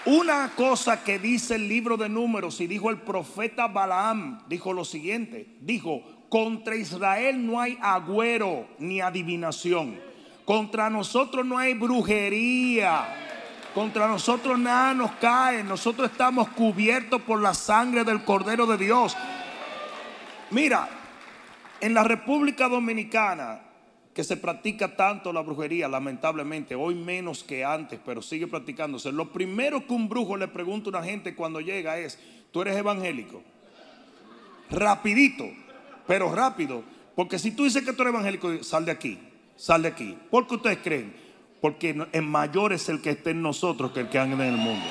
Una 0.06 0.52
cosa 0.54 1.02
que 1.02 1.18
dice 1.18 1.54
el 1.54 1.68
libro 1.68 1.96
de 1.96 2.08
números 2.08 2.60
y 2.60 2.66
dijo 2.66 2.90
el 2.90 2.98
profeta 2.98 3.68
Balaam, 3.68 4.40
dijo 4.48 4.72
lo 4.72 4.84
siguiente, 4.84 5.56
dijo, 5.60 6.02
contra 6.28 6.76
Israel 6.76 7.46
no 7.46 7.60
hay 7.60 7.78
agüero 7.80 8.66
ni 8.78 9.00
adivinación, 9.00 9.98
contra 10.44 10.90
nosotros 10.90 11.46
no 11.46 11.56
hay 11.56 11.74
brujería 11.74 13.20
contra 13.74 14.06
nosotros 14.06 14.56
nada 14.56 14.94
nos 14.94 15.10
cae. 15.12 15.64
Nosotros 15.64 16.10
estamos 16.10 16.48
cubiertos 16.50 17.20
por 17.22 17.42
la 17.42 17.52
sangre 17.52 18.04
del 18.04 18.22
Cordero 18.22 18.66
de 18.66 18.78
Dios. 18.78 19.16
Mira, 20.50 20.88
en 21.80 21.92
la 21.92 22.04
República 22.04 22.68
Dominicana, 22.68 23.60
que 24.14 24.24
se 24.24 24.36
practica 24.36 24.96
tanto 24.96 25.32
la 25.32 25.40
brujería, 25.40 25.88
lamentablemente, 25.88 26.74
hoy 26.74 26.94
menos 26.94 27.42
que 27.42 27.64
antes, 27.64 27.98
pero 28.04 28.22
sigue 28.22 28.46
practicándose. 28.46 29.12
Lo 29.12 29.32
primero 29.32 29.86
que 29.86 29.92
un 29.92 30.08
brujo 30.08 30.36
le 30.36 30.48
pregunta 30.48 30.88
a 30.88 30.90
una 30.90 31.02
gente 31.02 31.34
cuando 31.34 31.60
llega 31.60 31.98
es, 31.98 32.18
¿tú 32.52 32.62
eres 32.62 32.76
evangélico? 32.76 33.42
Rapidito, 34.70 35.44
pero 36.06 36.32
rápido. 36.34 36.82
Porque 37.16 37.38
si 37.38 37.50
tú 37.50 37.64
dices 37.64 37.84
que 37.84 37.92
tú 37.92 38.02
eres 38.02 38.14
evangélico, 38.14 38.62
sal 38.62 38.84
de 38.84 38.92
aquí, 38.92 39.18
sal 39.56 39.82
de 39.82 39.88
aquí. 39.88 40.16
¿Por 40.30 40.46
qué 40.46 40.54
ustedes 40.54 40.78
creen? 40.78 41.24
porque 41.64 41.96
en 42.12 42.28
mayor 42.28 42.74
es 42.74 42.90
el 42.90 43.00
que 43.00 43.08
esté 43.08 43.30
en 43.30 43.40
nosotros 43.40 43.90
que 43.92 44.00
el 44.00 44.10
que 44.10 44.18
anda 44.18 44.46
en 44.46 44.52
el 44.52 44.58
mundo. 44.58 44.84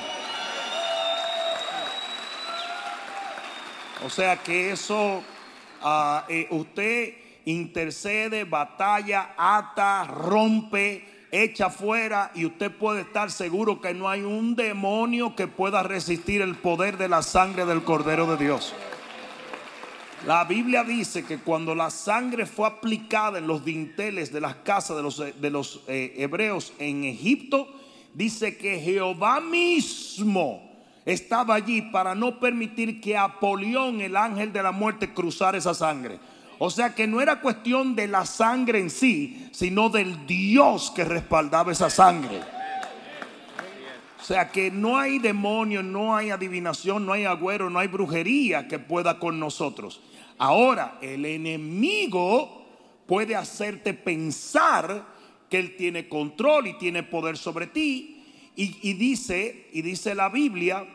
O 4.04 4.10
sea 4.10 4.42
que 4.42 4.72
eso, 4.72 5.22
ah, 5.80 6.24
eh, 6.28 6.48
usted 6.50 7.14
intercede, 7.44 8.44
batalla, 8.44 9.34
ata, 9.36 10.04
rompe, 10.04 11.28
echa 11.30 11.68
fuera 11.68 12.30
y 12.34 12.46
usted 12.46 12.70
puede 12.70 13.02
estar 13.02 13.30
seguro 13.30 13.80
que 13.80 13.92
no 13.92 14.08
hay 14.08 14.22
un 14.22 14.54
demonio 14.54 15.34
que 15.34 15.48
pueda 15.48 15.82
resistir 15.82 16.40
el 16.42 16.54
poder 16.54 16.96
de 16.96 17.08
la 17.08 17.22
sangre 17.22 17.66
del 17.66 17.82
Cordero 17.82 18.26
de 18.26 18.44
Dios. 18.44 18.72
La 20.26 20.44
Biblia 20.44 20.84
dice 20.84 21.24
que 21.24 21.38
cuando 21.38 21.74
la 21.74 21.90
sangre 21.90 22.46
fue 22.46 22.66
aplicada 22.66 23.38
en 23.38 23.46
los 23.46 23.64
dinteles 23.64 24.32
de 24.32 24.40
las 24.40 24.54
casas 24.56 24.96
de 24.96 25.02
los, 25.02 25.18
de 25.18 25.50
los 25.50 25.82
eh, 25.86 26.14
hebreos 26.16 26.72
en 26.78 27.04
Egipto, 27.04 27.68
dice 28.14 28.56
que 28.56 28.78
Jehová 28.78 29.40
mismo 29.40 30.72
estaba 31.04 31.56
allí 31.56 31.82
para 31.82 32.14
no 32.14 32.40
permitir 32.40 33.02
que 33.02 33.18
Apolión, 33.18 34.00
el 34.00 34.16
ángel 34.16 34.52
de 34.52 34.62
la 34.62 34.72
muerte, 34.72 35.12
cruzara 35.12 35.58
esa 35.58 35.74
sangre. 35.74 36.18
O 36.58 36.70
sea 36.70 36.94
que 36.94 37.06
no 37.06 37.20
era 37.20 37.40
cuestión 37.40 37.96
de 37.96 38.08
la 38.08 38.26
sangre 38.26 38.78
en 38.78 38.90
sí, 38.90 39.48
sino 39.52 39.88
del 39.88 40.26
Dios 40.26 40.92
que 40.94 41.04
respaldaba 41.04 41.72
esa 41.72 41.90
sangre. 41.90 42.40
O 44.20 44.24
sea 44.24 44.50
que 44.50 44.70
no 44.70 44.98
hay 44.98 45.18
demonio, 45.18 45.82
no 45.82 46.16
hay 46.16 46.30
adivinación, 46.30 47.04
no 47.04 47.12
hay 47.12 47.24
agüero, 47.24 47.68
no 47.68 47.78
hay 47.78 47.88
brujería 47.88 48.66
que 48.68 48.78
pueda 48.78 49.18
con 49.18 49.38
nosotros. 49.38 50.00
Ahora, 50.38 50.98
el 51.02 51.26
enemigo 51.26 52.64
puede 53.06 53.36
hacerte 53.36 53.92
pensar 53.92 55.04
que 55.50 55.58
él 55.58 55.76
tiene 55.76 56.08
control 56.08 56.68
y 56.68 56.78
tiene 56.78 57.02
poder 57.02 57.36
sobre 57.36 57.66
ti. 57.66 58.22
Y, 58.56 58.94
dice, 58.94 59.68
y 59.72 59.82
dice 59.82 60.14
la 60.14 60.28
Biblia 60.28 60.86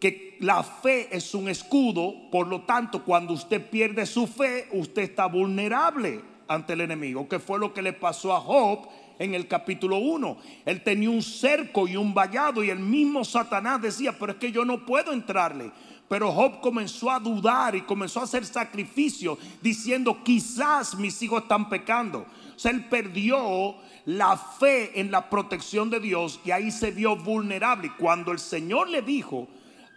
que 0.00 0.38
la 0.40 0.62
fe 0.62 1.14
es 1.14 1.34
un 1.34 1.48
escudo, 1.48 2.14
por 2.30 2.48
lo 2.48 2.62
tanto, 2.62 3.04
cuando 3.04 3.34
usted 3.34 3.68
pierde 3.68 4.06
su 4.06 4.26
fe, 4.26 4.66
usted 4.72 5.02
está 5.02 5.26
vulnerable 5.26 6.22
ante 6.48 6.72
el 6.72 6.80
enemigo, 6.80 7.28
que 7.28 7.38
fue 7.38 7.58
lo 7.58 7.74
que 7.74 7.82
le 7.82 7.92
pasó 7.92 8.34
a 8.34 8.40
Job 8.40 8.88
en 9.18 9.34
el 9.34 9.46
capítulo 9.46 9.98
1. 9.98 10.38
Él 10.64 10.82
tenía 10.82 11.10
un 11.10 11.22
cerco 11.22 11.86
y 11.86 11.96
un 11.96 12.14
vallado 12.14 12.64
y 12.64 12.70
el 12.70 12.78
mismo 12.78 13.22
Satanás 13.22 13.82
decía, 13.82 14.16
pero 14.18 14.32
es 14.32 14.38
que 14.38 14.50
yo 14.50 14.64
no 14.64 14.86
puedo 14.86 15.12
entrarle. 15.12 15.70
Pero 16.08 16.32
Job 16.32 16.60
comenzó 16.60 17.10
a 17.10 17.20
dudar 17.20 17.76
y 17.76 17.82
comenzó 17.82 18.20
a 18.20 18.24
hacer 18.24 18.44
sacrificio 18.46 19.38
diciendo, 19.60 20.24
quizás 20.24 20.96
mis 20.96 21.22
hijos 21.22 21.42
están 21.42 21.68
pecando. 21.68 22.20
O 22.20 22.58
sea, 22.58 22.72
él 22.72 22.86
perdió 22.86 23.76
la 24.06 24.36
fe 24.36 24.98
en 24.98 25.10
la 25.10 25.28
protección 25.28 25.90
de 25.90 26.00
Dios 26.00 26.40
y 26.44 26.50
ahí 26.50 26.70
se 26.70 26.90
vio 26.90 27.14
vulnerable. 27.14 27.92
Cuando 27.98 28.32
el 28.32 28.38
Señor 28.38 28.88
le 28.88 29.02
dijo 29.02 29.46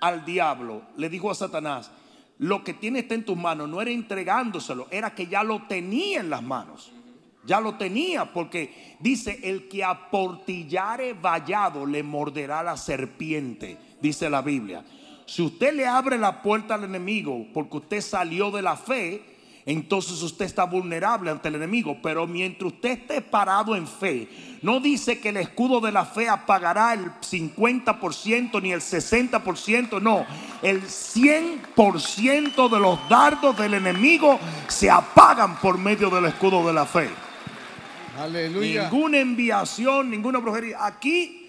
al 0.04 0.26
diablo, 0.26 0.82
le 0.97 1.08
dijo 1.08 1.32
a 1.32 1.36
Satanás, 1.36 1.89
lo 2.38 2.62
que 2.62 2.74
tiene 2.74 2.99
está 2.99 3.16
en 3.16 3.24
tus 3.24 3.38
manos, 3.38 3.70
no 3.70 3.82
era 3.82 3.89
entregándoselo, 3.89 4.88
era 4.91 5.16
que 5.16 5.28
ya 5.28 5.43
lo 5.43 5.62
tenía 5.62 6.20
en 6.20 6.30
las 6.30 6.43
manos. 6.43 6.91
Ya 7.45 7.62
lo 7.62 7.76
tenía, 7.76 8.26
porque 8.34 8.97
dice, 8.99 9.39
el 9.43 9.70
que 9.70 9.82
aportillare 9.82 11.14
vallado 11.14 11.86
le 11.86 12.04
morderá 12.04 12.64
la 12.64 12.76
serpiente, 12.76 13.78
dice 14.01 14.30
la 14.30 14.41
Biblia. 14.41 14.84
Si 15.26 15.41
usted 15.41 15.74
le 15.74 15.88
abre 15.88 16.18
la 16.18 16.41
puerta 16.41 16.76
al 16.76 16.84
enemigo 16.84 17.47
porque 17.54 17.78
usted 17.78 18.01
salió 18.01 18.51
de 18.51 18.62
la 18.62 18.76
fe, 18.76 19.33
entonces 19.66 20.22
usted 20.22 20.45
está 20.45 20.66
vulnerable 20.66 21.32
ante 21.32 21.47
el 21.47 21.55
enemigo. 21.55 21.97
Pero 22.01 22.28
mientras 22.28 22.74
usted 22.74 22.91
esté 22.91 23.22
parado 23.22 23.76
en 23.76 23.88
fe, 23.88 24.28
no 24.61 24.80
dice 24.80 25.20
que 25.20 25.30
el 25.30 25.38
escudo 25.38 25.80
de 25.80 25.91
la 25.91 26.05
fe 26.05 26.28
apagará 26.30 26.93
el 26.93 27.11
50% 27.22 28.61
ni 28.61 28.72
el 28.72 28.82
60%, 28.82 30.01
no. 30.01 30.26
El 30.61 30.84
100% 30.84 32.70
de 32.70 32.80
los 32.80 33.09
dardos 33.09 33.57
del 33.57 33.76
enemigo 33.76 34.39
se 34.68 34.89
apagan 34.89 35.59
por 35.59 35.78
medio 35.78 36.09
del 36.09 36.26
escudo 36.26 36.66
de 36.68 36.74
la 36.74 36.86
fe. 36.86 37.09
Aleluya. 38.20 38.84
Ninguna 38.84 39.20
enviación, 39.20 40.09
ninguna 40.09 40.39
brujería. 40.39 40.86
Aquí 40.86 41.43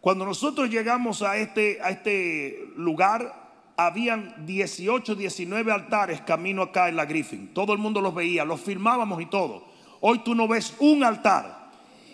cuando 0.00 0.24
nosotros 0.24 0.70
llegamos 0.70 1.20
a 1.20 1.36
este, 1.36 1.78
a 1.82 1.90
este 1.90 2.72
lugar, 2.76 3.39
habían 3.86 4.46
18, 4.46 5.14
19 5.14 5.72
altares 5.72 6.20
camino 6.20 6.62
acá 6.62 6.88
en 6.88 6.96
la 6.96 7.04
Griffin. 7.04 7.52
Todo 7.54 7.72
el 7.72 7.78
mundo 7.78 8.00
los 8.00 8.14
veía, 8.14 8.44
los 8.44 8.60
filmábamos 8.60 9.20
y 9.20 9.26
todo. 9.26 9.64
Hoy 10.00 10.20
tú 10.20 10.34
no 10.34 10.48
ves 10.48 10.74
un 10.78 11.04
altar. 11.04 11.60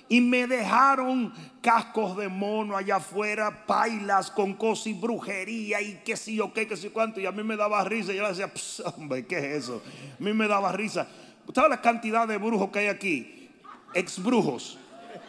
Y 0.08 0.20
me 0.20 0.46
dejaron 0.46 1.32
cascos 1.60 2.16
de 2.16 2.28
mono 2.28 2.76
allá 2.76 2.96
afuera, 2.96 3.66
pailas 3.66 4.30
con 4.30 4.54
cosas 4.54 4.86
y 4.88 4.92
brujería 4.94 5.80
y 5.80 6.00
qué 6.04 6.16
sé 6.16 6.34
yo 6.34 6.52
qué, 6.52 6.68
qué 6.68 6.76
sé 6.76 6.90
cuánto. 6.90 7.20
Y 7.20 7.26
a 7.26 7.32
mí 7.32 7.42
me 7.42 7.56
daba 7.56 7.82
risa. 7.84 8.12
Y 8.12 8.16
yo 8.16 8.22
le 8.22 8.28
decía, 8.28 8.52
hombre, 8.96 9.26
¿qué 9.26 9.38
es 9.38 9.64
eso? 9.64 9.82
A 10.18 10.22
mí 10.22 10.32
me 10.32 10.46
daba 10.46 10.70
risa. 10.72 11.08
¿Sabes 11.52 11.70
la 11.70 11.80
cantidad 11.80 12.28
de 12.28 12.38
brujos 12.38 12.70
que 12.70 12.80
hay 12.80 12.86
aquí? 12.86 13.50
Ex 13.94 14.22
brujos. 14.22 14.78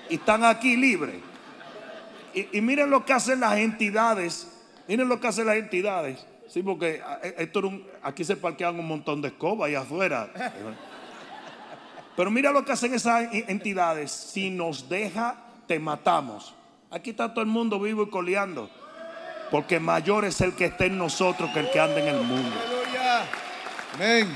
Y 0.09 0.15
están 0.15 0.43
aquí 0.43 0.75
libres. 0.75 1.15
Y, 2.33 2.61
miren 2.61 2.91
lo 2.91 3.03
que 3.03 3.13
hacen 3.13 3.39
las 3.39 3.57
entidades. 3.57 4.56
Miren 4.87 5.09
lo 5.09 5.19
que 5.19 5.27
hacen 5.27 5.45
las 5.45 5.57
entidades. 5.57 6.25
Sí, 6.47 6.63
porque 6.63 7.01
eh, 7.23 7.35
esto 7.39 7.71
aquí 8.01 8.23
se 8.23 8.37
parquean 8.37 8.79
un 8.79 8.87
montón 8.87 9.21
de 9.21 9.29
escobas 9.29 9.67
allá 9.67 9.81
afuera. 9.81 10.31
Pero 12.15 12.31
mira 12.31 12.51
lo 12.51 12.65
que 12.65 12.71
hacen 12.71 12.93
esas 12.93 13.31
entidades. 13.31 14.11
Si 14.11 14.49
nos 14.49 14.89
deja, 14.89 15.35
te 15.67 15.77
matamos. 15.77 16.55
Aquí 16.89 17.11
está 17.11 17.31
todo 17.31 17.41
el 17.41 17.47
mundo 17.47 17.79
vivo 17.79 18.03
y 18.03 18.09
coleando. 18.09 18.69
Porque 19.51 19.79
mayor 19.79 20.25
es 20.25 20.41
el 20.41 20.53
que 20.53 20.65
esté 20.65 20.87
en 20.87 20.97
nosotros 20.97 21.51
que 21.53 21.59
el 21.59 21.69
que 21.69 21.79
anda 21.79 21.99
en 21.99 22.07
el 22.07 22.21
mundo. 22.23 22.55
Amén. 23.93 24.27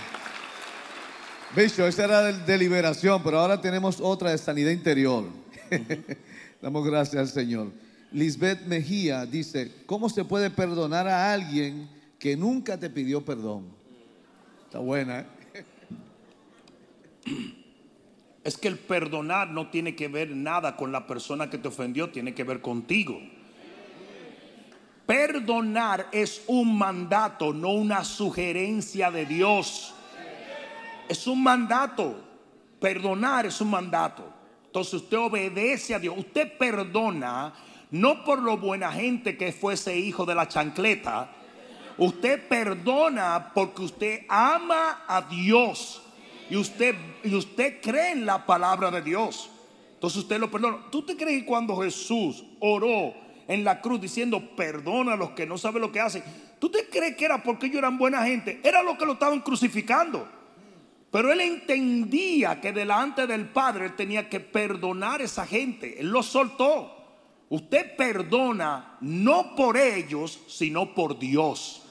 Bicho, 1.56 1.86
esa 1.86 2.06
era 2.06 2.22
de 2.22 2.58
liberación, 2.58 3.22
pero 3.24 3.40
ahora 3.40 3.60
tenemos 3.60 4.00
otra 4.00 4.30
de 4.32 4.38
sanidad 4.38 4.72
interior. 4.72 5.26
Damos 6.62 6.86
gracias 6.86 7.20
al 7.20 7.28
Señor. 7.28 7.72
Lisbeth 8.12 8.66
Mejía 8.66 9.26
dice, 9.26 9.72
¿cómo 9.86 10.10
se 10.10 10.26
puede 10.26 10.50
perdonar 10.50 11.08
a 11.08 11.32
alguien 11.32 11.90
que 12.20 12.36
nunca 12.36 12.78
te 12.78 12.90
pidió 12.90 13.24
perdón? 13.24 13.70
Está 14.66 14.80
buena. 14.80 15.26
¿eh? 15.54 15.66
Es 18.44 18.58
que 18.58 18.68
el 18.68 18.80
perdonar 18.80 19.52
no 19.52 19.70
tiene 19.70 19.96
que 19.96 20.08
ver 20.08 20.32
nada 20.32 20.76
con 20.76 20.92
la 20.92 21.06
persona 21.06 21.48
que 21.52 21.60
te 21.60 21.68
ofendió, 21.68 22.10
tiene 22.10 22.34
que 22.34 22.44
ver 22.44 22.60
contigo. 22.60 23.22
Perdonar 25.06 26.08
es 26.12 26.42
un 26.48 26.76
mandato, 26.76 27.54
no 27.54 27.70
una 27.70 28.04
sugerencia 28.04 29.12
de 29.12 29.28
Dios. 29.28 29.94
es 31.08 31.28
un 31.28 31.44
mandato. 31.44 32.20
Perdonar 32.80 33.46
es 33.46 33.62
un 33.62 33.70
mandato. 33.70 34.34
Entonces 34.66 34.96
usted 34.96 35.18
obedece 35.18 35.94
a 35.94 36.00
Dios. 36.00 36.18
Usted 36.18 36.58
perdona 36.58 37.54
no 37.92 38.24
por 38.24 38.42
lo 38.42 38.58
buena 38.58 38.92
gente 38.92 39.38
que 39.38 39.52
fue 39.52 39.76
ese 39.76 39.98
hijo 39.98 40.26
de 40.26 40.36
la 40.36 40.48
chancleta. 40.48 41.30
Usted 41.98 42.48
perdona 42.48 43.52
porque 43.54 43.84
usted 43.84 44.26
ama 44.28 45.04
a 45.08 45.22
Dios 45.22 46.02
y 46.50 46.56
usted, 46.56 46.96
y 47.24 47.36
usted 47.36 47.82
cree 47.82 48.12
en 48.12 48.26
la 48.26 48.46
palabra 48.46 48.90
de 48.92 49.02
Dios. 49.02 49.50
Entonces 49.94 50.24
usted 50.24 50.40
lo 50.40 50.50
perdona. 50.50 50.80
¿Tú 50.90 51.04
te 51.06 51.16
crees 51.16 51.42
que 51.42 51.46
cuando 51.46 51.78
Jesús 51.78 52.44
oró 52.60 53.14
en 53.48 53.64
la 53.64 53.82
cruz 53.82 54.02
diciendo 54.02 54.56
perdona 54.56 55.14
a 55.14 55.18
los 55.18 55.32
que 55.32 55.46
no 55.46 55.58
saben 55.58 55.82
lo 55.82 55.92
que 55.92 56.00
hacen? 56.00 56.24
¿Tú 56.60 56.70
te 56.70 56.88
crees 56.88 57.16
que 57.18 57.26
era 57.26 57.44
porque 57.44 57.68
ellos 57.68 57.80
eran 57.80 57.98
buena 57.98 58.24
gente? 58.24 58.62
Era 58.64 58.82
lo 58.84 58.98
que 58.98 59.06
lo 59.06 59.14
estaban 59.14 59.42
crucificando. 59.42 60.28
Pero 61.12 61.32
él 61.32 61.42
entendía 61.42 62.62
que 62.62 62.72
delante 62.72 63.28
del 63.28 63.50
Padre 63.50 63.86
él 63.86 63.96
tenía 63.96 64.30
que 64.30 64.40
perdonar 64.40 65.20
a 65.20 65.26
esa 65.26 65.46
gente. 65.46 66.00
Él 66.00 66.08
lo 66.08 66.24
soltó. 66.24 67.01
Usted 67.52 67.98
perdona 67.98 68.96
no 69.02 69.58
por 69.58 69.76
ellos, 69.76 70.40
sino 70.48 70.96
por 70.96 71.20
Dios. 71.20 71.84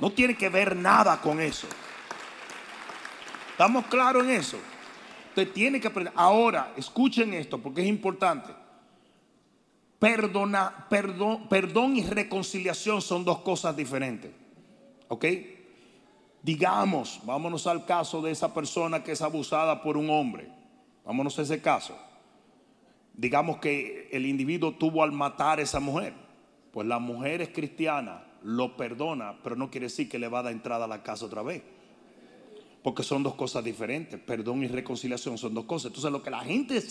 No 0.00 0.10
tiene 0.12 0.34
que 0.34 0.48
ver 0.48 0.74
nada 0.74 1.20
con 1.20 1.42
eso. 1.42 1.66
¿Estamos 3.50 3.84
claros 3.88 4.24
en 4.24 4.30
eso? 4.30 4.56
Usted 5.28 5.52
tiene 5.52 5.78
que 5.78 5.88
aprender. 5.88 6.14
Ahora, 6.16 6.72
escuchen 6.74 7.34
esto 7.34 7.58
porque 7.58 7.82
es 7.82 7.86
importante. 7.86 8.50
Perdona, 9.98 10.86
perdón, 10.88 11.50
perdón 11.50 11.98
y 11.98 12.04
reconciliación 12.04 13.02
son 13.02 13.26
dos 13.26 13.40
cosas 13.40 13.76
diferentes. 13.76 14.30
¿Ok? 15.08 15.26
Digamos, 16.42 17.20
vámonos 17.24 17.66
al 17.66 17.84
caso 17.84 18.22
de 18.22 18.30
esa 18.30 18.54
persona 18.54 19.04
que 19.04 19.12
es 19.12 19.20
abusada 19.20 19.82
por 19.82 19.98
un 19.98 20.08
hombre. 20.08 20.48
Vámonos 21.04 21.38
a 21.38 21.42
ese 21.42 21.60
caso. 21.60 21.94
Digamos 23.22 23.58
que 23.58 24.08
el 24.10 24.26
individuo 24.26 24.72
tuvo 24.72 25.04
al 25.04 25.12
matar 25.12 25.60
a 25.60 25.62
esa 25.62 25.78
mujer. 25.78 26.12
Pues 26.72 26.88
la 26.88 26.98
mujer 26.98 27.40
es 27.40 27.50
cristiana, 27.50 28.24
lo 28.42 28.76
perdona, 28.76 29.38
pero 29.44 29.54
no 29.54 29.70
quiere 29.70 29.86
decir 29.86 30.08
que 30.08 30.18
le 30.18 30.26
va 30.26 30.40
a 30.40 30.42
dar 30.42 30.52
entrada 30.52 30.86
a 30.86 30.88
la 30.88 31.04
casa 31.04 31.26
otra 31.26 31.40
vez. 31.42 31.62
Porque 32.82 33.04
son 33.04 33.22
dos 33.22 33.36
cosas 33.36 33.62
diferentes. 33.62 34.18
Perdón 34.18 34.64
y 34.64 34.66
reconciliación 34.66 35.38
son 35.38 35.54
dos 35.54 35.66
cosas. 35.66 35.90
Entonces 35.90 36.10
lo 36.10 36.20
que 36.20 36.30
la 36.30 36.40
gente 36.40 36.82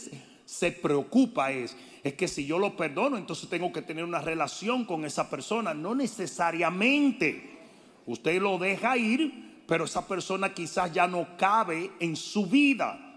se 0.45 0.71
preocupa 0.71 1.51
es, 1.51 1.75
es 2.01 2.13
que 2.13 2.29
si 2.29 2.45
yo 2.45 2.59
lo 2.59 2.77
perdono, 2.77 3.17
entonces 3.17 3.49
tengo 3.49 3.73
que 3.73 3.82
tener 3.82 4.05
una 4.05 4.21
relación 4.21 4.86
con 4.86 5.03
esa 5.03 5.29
persona. 5.29 5.73
No 5.73 5.95
necesariamente. 5.95 7.59
Usted 8.05 8.41
lo 8.41 8.57
deja 8.57 8.95
ir, 8.95 9.63
pero 9.67 9.84
esa 9.84 10.07
persona 10.07 10.53
quizás 10.53 10.93
ya 10.93 11.07
no 11.07 11.36
cabe 11.36 11.91
en 11.99 12.15
su 12.15 12.45
vida. 12.45 13.11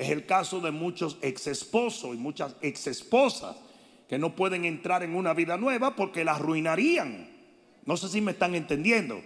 Es 0.00 0.08
el 0.08 0.24
caso 0.24 0.60
de 0.60 0.70
muchos 0.70 1.18
ex 1.20 1.46
esposos 1.46 2.14
y 2.14 2.16
muchas 2.16 2.56
ex 2.62 2.86
esposas 2.86 3.54
que 4.08 4.18
no 4.18 4.34
pueden 4.34 4.64
entrar 4.64 5.02
en 5.02 5.14
una 5.14 5.34
vida 5.34 5.58
nueva 5.58 5.94
porque 5.94 6.24
la 6.24 6.36
arruinarían. 6.36 7.28
No 7.84 7.98
sé 7.98 8.08
si 8.08 8.22
me 8.22 8.30
están 8.30 8.54
entendiendo, 8.54 9.20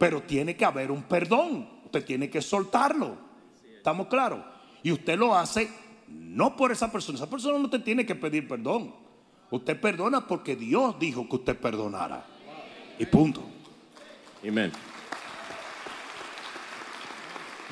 pero 0.00 0.20
tiene 0.24 0.56
que 0.56 0.64
haber 0.64 0.90
un 0.90 1.04
perdón. 1.04 1.68
Usted 1.84 2.04
tiene 2.04 2.28
que 2.28 2.42
soltarlo. 2.42 3.18
¿Estamos 3.76 4.08
claros? 4.08 4.40
Y 4.82 4.90
usted 4.90 5.16
lo 5.16 5.32
hace 5.36 5.70
no 6.08 6.56
por 6.56 6.72
esa 6.72 6.90
persona. 6.90 7.16
Esa 7.16 7.30
persona 7.30 7.60
no 7.60 7.70
te 7.70 7.78
tiene 7.78 8.04
que 8.04 8.16
pedir 8.16 8.48
perdón. 8.48 8.92
Usted 9.48 9.80
perdona 9.80 10.26
porque 10.26 10.56
Dios 10.56 10.98
dijo 10.98 11.28
que 11.28 11.36
usted 11.36 11.56
perdonara. 11.56 12.26
Y 12.98 13.06
punto. 13.06 13.44
Amén. 14.44 14.72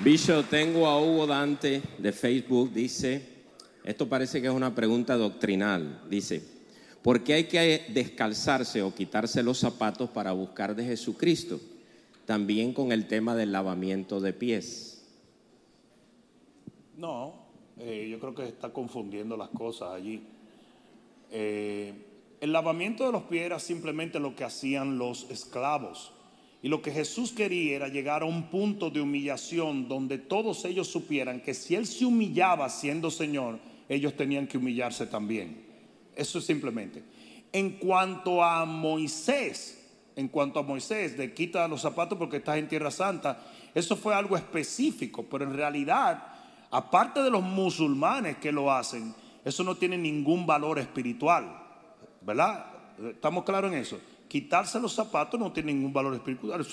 Bishop, 0.05 0.49
tengo 0.49 0.87
a 0.87 1.03
Hugo 1.03 1.27
Dante 1.27 1.83
de 1.99 2.13
Facebook, 2.13 2.73
dice, 2.73 3.21
esto 3.83 4.09
parece 4.09 4.41
que 4.41 4.47
es 4.47 4.53
una 4.53 4.73
pregunta 4.73 5.17
doctrinal, 5.17 6.03
dice, 6.09 6.41
¿por 7.03 7.25
qué 7.25 7.35
hay 7.35 7.45
que 7.45 7.85
descalzarse 7.89 8.81
o 8.83 8.95
quitarse 8.95 9.43
los 9.43 9.59
zapatos 9.59 10.09
para 10.11 10.31
buscar 10.31 10.77
de 10.77 10.85
Jesucristo? 10.85 11.61
También 12.27 12.73
con 12.73 12.93
el 12.93 13.09
tema 13.09 13.35
del 13.35 13.51
lavamiento 13.51 14.21
de 14.21 14.33
pies. 14.33 15.05
No, 16.97 17.35
eh, 17.77 18.07
yo 18.09 18.21
creo 18.21 18.37
que 18.37 18.47
está 18.47 18.73
confundiendo 18.73 19.37
las 19.37 19.49
cosas 19.49 19.91
allí. 19.95 20.23
Eh, 21.33 21.93
el 22.41 22.53
lavamiento 22.53 23.05
de 23.05 23.11
los 23.11 23.25
pies 23.25 23.47
era 23.47 23.59
simplemente 23.59 24.21
lo 24.21 24.37
que 24.37 24.45
hacían 24.45 24.97
los 24.97 25.29
esclavos. 25.29 26.13
Y 26.63 26.69
lo 26.69 26.83
que 26.83 26.91
Jesús 26.91 27.33
quería 27.33 27.77
era 27.77 27.89
llegar 27.89 28.23
a 28.23 28.27
un 28.27 28.51
punto 28.51 28.91
de 28.91 29.01
humillación 29.01 29.87
donde 29.89 30.19
todos 30.19 30.65
ellos 30.65 30.89
supieran 30.89 31.41
que 31.41 31.55
si 31.55 31.77
Él 31.77 31.87
se 31.87 32.05
humillaba 32.05 32.69
siendo 32.69 33.11
Señor, 33.11 33.61
ellos 33.89 34.17
tenían 34.17 34.47
que 34.47 34.59
humillarse 34.59 35.07
también. 35.07 35.65
Eso 36.17 36.39
es 36.39 36.45
simplemente. 36.45 37.03
En 37.53 37.79
cuanto 37.79 38.43
a 38.43 38.65
Moisés, 38.65 39.87
en 40.17 40.29
cuanto 40.29 40.59
a 40.59 40.65
Moisés, 40.65 41.17
de 41.17 41.33
quita 41.33 41.69
los 41.69 41.81
zapatos 41.81 42.19
porque 42.19 42.39
estás 42.39 42.59
en 42.59 42.69
Tierra 42.69 42.91
Santa, 42.91 43.41
eso 43.73 43.97
fue 43.97 44.15
algo 44.15 44.37
específico, 44.37 45.25
pero 45.31 45.45
en 45.45 45.55
realidad, 45.55 46.27
aparte 46.73 47.23
de 47.23 47.31
los 47.31 47.43
musulmanes 47.43 48.39
que 48.39 48.51
lo 48.51 48.73
hacen, 48.73 49.15
eso 49.45 49.63
no 49.63 49.77
tiene 49.77 49.97
ningún 49.97 50.45
valor 50.45 50.81
espiritual, 50.81 51.57
¿verdad? 52.21 52.67
¿Estamos 53.13 53.45
claros 53.45 53.73
en 53.73 53.79
eso? 53.79 54.01
Quitarse 54.29 54.79
los 54.79 54.95
zapatos 54.95 55.41
no 55.41 55.53
tiene 55.53 55.73
ningún 55.73 55.93
valor 55.93 56.15
espiritual, 56.15 56.65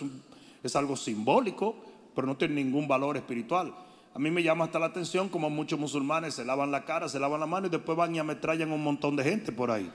es, 0.64 0.76
algo 0.76 0.95
simbólico, 0.95 1.76
pero 2.14 2.28
no 2.28 2.38
tiene 2.38 2.56
ningún 2.56 2.88
valor 2.88 3.18
espiritual. 3.18 3.74
A 4.14 4.20
mí 4.20 4.32
me 4.32 4.43
llama 4.43 4.66
hasta 4.66 4.80
la 4.80 4.88
atención 4.88 5.30
como 5.30 5.49
muchos 5.49 5.80
musulmanes 5.80 6.36
se 6.36 6.45
lavan 6.45 6.72
la 6.72 6.86
cara, 6.86 7.10
se 7.10 7.20
lavan 7.20 7.39
la 7.39 7.45
mano 7.45 7.68
y 7.68 7.70
después 7.70 7.97
van 7.97 8.16
y 8.16 8.20
ametrallan 8.20 8.72
un 8.72 8.84
montón 8.84 9.16
de 9.16 9.24
gente 9.24 9.51
por 9.51 9.72
ahí. 9.72 9.91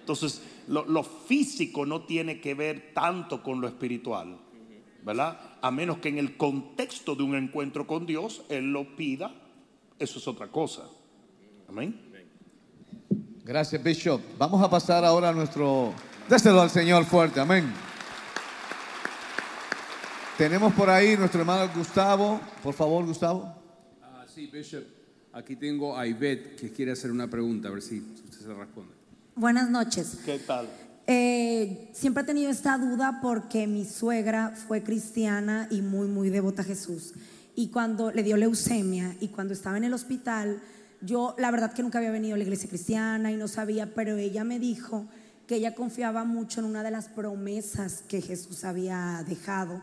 Entonces, 0.00 0.42
lo, 0.66 0.84
lo, 0.86 1.02
físico 1.02 1.86
no 1.86 2.02
tiene 2.02 2.40
que 2.40 2.54
ver 2.54 2.92
tanto 2.94 3.42
con 3.42 3.60
lo 3.60 3.68
espiritual, 3.68 4.38
¿verdad? 5.02 5.38
A 5.60 5.70
menos 5.70 5.98
que 5.98 6.08
en 6.08 6.18
el 6.18 6.36
contexto 6.36 7.14
de 7.14 7.22
un 7.22 7.34
encuentro 7.36 7.86
con 7.86 8.06
Dios 8.06 8.44
Él 8.48 8.72
lo 8.72 8.96
pida, 8.96 9.32
eso 9.98 10.18
es 10.18 10.28
otra 10.28 10.48
cosa. 10.48 10.88
Amén. 11.68 12.12
Gracias, 13.44 13.82
Bishop. 13.82 14.20
Vamos 14.38 14.62
a 14.62 14.70
pasar 14.70 15.04
ahora 15.04 15.28
a 15.28 15.32
nuestro 15.32 15.92
Déselo 16.28 16.62
al 16.62 16.70
Señor 16.70 17.04
fuerte, 17.04 17.38
amén. 17.38 17.70
Tenemos 20.38 20.72
por 20.72 20.88
ahí 20.88 21.18
nuestro 21.18 21.40
hermano 21.40 21.70
Gustavo. 21.76 22.40
Por 22.62 22.72
favor, 22.72 23.04
Gustavo. 23.04 23.54
Ah, 24.02 24.24
sí, 24.26 24.46
Bishop. 24.46 24.84
Aquí 25.34 25.54
tengo 25.54 25.98
a 25.98 26.06
Ivette 26.06 26.56
que 26.56 26.72
quiere 26.72 26.92
hacer 26.92 27.10
una 27.10 27.28
pregunta, 27.28 27.68
a 27.68 27.72
ver 27.72 27.82
si 27.82 27.98
usted 27.98 28.38
se 28.38 28.54
responde. 28.54 28.94
Buenas 29.36 29.68
noches. 29.68 30.16
¿Qué 30.24 30.38
tal? 30.38 30.66
Eh, 31.06 31.90
siempre 31.92 32.22
he 32.22 32.26
tenido 32.26 32.50
esta 32.50 32.78
duda 32.78 33.18
porque 33.20 33.66
mi 33.66 33.84
suegra 33.84 34.54
fue 34.66 34.82
cristiana 34.82 35.68
y 35.70 35.82
muy, 35.82 36.08
muy 36.08 36.30
devota 36.30 36.62
a 36.62 36.64
Jesús. 36.64 37.12
Y 37.54 37.68
cuando 37.68 38.10
le 38.10 38.22
dio 38.22 38.38
leucemia 38.38 39.14
y 39.20 39.28
cuando 39.28 39.52
estaba 39.52 39.76
en 39.76 39.84
el 39.84 39.92
hospital, 39.92 40.62
yo 41.02 41.34
la 41.36 41.50
verdad 41.50 41.74
que 41.74 41.82
nunca 41.82 41.98
había 41.98 42.10
venido 42.10 42.34
a 42.34 42.38
la 42.38 42.44
iglesia 42.44 42.70
cristiana 42.70 43.30
y 43.30 43.36
no 43.36 43.46
sabía, 43.46 43.92
pero 43.94 44.16
ella 44.16 44.42
me 44.42 44.58
dijo 44.58 45.06
que 45.46 45.56
ella 45.56 45.74
confiaba 45.74 46.24
mucho 46.24 46.60
en 46.60 46.66
una 46.66 46.82
de 46.82 46.90
las 46.90 47.08
promesas 47.08 48.02
que 48.08 48.20
Jesús 48.20 48.64
había 48.64 49.24
dejado, 49.28 49.82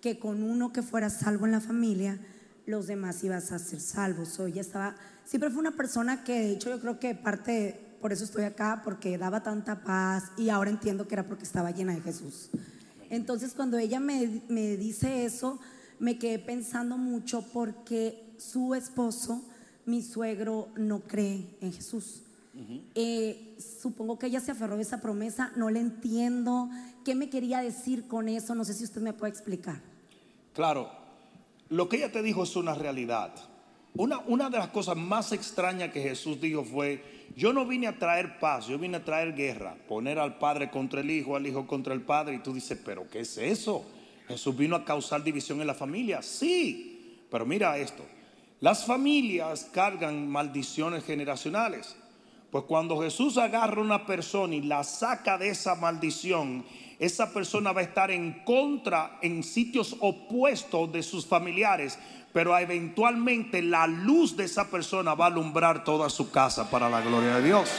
que 0.00 0.18
con 0.18 0.42
uno 0.42 0.72
que 0.72 0.82
fuera 0.82 1.10
salvo 1.10 1.46
en 1.46 1.52
la 1.52 1.60
familia, 1.60 2.18
los 2.66 2.86
demás 2.86 3.22
ibas 3.24 3.52
a 3.52 3.58
ser 3.58 3.80
salvos. 3.80 4.38
O 4.40 4.46
ella 4.46 4.60
estaba, 4.60 4.94
siempre 5.24 5.50
fue 5.50 5.60
una 5.60 5.76
persona 5.76 6.24
que 6.24 6.40
de 6.40 6.52
hecho 6.52 6.70
yo 6.70 6.80
creo 6.80 6.98
que 6.98 7.14
parte, 7.14 7.96
por 8.00 8.12
eso 8.12 8.24
estoy 8.24 8.44
acá, 8.44 8.80
porque 8.84 9.18
daba 9.18 9.42
tanta 9.42 9.84
paz 9.84 10.32
y 10.36 10.48
ahora 10.48 10.70
entiendo 10.70 11.06
que 11.06 11.14
era 11.14 11.26
porque 11.26 11.44
estaba 11.44 11.70
llena 11.70 11.94
de 11.94 12.00
Jesús. 12.00 12.50
Entonces 13.10 13.52
cuando 13.54 13.78
ella 13.78 14.00
me, 14.00 14.42
me 14.48 14.76
dice 14.76 15.24
eso, 15.24 15.60
me 15.98 16.18
quedé 16.18 16.38
pensando 16.38 16.96
mucho 16.96 17.46
porque 17.52 18.34
su 18.38 18.74
esposo, 18.74 19.44
mi 19.84 20.02
suegro, 20.02 20.68
no 20.76 21.00
cree 21.00 21.56
en 21.60 21.72
Jesús. 21.72 22.22
Eh, 22.94 23.56
supongo 23.58 24.18
que 24.18 24.26
ella 24.26 24.40
se 24.40 24.50
aferró 24.50 24.76
a 24.76 24.80
esa 24.80 25.00
promesa, 25.00 25.52
no 25.56 25.70
le 25.70 25.80
entiendo. 25.80 26.68
¿Qué 27.04 27.14
me 27.14 27.30
quería 27.30 27.60
decir 27.60 28.06
con 28.06 28.28
eso? 28.28 28.54
No 28.54 28.64
sé 28.64 28.74
si 28.74 28.84
usted 28.84 29.00
me 29.00 29.12
puede 29.12 29.32
explicar. 29.32 29.80
Claro, 30.52 30.90
lo 31.70 31.88
que 31.88 31.96
ella 31.96 32.12
te 32.12 32.22
dijo 32.22 32.42
es 32.42 32.54
una 32.56 32.74
realidad. 32.74 33.32
Una, 33.94 34.18
una 34.20 34.50
de 34.50 34.58
las 34.58 34.68
cosas 34.68 34.96
más 34.96 35.32
extrañas 35.32 35.92
que 35.92 36.02
Jesús 36.02 36.40
dijo 36.40 36.64
fue, 36.64 37.02
yo 37.36 37.52
no 37.52 37.66
vine 37.66 37.86
a 37.86 37.98
traer 37.98 38.38
paz, 38.38 38.66
yo 38.66 38.78
vine 38.78 38.98
a 38.98 39.04
traer 39.04 39.34
guerra, 39.34 39.76
poner 39.88 40.18
al 40.18 40.38
padre 40.38 40.70
contra 40.70 41.00
el 41.00 41.10
hijo, 41.10 41.36
al 41.36 41.46
hijo 41.46 41.66
contra 41.66 41.94
el 41.94 42.02
padre. 42.02 42.36
Y 42.36 42.38
tú 42.40 42.52
dices, 42.52 42.78
pero 42.84 43.08
¿qué 43.08 43.20
es 43.20 43.38
eso? 43.38 43.84
Jesús 44.28 44.56
vino 44.56 44.76
a 44.76 44.84
causar 44.84 45.22
división 45.22 45.60
en 45.60 45.66
la 45.66 45.74
familia. 45.74 46.22
Sí, 46.22 47.26
pero 47.30 47.46
mira 47.46 47.76
esto. 47.78 48.04
Las 48.60 48.84
familias 48.86 49.68
cargan 49.72 50.28
maldiciones 50.28 51.04
generacionales. 51.04 51.96
Pues 52.52 52.64
cuando 52.64 53.00
Jesús 53.00 53.38
agarra 53.38 53.80
a 53.80 53.84
una 53.84 54.04
persona 54.04 54.54
y 54.54 54.60
la 54.60 54.84
saca 54.84 55.38
de 55.38 55.48
esa 55.48 55.74
maldición, 55.74 56.66
esa 56.98 57.32
persona 57.32 57.72
va 57.72 57.80
a 57.80 57.84
estar 57.84 58.10
en 58.10 58.44
contra, 58.44 59.18
en 59.22 59.42
sitios 59.42 59.96
opuestos 60.00 60.92
de 60.92 61.02
sus 61.02 61.24
familiares, 61.24 61.98
pero 62.34 62.56
eventualmente 62.58 63.62
la 63.62 63.86
luz 63.86 64.36
de 64.36 64.44
esa 64.44 64.70
persona 64.70 65.14
va 65.14 65.24
a 65.24 65.28
alumbrar 65.28 65.82
toda 65.82 66.10
su 66.10 66.30
casa 66.30 66.68
para 66.68 66.90
la 66.90 67.00
gloria 67.00 67.36
de 67.36 67.42
Dios. 67.42 67.70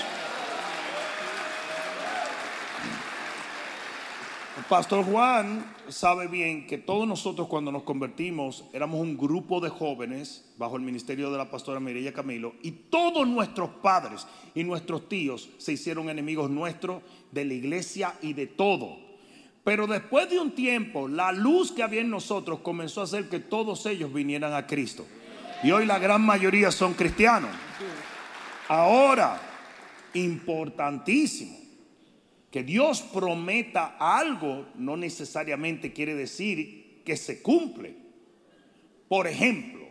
Pastor 4.69 5.03
Juan 5.05 5.65
sabe 5.89 6.27
bien 6.27 6.67
que 6.67 6.77
todos 6.77 7.07
nosotros 7.07 7.47
cuando 7.47 7.71
nos 7.71 7.83
convertimos 7.83 8.65
éramos 8.71 9.01
un 9.01 9.17
grupo 9.17 9.59
de 9.59 9.69
jóvenes 9.69 10.45
bajo 10.57 10.77
el 10.77 10.83
ministerio 10.83 11.31
de 11.31 11.37
la 11.37 11.49
pastora 11.51 11.79
Mireya 11.79 12.13
Camilo 12.13 12.53
y 12.61 12.71
todos 12.71 13.27
nuestros 13.27 13.69
padres 13.81 14.25
y 14.55 14.63
nuestros 14.63 15.09
tíos 15.09 15.49
se 15.57 15.73
hicieron 15.73 16.09
enemigos 16.09 16.49
nuestros 16.49 17.01
de 17.31 17.45
la 17.45 17.53
iglesia 17.53 18.15
y 18.21 18.33
de 18.33 18.47
todo. 18.47 18.97
Pero 19.63 19.87
después 19.87 20.29
de 20.29 20.39
un 20.39 20.51
tiempo, 20.51 21.07
la 21.07 21.31
luz 21.31 21.71
que 21.71 21.83
había 21.83 22.01
en 22.01 22.09
nosotros 22.09 22.59
comenzó 22.59 23.01
a 23.01 23.05
hacer 23.05 23.29
que 23.29 23.39
todos 23.39 23.85
ellos 23.85 24.13
vinieran 24.13 24.53
a 24.53 24.67
Cristo. 24.67 25.05
Y 25.63 25.71
hoy 25.71 25.85
la 25.85 25.99
gran 25.99 26.21
mayoría 26.21 26.71
son 26.71 26.93
cristianos. 26.93 27.51
Ahora, 28.67 29.41
importantísimo, 30.13 31.62
que 32.53 32.63
Dios 32.63 33.01
prometa 33.01 33.95
algo 33.97 34.67
no 34.75 34.95
necesariamente 34.95 35.91
quiere 35.91 36.13
decir 36.13 37.01
que 37.03 37.17
se 37.17 37.41
cumple. 37.41 37.95
Por 39.09 39.25
ejemplo, 39.25 39.87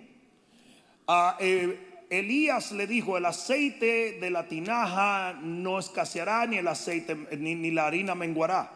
a 1.08 1.36
eh, 1.40 2.06
Elías 2.08 2.70
le 2.70 2.86
dijo, 2.86 3.18
el 3.18 3.24
aceite 3.24 4.16
de 4.20 4.30
la 4.30 4.46
tinaja 4.46 5.32
no 5.42 5.80
escaseará, 5.80 6.46
ni 6.46 6.58
el 6.58 6.68
aceite, 6.68 7.16
ni, 7.36 7.56
ni 7.56 7.72
la 7.72 7.88
harina 7.88 8.14
menguará. 8.14 8.70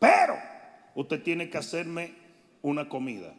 Pero 0.00 0.36
usted 0.96 1.22
tiene 1.22 1.48
que 1.48 1.58
hacerme 1.58 2.14
una 2.62 2.88
comida. 2.88 3.32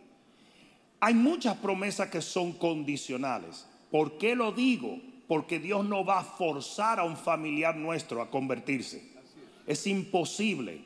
Hay 1.01 1.15
muchas 1.15 1.57
promesas 1.57 2.07
que 2.07 2.21
son 2.21 2.53
condicionales. 2.53 3.67
¿Por 3.91 4.17
qué 4.17 4.37
lo 4.37 4.53
digo? 4.53 5.01
Porque 5.27 5.59
Dios 5.59 5.83
no 5.83 6.05
va 6.05 6.19
a 6.19 6.23
forzar 6.23 6.97
a 6.97 7.03
un 7.03 7.17
familiar 7.17 7.75
nuestro 7.75 8.21
a 8.21 8.31
convertirse. 8.31 9.14
Es 9.65 9.87
imposible. 9.87 10.81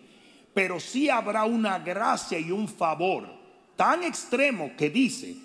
Pero 0.54 0.80
sí 0.80 1.10
habrá 1.10 1.46
una 1.46 1.80
gracia 1.80 2.40
y 2.40 2.52
un 2.52 2.68
favor 2.68 3.28
tan 3.76 4.04
extremo 4.04 4.72
que 4.78 4.90
dice 4.90 5.36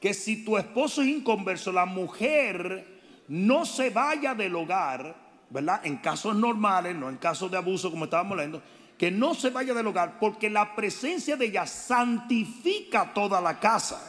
que 0.00 0.12
si 0.12 0.44
tu 0.44 0.56
esposo 0.56 1.02
es 1.02 1.08
inconverso, 1.08 1.72
la 1.72 1.86
mujer 1.86 2.84
no 3.28 3.64
se 3.64 3.90
vaya 3.90 4.34
del 4.34 4.54
hogar, 4.54 5.14
¿verdad? 5.50 5.80
En 5.84 5.98
casos 5.98 6.34
normales, 6.34 6.96
no 6.96 7.08
en 7.08 7.16
casos 7.16 7.50
de 7.50 7.56
abuso 7.56 7.90
como 7.90 8.04
estábamos 8.04 8.36
leyendo, 8.36 8.62
que 8.98 9.10
no 9.10 9.34
se 9.34 9.50
vaya 9.50 9.74
del 9.74 9.86
hogar 9.86 10.18
porque 10.18 10.48
la 10.48 10.74
presencia 10.74 11.36
de 11.36 11.46
ella 11.46 11.66
santifica 11.66 13.12
toda 13.12 13.40
la 13.40 13.60
casa. 13.60 14.02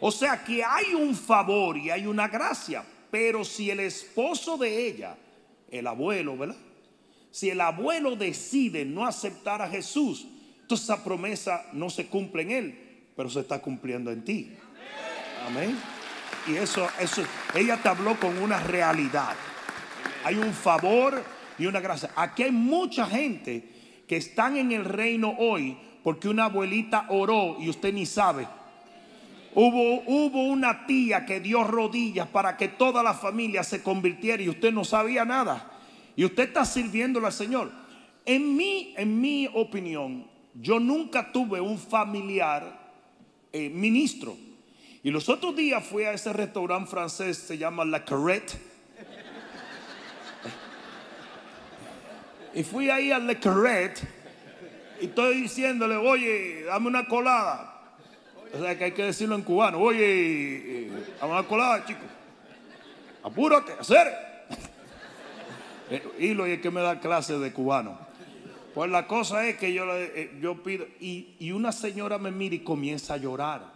O 0.00 0.10
sea 0.10 0.42
que 0.42 0.64
hay 0.64 0.94
un 0.94 1.14
favor 1.14 1.76
y 1.76 1.90
hay 1.90 2.06
una 2.06 2.28
gracia, 2.28 2.84
pero 3.10 3.44
si 3.44 3.70
el 3.70 3.80
esposo 3.80 4.56
de 4.56 4.86
ella, 4.86 5.16
el 5.70 5.86
abuelo, 5.86 6.36
¿verdad? 6.36 6.56
Si 7.32 7.48
el 7.48 7.62
abuelo 7.62 8.14
decide 8.14 8.84
no 8.84 9.06
aceptar 9.06 9.62
a 9.62 9.68
Jesús, 9.68 10.26
entonces 10.60 10.84
esa 10.84 11.02
promesa 11.02 11.64
no 11.72 11.88
se 11.88 12.06
cumple 12.06 12.42
en 12.42 12.50
él, 12.50 12.78
pero 13.16 13.30
se 13.30 13.40
está 13.40 13.60
cumpliendo 13.60 14.10
en 14.10 14.22
ti. 14.22 14.52
Amén. 15.46 15.78
Y 16.46 16.56
eso, 16.56 16.86
eso, 17.00 17.22
ella 17.54 17.78
te 17.82 17.88
habló 17.88 18.20
con 18.20 18.36
una 18.36 18.60
realidad. 18.60 19.34
Hay 20.24 20.36
un 20.36 20.52
favor 20.52 21.24
y 21.58 21.64
una 21.64 21.80
gracia. 21.80 22.10
Aquí 22.14 22.42
hay 22.42 22.52
mucha 22.52 23.06
gente 23.06 23.66
que 24.06 24.18
están 24.18 24.58
en 24.58 24.70
el 24.70 24.84
reino 24.84 25.34
hoy 25.38 25.78
porque 26.02 26.28
una 26.28 26.44
abuelita 26.44 27.06
oró 27.08 27.56
y 27.58 27.70
usted 27.70 27.94
ni 27.94 28.04
sabe. 28.04 28.46
Hubo, 29.54 30.02
hubo 30.06 30.44
una 30.44 30.86
tía 30.86 31.24
que 31.24 31.40
dio 31.40 31.64
rodillas 31.64 32.28
para 32.28 32.58
que 32.58 32.68
toda 32.68 33.02
la 33.02 33.14
familia 33.14 33.64
se 33.64 33.82
convirtiera 33.82 34.42
y 34.42 34.50
usted 34.50 34.70
no 34.70 34.84
sabía 34.84 35.24
nada. 35.24 35.70
Y 36.16 36.24
usted 36.24 36.44
está 36.44 36.64
sirviéndole 36.64 37.26
al 37.26 37.32
Señor. 37.32 37.70
En 38.24 38.56
mi, 38.56 38.94
en 38.96 39.20
mi 39.20 39.48
opinión, 39.52 40.26
yo 40.54 40.78
nunca 40.78 41.32
tuve 41.32 41.60
un 41.60 41.78
familiar 41.78 42.92
eh, 43.52 43.68
ministro. 43.68 44.36
Y 45.02 45.10
los 45.10 45.28
otros 45.28 45.56
días 45.56 45.84
fui 45.84 46.04
a 46.04 46.12
ese 46.12 46.32
restaurante 46.32 46.90
francés, 46.90 47.38
se 47.38 47.58
llama 47.58 47.84
La 47.84 48.04
Carrette. 48.04 48.52
Y 52.54 52.62
fui 52.62 52.90
ahí 52.90 53.10
a 53.10 53.18
La 53.18 53.34
Carrette 53.34 54.02
y 55.00 55.06
estoy 55.06 55.42
diciéndole, 55.42 55.96
oye, 55.96 56.62
dame 56.64 56.86
una 56.86 57.08
colada. 57.08 57.68
O 58.54 58.60
sea 58.60 58.76
que 58.76 58.84
hay 58.84 58.92
que 58.92 59.04
decirlo 59.04 59.34
en 59.34 59.42
cubano, 59.42 59.78
oye, 59.80 60.04
eh, 60.04 60.92
dame 61.20 61.32
una 61.32 61.42
colada, 61.42 61.84
chico. 61.84 62.02
Apúrate, 63.24 63.72
hacer. 63.72 64.31
Hilo 66.18 66.46
y 66.46 66.52
es 66.52 66.60
que 66.60 66.70
me 66.70 66.80
da 66.80 67.00
clase 67.00 67.38
de 67.38 67.52
cubano. 67.52 67.98
Pues 68.74 68.90
la 68.90 69.06
cosa 69.06 69.46
es 69.46 69.56
que 69.56 69.72
yo, 69.72 69.84
eh, 69.94 70.38
yo 70.40 70.62
pido, 70.62 70.86
y, 70.98 71.50
una 71.52 71.72
señora 71.72 72.18
me 72.18 72.30
mira 72.30 72.54
y 72.54 72.60
comienza 72.60 73.14
a 73.14 73.16
llorar. 73.18 73.70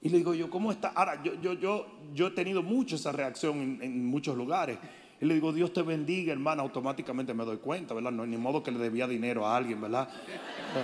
Y 0.00 0.08
le 0.08 0.18
digo 0.18 0.34
yo, 0.34 0.48
¿cómo 0.48 0.70
está? 0.70 0.88
Ahora, 0.88 1.20
yo, 1.22 1.34
yo, 1.40 1.54
yo, 1.54 1.86
yo 2.14 2.28
he 2.28 2.30
tenido 2.30 2.62
mucho 2.62 2.94
esa 2.94 3.10
reacción 3.10 3.78
en, 3.82 4.06
muchos 4.06 4.36
lugares. 4.36 4.78
Y 5.20 5.24
le 5.24 5.34
digo, 5.34 5.52
Dios 5.52 5.72
te 5.72 5.82
bendiga, 5.82 6.32
hermana. 6.32 6.62
Automáticamente 6.62 7.34
me 7.34 7.44
doy 7.44 7.56
cuenta, 7.56 7.94
¿verdad? 7.94 8.12
No 8.12 8.24
ni 8.24 8.36
modo 8.36 8.62
que 8.62 8.70
le 8.70 8.78
debía 8.78 9.08
dinero 9.08 9.44
a 9.44 9.56
alguien, 9.56 9.80
¿verdad? 9.80 10.08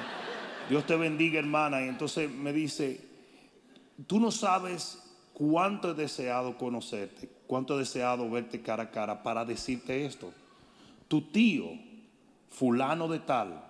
Dios 0.69 0.85
te 0.85 0.97
bendiga, 0.97 1.39
hermana. 1.39 1.85
Y 1.85 1.89
entonces 1.89 2.29
me 2.29 2.53
dice, 2.53 3.01
tú 4.09 4.19
no 4.19 4.33
sabes 4.33 5.05
cuánto 5.33 5.93
he 5.93 5.95
deseado 5.95 6.59
conocerte, 6.59 7.29
cuánto 7.47 7.75
he 7.75 7.81
deseado 7.81 8.29
verte 8.31 8.61
cara 8.61 8.85
a 8.85 8.91
cara 8.91 9.23
para 9.23 9.45
decirte 9.45 10.05
esto. 10.05 10.33
Tu 11.09 11.21
tío, 11.23 11.67
fulano 12.51 13.09
de 13.09 13.19
tal, 13.19 13.65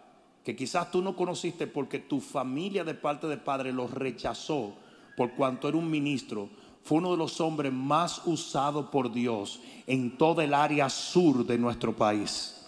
que 0.45 0.55
quizás 0.55 0.91
tú 0.91 1.03
no 1.03 1.17
conociste 1.17 1.67
porque 1.67 1.99
tu 1.99 2.21
familia 2.21 2.85
de 2.85 2.95
parte 2.95 3.27
de 3.27 3.37
padre 3.37 3.73
lo 3.73 3.89
rechazó 3.89 4.75
por 5.17 5.33
cuanto 5.33 5.69
era 5.69 5.77
un 5.77 5.91
ministro, 5.91 6.49
fue 6.83 6.99
uno 6.99 7.13
de 7.13 7.17
los 7.17 7.41
hombres 7.41 7.73
más 7.73 8.23
usados 8.27 8.87
por 8.91 9.11
Dios 9.13 9.61
en 9.87 10.19
toda 10.19 10.45
el 10.45 10.53
área 10.53 10.91
sur 10.91 11.47
de 11.47 11.57
nuestro 11.57 11.97
país. 11.97 12.67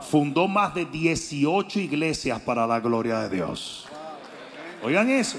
Fundó 0.00 0.48
más 0.48 0.74
de 0.74 0.86
18 0.86 1.80
iglesias 1.80 2.40
para 2.40 2.66
la 2.66 2.80
gloria 2.80 3.20
de 3.20 3.36
Dios. 3.36 3.86
Oigan 4.82 5.10
eso. 5.10 5.38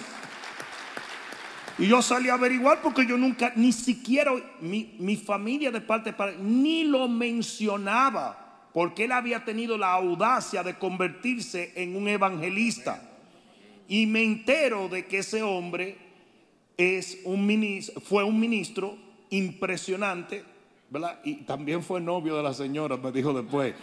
Y 1.79 1.87
yo 1.87 2.01
salí 2.01 2.27
a 2.27 2.33
averiguar 2.33 2.81
porque 2.81 3.05
yo 3.07 3.17
nunca, 3.17 3.53
ni 3.55 3.71
siquiera 3.71 4.33
mi, 4.59 5.15
familia 5.15 5.71
de 5.71 5.79
parte 5.79 6.09
de 6.09 6.17
padre, 6.17 6.35
ni 6.37 6.83
lo 6.83 7.07
mencionaba, 7.07 8.67
porque 8.73 9.05
él 9.05 9.13
había 9.13 9.45
tenido 9.45 9.77
la 9.77 9.93
audacia 9.93 10.61
de 10.61 10.77
convertirse 10.77 11.71
en 11.75 11.95
un 11.95 12.09
evangelista. 12.09 13.01
Y 13.87 14.05
me 14.07 14.21
entero 14.21 14.89
de 14.89 15.05
que 15.05 15.19
ese 15.19 15.41
hombre 15.41 15.97
es 16.75 17.19
un 17.23 17.45
ministro, 17.45 18.01
fue 18.01 18.25
un 18.25 18.37
ministro 18.37 18.97
impresionante, 19.29 20.43
¿verdad? 20.89 21.21
Y 21.23 21.35
también 21.43 21.81
fue 21.81 22.01
novio 22.01 22.35
de 22.35 22.43
la 22.43 22.53
señora, 22.53 22.97
me 22.97 23.13
dijo 23.13 23.31
después. 23.31 23.73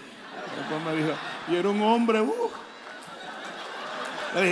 después 0.59 0.85
me 0.85 0.97
dijo, 1.03 1.17
y 1.49 1.55
era 1.55 1.71
un 1.71 1.81
hombre, 1.81 2.21
uh. 2.21 2.51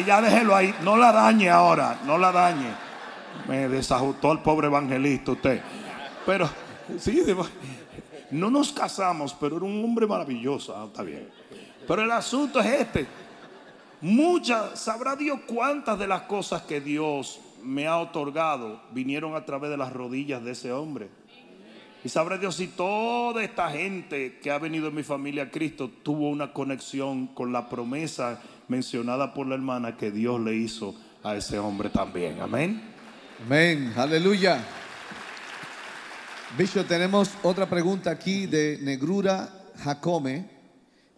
ya 0.07 0.22
déjelo 0.22 0.57
ahí, 0.57 0.74
no 0.82 0.97
la 0.97 1.12
dañe 1.12 1.51
ahora, 1.51 2.01
no 2.07 2.16
la 2.16 2.32
dañe. 2.32 2.84
Me 3.49 3.68
desajustó 3.68 4.32
el 4.32 4.41
pobre 4.41 4.68
evangelista 4.68 5.32
usted. 5.32 5.61
Pero, 6.26 6.49
sí, 6.99 7.22
no 8.30 8.51
nos 8.51 8.72
casamos, 8.72 9.35
pero 9.39 9.57
era 9.57 9.66
un 9.66 9.85
hombre 9.85 10.07
maravilloso. 10.07 10.74
Ah, 10.76 10.87
está 10.87 11.03
bien. 11.03 11.28
Pero 11.87 12.03
el 12.03 12.11
asunto 12.11 12.61
es 12.61 12.66
este. 12.80 13.07
Muchas, 14.01 14.80
sabrá 14.80 15.16
Dios 15.16 15.41
cuántas 15.47 15.99
de 15.99 16.07
las 16.07 16.22
cosas 16.22 16.62
que 16.62 16.80
Dios 16.80 17.41
me 17.62 17.87
ha 17.87 17.99
otorgado 17.99 18.82
vinieron 18.93 19.35
a 19.35 19.45
través 19.45 19.70
de 19.70 19.76
las 19.76 19.93
rodillas 19.93 20.45
de 20.45 20.53
ese 20.53 20.72
hombre. 20.72 21.09
Y 22.05 22.11
sabrá 22.11 22.37
Dios 22.37 22.57
si 22.57 22.66
toda 22.66 23.43
esta 23.43 23.70
gente 23.70 24.39
que 24.43 24.51
ha 24.51 24.59
venido 24.59 24.89
en 24.89 24.95
mi 24.95 25.03
familia 25.03 25.45
a 25.45 25.51
Cristo 25.51 25.91
tuvo 26.03 26.28
una 26.28 26.53
conexión 26.53 27.28
con 27.28 27.51
la 27.51 27.70
promesa 27.70 28.43
mencionada 28.68 29.32
por 29.32 29.47
la 29.47 29.55
hermana 29.55 29.97
que 29.97 30.11
Dios 30.11 30.39
le 30.41 30.55
hizo 30.55 30.95
a 31.22 31.35
ese 31.35 31.59
hombre 31.59 31.89
también. 31.89 32.41
Amén. 32.41 32.93
Amén, 33.47 33.92
aleluya. 33.95 34.64
Bishop, 36.57 36.88
tenemos 36.88 37.30
otra 37.42 37.68
pregunta 37.68 38.11
aquí 38.11 38.47
de 38.47 38.78
Negrura 38.80 39.51
Jacome. 39.76 40.49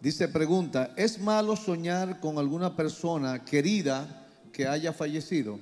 Dice, 0.01 0.27
pregunta, 0.27 0.93
¿es 0.97 1.21
malo 1.21 1.55
soñar 1.55 2.19
con 2.19 2.37
alguna 2.37 2.75
persona 2.75 3.45
querida 3.45 4.27
que 4.51 4.67
haya 4.67 4.91
fallecido? 4.91 5.57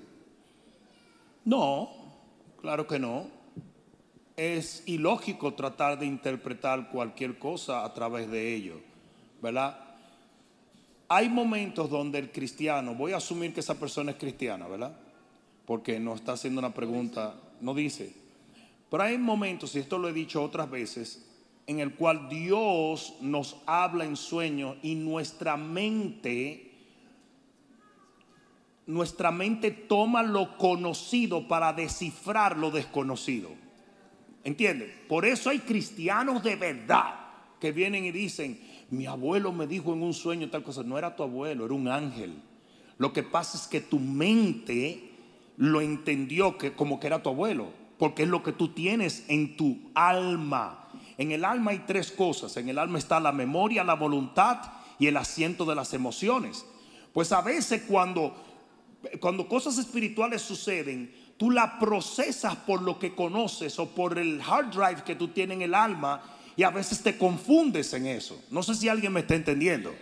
No, 1.44 1.92
claro 2.60 2.88
que 2.88 2.98
no. 2.98 3.28
es 4.36 4.82
ilógico 4.88 5.54
tratar 5.54 6.00
de 6.00 6.08
interpretar 6.08 6.90
cualquier 6.90 7.38
cosa 7.38 7.86
a 7.86 7.94
través 7.94 8.28
de 8.32 8.56
ello, 8.56 8.82
¿verdad? 9.40 9.78
Hay 11.10 11.30
momentos 11.30 11.92
donde 11.92 12.18
el 12.18 12.32
cristiano, 12.32 12.96
voy 12.96 13.12
a 13.12 13.18
asumir 13.18 13.54
que 13.54 13.60
esa 13.60 13.76
persona 13.76 14.12
es 14.12 14.18
cristiana, 14.18 14.68
¿verdad? 14.68 15.05
Porque 15.66 16.00
no 16.00 16.14
está 16.14 16.34
haciendo 16.34 16.60
una 16.60 16.74
pregunta, 16.74 17.36
no 17.62 17.74
dice. 17.74 18.14
Pero 18.90 19.04
hay 19.04 19.18
momentos, 19.18 19.76
y 19.76 19.80
esto 19.80 19.98
lo 19.98 20.10
he 20.10 20.14
dicho 20.14 20.44
otras 20.44 20.70
veces, 20.70 21.26
en 21.68 21.80
el 21.80 21.96
cual 21.96 22.30
Dios 22.30 23.16
nos 23.22 23.58
habla 23.66 24.06
en 24.06 24.16
sueños 24.16 24.78
y 24.84 24.96
nuestra 24.96 25.58
mente, 25.58 26.72
nuestra 28.86 29.32
mente 29.32 29.72
toma 29.72 30.22
lo 30.22 30.58
conocido 30.58 31.48
para 31.48 31.74
descifrar 31.74 32.58
lo 32.58 32.70
desconocido. 32.70 33.50
¿Entienden? 34.44 34.94
Por 35.10 35.26
eso 35.26 35.50
hay 35.50 35.60
cristianos 35.60 36.44
de 36.44 36.56
verdad 36.56 37.16
que 37.60 37.72
vienen 37.72 38.06
y 38.06 38.12
dicen, 38.12 38.60
mi 38.92 39.08
abuelo 39.08 39.52
me 39.52 39.66
dijo 39.66 39.94
en 39.94 40.04
un 40.04 40.14
sueño 40.14 40.52
tal 40.52 40.62
cosa. 40.62 40.84
No 40.84 41.00
era 41.00 41.16
tu 41.16 41.24
abuelo, 41.24 41.66
era 41.66 41.74
un 41.74 41.88
ángel. 41.88 42.36
Lo 43.00 43.12
que 43.12 43.24
pasa 43.24 43.58
es 43.58 43.68
que 43.68 43.82
tu 43.82 44.00
mente 44.00 45.15
lo 45.58 45.82
entendió 45.82 46.58
que, 46.58 46.74
como 46.74 47.00
que 47.00 47.08
era 47.08 47.24
tu 47.24 47.30
abuelo, 47.30 47.70
porque 47.98 48.24
es 48.24 48.30
lo 48.30 48.44
que 48.44 48.52
tú 48.52 48.70
tienes 48.70 49.26
en 49.28 49.56
tu 49.56 49.92
alma. 49.94 50.90
En 51.18 51.32
el 51.32 51.46
alma 51.46 51.72
hay 51.72 51.84
tres 51.88 52.12
cosas. 52.12 52.58
En 52.58 52.70
el 52.70 52.78
alma 52.78 53.00
está 53.00 53.20
la 53.20 53.32
memoria, 53.32 53.84
la 53.84 53.96
voluntad 53.96 54.60
y 55.00 55.08
el 55.08 55.18
asiento 55.18 55.66
de 55.66 55.76
las 55.76 55.94
emociones. 55.94 56.66
Pues 57.14 57.32
a 57.32 57.42
veces 57.42 57.84
cuando, 57.88 58.36
cuando 59.20 59.48
cosas 59.48 59.78
espirituales 59.78 60.42
suceden, 60.42 61.14
tú 61.38 61.52
la 61.52 61.80
procesas 61.80 62.56
por 62.56 62.82
lo 62.82 63.00
que 63.00 63.16
conoces 63.16 63.80
o 63.80 63.90
por 63.90 64.20
el 64.20 64.42
hard 64.42 64.72
drive 64.72 65.04
que 65.04 65.16
tú 65.16 65.30
tienes 65.30 65.56
en 65.56 65.62
el 65.62 65.74
alma 65.74 66.22
y 66.58 66.64
a 66.64 66.70
veces 66.70 67.02
te 67.02 67.18
confundes 67.18 67.94
en 67.94 68.06
eso. 68.06 68.42
No 68.52 68.64
sé 68.64 68.76
si 68.76 68.90
alguien 68.90 69.14
me 69.14 69.22
está 69.22 69.36
entendiendo. 69.36 69.94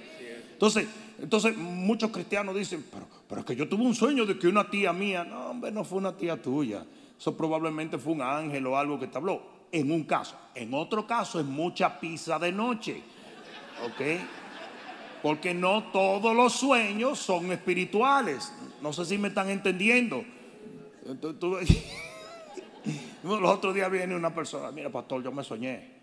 Entonces, 0.51 0.87
entonces 1.19 1.57
muchos 1.57 2.11
cristianos 2.11 2.55
dicen, 2.55 2.85
pero, 3.27 3.41
es 3.41 3.45
que 3.45 3.55
yo 3.55 3.67
tuve 3.67 3.83
un 3.83 3.95
sueño 3.95 4.25
de 4.25 4.37
que 4.37 4.47
una 4.47 4.69
tía 4.69 4.93
mía, 4.93 5.23
no, 5.23 5.51
hombre, 5.51 5.71
no 5.71 5.83
fue 5.83 5.99
una 5.99 6.15
tía 6.15 6.41
tuya. 6.41 6.85
Eso 7.17 7.37
probablemente 7.37 7.97
fue 7.97 8.13
un 8.13 8.21
ángel 8.21 8.65
o 8.67 8.77
algo 8.77 8.99
que 8.99 9.07
te 9.07 9.17
habló. 9.17 9.41
En 9.71 9.91
un 9.91 10.03
caso. 10.03 10.35
En 10.53 10.73
otro 10.73 11.07
caso 11.07 11.39
es 11.39 11.45
mucha 11.45 11.99
pizza 11.99 12.37
de 12.37 12.51
noche. 12.51 13.01
¿Ok? 13.85 14.01
Porque 15.21 15.53
no 15.53 15.91
todos 15.91 16.35
los 16.35 16.53
sueños 16.53 17.19
son 17.19 17.51
espirituales. 17.51 18.51
No 18.81 18.91
sé 18.91 19.05
si 19.05 19.17
me 19.17 19.29
están 19.29 19.49
entendiendo. 19.49 20.23
Los 23.23 23.49
otros 23.49 23.73
días 23.73 23.89
viene 23.89 24.15
una 24.15 24.35
persona, 24.35 24.69
mira 24.71 24.89
pastor, 24.89 25.23
yo 25.23 25.31
me 25.31 25.43
soñé. 25.43 25.93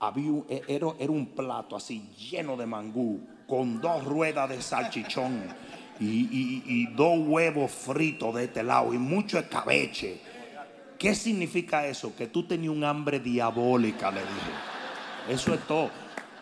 Había 0.00 0.42
e, 0.48 0.62
era, 0.68 0.86
un 0.86 1.26
plato 1.26 1.76
así 1.76 2.08
lleno 2.16 2.56
de 2.56 2.66
mangú, 2.66 3.20
con 3.52 3.82
dos 3.82 4.02
ruedas 4.02 4.48
de 4.48 4.62
salchichón 4.62 5.42
y, 6.00 6.86
dos 6.86 7.18
huevos 7.18 7.70
fritos 7.70 8.34
de 8.34 8.44
este 8.44 8.62
lado 8.62 8.94
y 8.94 8.96
mucho 8.96 9.38
escabeche. 9.38 10.22
¿Qué 10.98 11.14
significa 11.14 11.86
eso? 11.86 12.16
Que 12.16 12.28
tú 12.28 12.44
tenías 12.44 12.72
un 12.72 12.82
hambre 12.82 13.20
diabólica, 13.20 14.10
le 14.10 14.20
dije. 14.20 15.34
Eso 15.34 15.52
es 15.52 15.60
todo. 15.66 15.90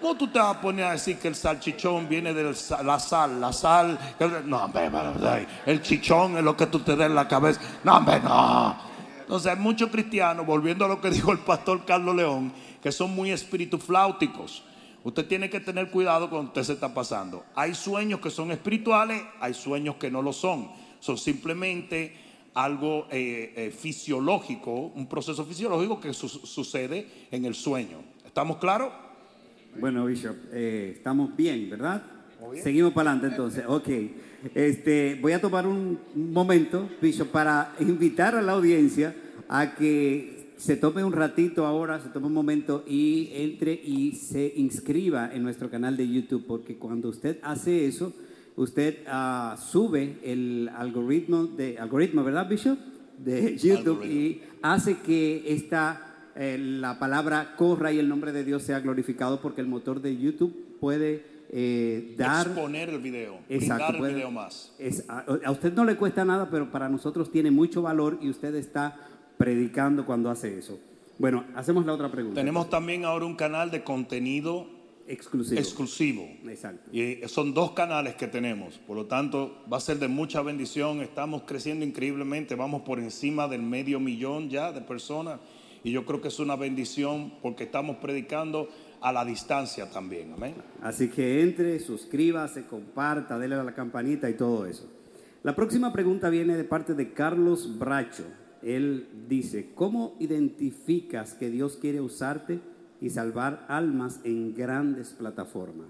No 0.01 0.15
tú 0.15 0.29
te 0.29 0.39
vas 0.39 0.57
a 0.57 0.61
poner 0.61 0.85
a 0.85 0.93
decir 0.93 1.19
que 1.19 1.27
el 1.27 1.35
salchichón 1.35 2.09
viene 2.09 2.33
de 2.33 2.45
la 2.85 3.01
sal, 3.01 3.41
la 3.41 3.53
sal. 3.53 3.99
No, 4.47 4.67
hombre, 4.67 4.89
el 5.67 5.83
chichón 5.83 6.37
es 6.37 6.45
lo 6.45 6.57
que 6.57 6.67
tú 6.67 6.79
te 6.79 6.95
das 6.95 7.09
en 7.09 7.17
la 7.17 7.27
cabeza. 7.27 7.61
No, 7.83 7.97
hombre, 7.97 8.21
no. 8.21 8.77
Entonces 9.23 9.51
hay 9.51 9.59
muchos 9.59 9.91
cristianos, 9.91 10.47
volviendo 10.47 10.85
a 10.85 10.89
lo 10.89 11.01
que 11.01 11.11
dijo 11.11 11.33
el 11.33 11.41
pastor 11.41 11.85
Carlos 11.85 12.15
León, 12.15 12.53
que 12.81 12.93
son 12.93 13.13
muy 13.13 13.37
fláuticos. 13.37 14.63
Usted 15.03 15.27
tiene 15.27 15.49
que 15.49 15.61
tener 15.61 15.91
cuidado 15.91 16.29
cuando 16.29 16.49
usted 16.49 16.63
se 16.63 16.73
está 16.75 16.93
pasando. 16.93 17.45
Hay 17.55 17.75
sueños 17.75 18.21
que 18.21 18.31
son 18.31 18.51
espirituales, 18.51 19.23
hay 19.41 19.55
sueños 19.55 19.97
que 19.97 20.11
no 20.11 20.21
lo 20.21 20.33
son. 20.33 20.71
Son 21.01 21.17
simplemente 21.17 22.15
algo 22.55 23.07
eh, 23.11 23.53
eh, 23.57 23.71
fisiológico, 23.71 24.93
un 24.95 25.07
proceso 25.09 25.45
fisiológico 25.45 26.01
que 26.01 26.13
sucede 26.13 27.07
en 27.31 27.45
el 27.45 27.55
sueño. 27.55 27.99
¿Estamos 28.27 28.59
claros? 28.59 28.93
Bueno, 29.79 30.05
Bishop, 30.05 30.37
eh, 30.53 30.95
estamos 30.97 31.35
bien, 31.37 31.71
¿verdad? 31.71 32.03
Seguimos 32.63 32.93
para 32.93 33.13
adelante 33.13 33.35
entonces. 33.35 33.65
Ok. 33.67 33.89
Este, 34.55 35.19
voy 35.21 35.33
a 35.33 35.41
tomar 35.41 35.67
un 35.67 35.99
momento, 36.15 36.89
Bishop, 37.01 37.29
para 37.29 37.75
invitar 37.79 38.35
a 38.35 38.43
la 38.43 38.53
audiencia 38.53 39.15
a 39.49 39.75
que 39.75 40.40
se 40.61 40.77
tome 40.77 41.03
un 41.03 41.13
ratito 41.15 41.65
ahora, 41.65 42.01
se 42.01 42.11
tome 42.11 42.27
un 42.27 42.35
momento 42.35 42.85
y 42.87 43.31
entre 43.33 43.73
y 43.73 44.13
se 44.13 44.53
inscriba 44.57 45.35
en 45.35 45.43
nuestro 45.43 45.71
canal 45.71 45.97
de 45.97 46.07
YouTube, 46.07 46.45
porque 46.47 46.77
cuando 46.77 47.09
usted 47.09 47.39
hace 47.43 47.87
eso, 47.87 48.13
usted 48.57 48.99
uh, 49.07 49.57
sube 49.57 50.19
el 50.23 50.71
algoritmo, 50.77 51.47
de, 51.47 51.79
algoritmo, 51.79 52.23
¿verdad, 52.23 52.47
Bishop? 52.47 52.79
De 53.19 53.57
YouTube 53.57 54.05
y 54.05 54.43
hace 54.61 54.99
que 54.99 55.45
esta 55.47 56.31
eh, 56.37 56.59
la 56.59 56.99
palabra 56.99 57.55
corra 57.57 57.91
y 57.91 57.99
el 57.99 58.09
nombre 58.09 58.33
de 58.33 58.45
Dios 58.45 58.63
sea 58.63 58.81
glorificado 58.81 59.41
porque 59.41 59.63
el 59.63 59.67
motor 59.67 60.03
de 60.03 60.19
YouTube 60.19 60.77
puede 60.79 61.25
eh, 61.49 62.15
dar... 62.19 62.47
Exponer 62.47 62.91
el 62.91 63.01
video, 63.01 63.39
exacto, 63.49 64.05
el 64.05 64.15
video 64.15 64.31
más. 64.31 64.75
a, 65.09 65.51
usted 65.51 65.73
no 65.73 65.87
le 65.87 65.97
cuesta 65.97 66.23
nada, 66.25 66.51
pero 66.51 66.71
para 66.71 66.91
nosotros 66.91 67.33
tiene 67.33 67.51
mucho 67.51 67.81
valor 67.81 68.19
y 68.21 68.29
usted 68.29 68.55
está 68.55 69.07
predicando 69.41 70.05
cuando 70.05 70.29
hace 70.29 70.59
eso. 70.59 70.79
Bueno, 71.19 71.47
hacemos 71.55 71.87
la 71.87 71.95
otra 71.95 72.11
pregunta. 72.11 72.39
Tenemos 72.39 72.69
también 72.69 73.07
ahora 73.07 73.25
un 73.25 73.37
canal 73.37 73.71
de 73.71 73.83
contenido 73.83 74.67
exclusivo. 75.09 75.59
exclusivo. 75.59 76.29
Exacto. 76.47 76.95
Y 76.95 77.27
son 77.27 77.55
dos 77.55 77.71
canales 77.71 78.17
que 78.17 78.27
tenemos, 78.27 78.77
por 78.87 78.97
lo 78.97 79.07
tanto 79.07 79.65
va 79.73 79.79
a 79.79 79.81
ser 79.81 79.99
de 79.99 80.09
mucha 80.09 80.43
bendición. 80.43 81.01
Estamos 81.01 81.45
creciendo 81.47 81.87
increíblemente, 81.87 82.55
vamos 82.55 82.83
por 82.83 82.99
encima 82.99 83.49
del 83.49 83.63
medio 83.63 83.99
millón 83.99 84.51
ya 84.51 84.73
de 84.73 84.83
personas 84.83 85.41
y 85.83 85.91
yo 85.91 86.05
creo 86.05 86.21
que 86.21 86.29
es 86.29 86.39
una 86.39 86.57
bendición 86.57 87.33
porque 87.41 87.65
estamos 87.65 87.97
predicando 87.97 88.69
a 89.01 89.11
la 89.11 89.25
distancia 89.25 89.91
también. 89.91 90.35
Amén. 90.35 90.55
Así 90.83 91.09
que 91.09 91.41
entre, 91.41 91.81
suscríbase, 91.81 92.67
comparta, 92.67 93.39
déle 93.39 93.55
a 93.55 93.65
la 93.65 93.73
campanita 93.73 94.29
y 94.29 94.35
todo 94.35 94.67
eso. 94.67 94.87
La 95.43 95.57
próxima 95.57 95.95
pregunta 95.95 96.29
viene 96.29 96.59
de 96.59 96.65
parte 96.65 96.93
de 96.93 97.15
Carlos 97.15 97.79
Bracho. 97.79 98.27
Él 98.63 99.09
dice, 99.29 99.73
¿cómo 99.75 100.17
identificas 100.21 101.35
que 101.35 101.51
Dios 101.51 101.77
quiere 101.77 102.01
usarte 102.01 102.61
y 103.01 103.11
salvar 103.11 103.65
almas 103.69 104.21
en 104.25 104.55
grandes 104.55 105.11
plataformas? 105.11 105.89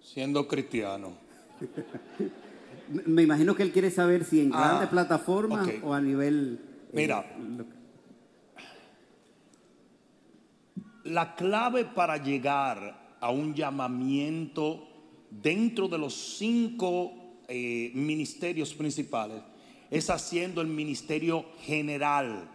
Siendo 0.00 0.46
cristiano. 0.46 1.12
Me 3.06 3.22
imagino 3.22 3.54
que 3.54 3.62
él 3.62 3.72
quiere 3.72 3.90
saber 3.90 4.24
si 4.24 4.40
en 4.40 4.52
ah, 4.54 4.58
grandes 4.58 4.88
plataformas 4.90 5.68
o 5.82 5.94
a 5.94 6.00
nivel 6.02 6.60
Mira, 6.94 7.24
la 11.04 11.34
clave 11.34 11.84
para 11.84 12.18
llegar 12.18 13.16
a 13.20 13.30
un 13.30 13.52
llamamiento 13.52 14.86
dentro 15.30 15.88
de 15.88 15.98
los 15.98 16.14
cinco 16.14 17.40
eh, 17.48 17.90
ministerios 17.94 18.72
principales 18.74 19.42
es 19.94 20.10
haciendo 20.10 20.60
el 20.60 20.66
ministerio 20.66 21.46
general. 21.62 22.48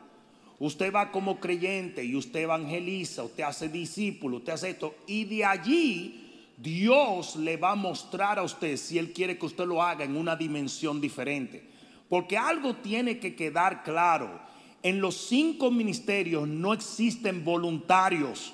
Usted 0.60 0.94
va 0.94 1.10
como 1.10 1.40
creyente 1.40 2.04
y 2.04 2.16
usted 2.16 2.42
evangeliza, 2.42 3.24
usted 3.24 3.44
hace 3.44 3.70
discípulo, 3.70 4.38
usted 4.38 4.54
hace 4.54 4.72
esto, 4.72 4.94
y 5.08 5.24
de 5.24 5.46
allí 5.46 6.30
Dios 6.58 7.38
le 7.38 7.56
va 7.56 7.72
a 7.72 7.76
mostrar 7.76 8.38
a 8.40 8.44
usted 8.44 8.76
si 8.76 8.98
Él 8.98 9.14
quiere 9.14 9.38
que 9.38 9.46
usted 9.46 9.66
lo 9.66 9.82
haga 9.82 10.04
en 10.04 10.18
una 10.18 10.36
dimensión 10.36 11.00
diferente. 11.00 11.64
Porque 12.10 12.38
algo 12.38 12.76
tiene 12.76 13.20
que 13.20 13.36
quedar 13.36 13.84
claro. 13.84 14.42
En 14.84 15.00
los 15.00 15.16
cinco 15.16 15.72
ministerios 15.72 16.46
no 16.46 16.74
existen 16.74 17.46
voluntarios. 17.46 18.54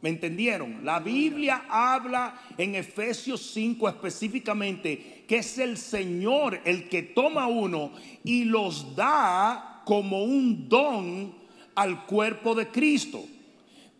¿Me 0.00 0.08
entendieron? 0.08 0.84
La 0.84 1.00
Biblia 1.00 1.66
habla 1.68 2.40
en 2.56 2.76
Efesios 2.76 3.42
5 3.52 3.88
específicamente 3.90 5.11
que 5.26 5.38
es 5.38 5.58
el 5.58 5.76
Señor 5.76 6.60
el 6.64 6.88
que 6.88 7.02
toma 7.02 7.46
uno 7.46 7.92
y 8.24 8.44
los 8.44 8.94
da 8.94 9.82
como 9.84 10.24
un 10.24 10.68
don 10.68 11.34
al 11.74 12.06
cuerpo 12.06 12.54
de 12.54 12.68
Cristo. 12.68 13.24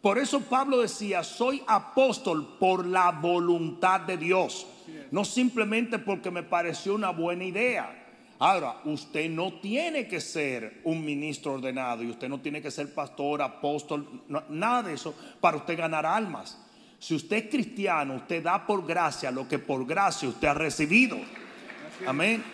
Por 0.00 0.18
eso 0.18 0.40
Pablo 0.40 0.80
decía, 0.80 1.22
soy 1.22 1.62
apóstol 1.66 2.56
por 2.58 2.86
la 2.86 3.12
voluntad 3.12 4.00
de 4.00 4.16
Dios, 4.16 4.66
no 5.12 5.24
simplemente 5.24 5.98
porque 5.98 6.30
me 6.30 6.42
pareció 6.42 6.94
una 6.94 7.10
buena 7.10 7.44
idea. 7.44 7.98
Ahora, 8.40 8.80
usted 8.84 9.30
no 9.30 9.60
tiene 9.60 10.08
que 10.08 10.20
ser 10.20 10.80
un 10.82 11.04
ministro 11.04 11.52
ordenado 11.52 12.02
y 12.02 12.10
usted 12.10 12.28
no 12.28 12.40
tiene 12.40 12.60
que 12.60 12.72
ser 12.72 12.92
pastor, 12.92 13.40
apóstol, 13.40 14.24
nada 14.48 14.82
de 14.82 14.94
eso 14.94 15.14
para 15.40 15.58
usted 15.58 15.78
ganar 15.78 16.04
almas. 16.04 16.58
Si 17.02 17.16
usted 17.16 17.36
es 17.38 17.50
cristiano, 17.50 18.14
usted 18.14 18.44
da 18.44 18.64
por 18.64 18.86
gracia 18.86 19.32
lo 19.32 19.48
que 19.48 19.58
por 19.58 19.84
gracia 19.84 20.28
usted 20.28 20.46
ha 20.46 20.54
recibido. 20.54 21.18
Amén. 22.06 22.44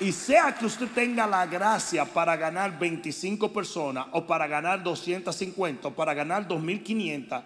Y 0.00 0.12
sea 0.12 0.54
que 0.54 0.66
usted 0.66 0.88
tenga 0.88 1.26
la 1.26 1.46
gracia 1.46 2.04
para 2.04 2.36
ganar 2.36 2.78
25 2.78 3.50
personas 3.50 4.04
o 4.12 4.26
para 4.26 4.46
ganar 4.46 4.82
250 4.82 5.88
o 5.88 5.94
para 5.94 6.12
ganar 6.12 6.46
2500, 6.46 7.42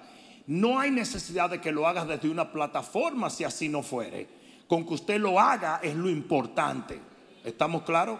no 0.48 0.80
hay 0.80 0.90
necesidad 0.90 1.50
de 1.50 1.60
que 1.60 1.70
lo 1.70 1.86
hagas 1.86 2.08
desde 2.08 2.28
una 2.30 2.50
plataforma 2.50 3.30
si 3.30 3.44
así 3.44 3.68
no 3.68 3.84
fuere. 3.84 4.26
Con 4.66 4.84
que 4.84 4.94
usted 4.94 5.20
lo 5.20 5.38
haga 5.38 5.78
es 5.84 5.94
lo 5.94 6.10
importante. 6.10 6.98
¿Estamos 7.44 7.84
claros? 7.84 8.18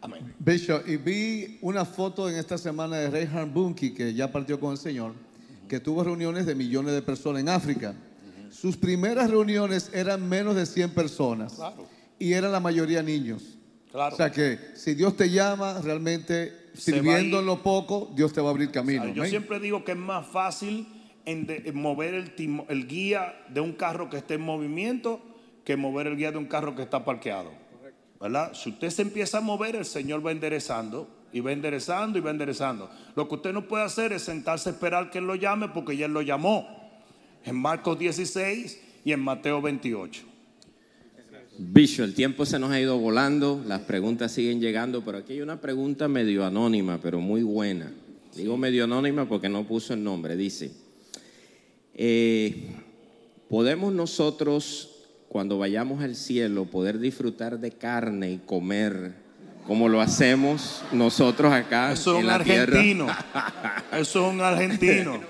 Amén. 0.00 0.34
Bishop, 0.38 0.88
y 0.88 0.96
vi 0.96 1.58
una 1.60 1.84
foto 1.84 2.30
en 2.30 2.36
esta 2.36 2.56
semana 2.56 2.96
de 2.96 3.10
Reinhard 3.10 3.50
Bunke, 3.50 3.92
que 3.92 4.14
ya 4.14 4.32
partió 4.32 4.58
con 4.58 4.72
el 4.72 4.78
Señor, 4.78 5.12
que 5.68 5.80
tuvo 5.80 6.04
reuniones 6.04 6.46
de 6.46 6.54
millones 6.54 6.94
de 6.94 7.02
personas 7.02 7.40
en 7.40 7.48
África. 7.48 7.94
Sus 8.50 8.76
primeras 8.76 9.30
reuniones 9.30 9.90
eran 9.92 10.28
menos 10.28 10.54
de 10.54 10.66
100 10.66 10.90
personas 10.90 11.58
y 12.18 12.32
eran 12.32 12.52
la 12.52 12.60
mayoría 12.60 13.02
niños. 13.02 13.58
O 13.92 14.16
sea 14.16 14.30
que 14.30 14.58
si 14.74 14.94
Dios 14.94 15.16
te 15.16 15.30
llama, 15.30 15.80
realmente 15.82 16.52
sirviendo 16.74 17.40
en 17.40 17.46
lo 17.46 17.62
poco, 17.62 18.12
Dios 18.14 18.32
te 18.32 18.40
va 18.40 18.48
a 18.48 18.50
abrir 18.50 18.70
camino. 18.70 19.06
yo 19.08 19.24
siempre 19.24 19.60
digo 19.60 19.84
que 19.84 19.92
es 19.92 19.98
más 19.98 20.26
fácil 20.26 20.88
en 21.24 21.76
mover 21.76 22.14
el, 22.14 22.64
el 22.68 22.86
guía 22.86 23.34
de 23.48 23.60
un 23.60 23.72
carro 23.72 24.10
que 24.10 24.18
esté 24.18 24.34
en 24.34 24.42
movimiento 24.42 25.20
que 25.64 25.76
mover 25.76 26.06
el 26.06 26.16
guía 26.16 26.30
de 26.30 26.38
un 26.38 26.46
carro 26.46 26.74
que 26.74 26.82
está 26.82 27.04
parqueado. 27.04 27.50
¿verdad? 28.20 28.52
Si 28.54 28.70
usted 28.70 28.90
se 28.90 29.02
empieza 29.02 29.38
a 29.38 29.40
mover, 29.40 29.76
el 29.76 29.84
Señor 29.84 30.24
va 30.24 30.32
enderezando 30.32 31.08
y 31.34 31.40
va 31.40 31.50
enderezando 31.50 32.16
y 32.16 32.20
va 32.20 32.30
enderezando. 32.30 32.88
Lo 33.16 33.28
que 33.28 33.34
usted 33.34 33.52
no 33.52 33.66
puede 33.66 33.82
hacer 33.82 34.12
es 34.12 34.22
sentarse 34.22 34.68
a 34.68 34.72
esperar 34.72 35.10
que 35.10 35.18
Él 35.18 35.26
lo 35.26 35.34
llame 35.34 35.68
porque 35.68 35.96
ya 35.96 36.06
Él 36.06 36.12
lo 36.12 36.22
llamó. 36.22 36.64
En 37.44 37.56
Marcos 37.56 37.98
16 37.98 38.80
y 39.04 39.12
en 39.12 39.20
Mateo 39.20 39.60
28. 39.60 40.22
Bicho, 41.58 42.04
el 42.04 42.14
tiempo 42.14 42.46
se 42.46 42.60
nos 42.60 42.70
ha 42.70 42.80
ido 42.80 42.98
volando, 42.98 43.62
las 43.66 43.80
preguntas 43.80 44.30
siguen 44.30 44.60
llegando, 44.60 45.04
pero 45.04 45.18
aquí 45.18 45.32
hay 45.32 45.40
una 45.40 45.60
pregunta 45.60 46.06
medio 46.06 46.44
anónima, 46.44 47.00
pero 47.02 47.20
muy 47.20 47.42
buena. 47.42 47.92
Digo 48.36 48.56
medio 48.56 48.84
anónima 48.84 49.28
porque 49.28 49.48
no 49.48 49.66
puso 49.66 49.92
el 49.92 50.04
nombre. 50.04 50.36
Dice, 50.36 50.70
eh, 51.94 52.70
¿podemos 53.48 53.92
nosotros, 53.92 55.04
cuando 55.28 55.58
vayamos 55.58 56.00
al 56.00 56.14
cielo, 56.14 56.66
poder 56.66 57.00
disfrutar 57.00 57.58
de 57.58 57.72
carne 57.72 58.30
y 58.30 58.38
comer 58.38 59.23
como 59.66 59.88
lo 59.88 60.00
hacemos 60.00 60.82
nosotros 60.92 61.52
acá 61.52 61.92
Eso 61.92 62.12
es 62.12 62.16
en 62.18 62.22
un 62.22 62.26
la 62.26 62.34
argentino. 62.36 63.06
tierra? 63.06 63.84
Eso 63.92 64.26
es 64.26 64.34
un 64.34 64.40
argentino. 64.40 65.20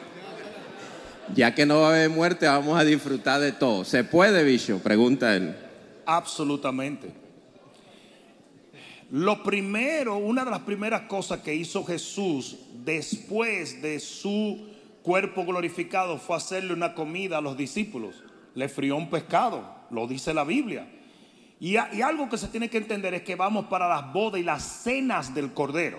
Ya 1.35 1.55
que 1.55 1.65
no 1.67 1.81
va 1.81 1.87
a 1.87 1.91
haber 1.91 2.11
muerte, 2.11 2.47
vamos 2.47 2.79
a 2.79 2.85
disfrutar 2.85 3.41
de 3.41 3.53
todo. 3.53 3.85
¿Se 3.85 4.05
puede, 4.05 4.45
bicho? 4.45 4.79
Pregunta 4.81 5.35
él. 5.35 5.57
Absolutamente. 6.05 7.13
Lo 9.11 9.43
primero, 9.43 10.17
una 10.17 10.45
de 10.45 10.51
las 10.51 10.61
primeras 10.61 11.03
cosas 11.03 11.41
que 11.41 11.55
hizo 11.55 11.85
Jesús 11.85 12.57
después 12.85 13.81
de 13.81 14.01
su 14.01 14.69
cuerpo 15.03 15.45
glorificado 15.45 16.19
fue 16.19 16.37
hacerle 16.37 16.73
una 16.73 16.95
comida 16.95 17.39
a 17.39 17.41
los 17.41 17.57
discípulos. 17.57 18.23
Le 18.55 18.69
frió 18.69 18.97
un 18.97 19.11
pescado, 19.11 19.65
lo 19.91 20.07
dice 20.07 20.35
la 20.35 20.45
Biblia. 20.45 20.89
Y, 21.65 21.79
algo 21.79 22.29
que 22.29 22.37
se 22.37 22.49
tiene 22.49 22.69
que 22.69 22.77
entender 22.77 23.15
es 23.15 23.23
que 23.23 23.37
vamos 23.37 23.65
para 23.69 23.89
las 23.89 24.13
bodas 24.13 24.39
y 24.39 24.45
las 24.45 24.63
cenas 24.63 25.35
del 25.35 25.55
Cordero. 25.55 25.99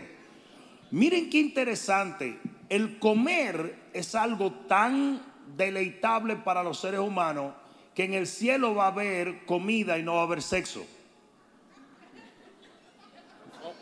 Miren 0.91 1.27
qué 1.27 1.39
interesante. 1.39 2.39
El 2.69 2.99
comer 2.99 3.89
es 3.91 4.13
algo 4.13 4.51
tan 4.67 5.23
deleitable 5.57 6.35
para 6.35 6.61
los 6.61 6.79
seres 6.79 6.99
humanos 6.99 7.55
que 7.95 8.03
en 8.03 8.13
el 8.13 8.27
cielo 8.27 8.75
va 8.75 8.83
a 8.83 8.87
haber 8.89 9.43
comida 9.45 9.97
y 9.97 10.03
no 10.03 10.13
va 10.13 10.19
a 10.19 10.25
haber 10.25 10.43
sexo. 10.43 10.85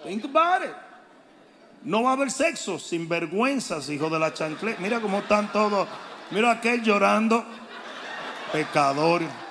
Think 0.05 0.23
about 0.23 0.63
it. 0.63 0.71
No 1.83 2.03
va 2.03 2.11
a 2.11 2.13
haber 2.13 2.31
sexo 2.31 2.79
sin 2.79 3.09
vergüenzas, 3.09 3.89
hijo 3.89 4.09
de 4.09 4.19
la 4.19 4.33
chancleta. 4.33 4.79
Mira 4.79 5.01
cómo 5.01 5.19
están 5.19 5.51
todos. 5.51 5.85
Mira 6.31 6.51
aquel 6.51 6.81
llorando. 6.81 7.43
Pecador. 8.53 9.42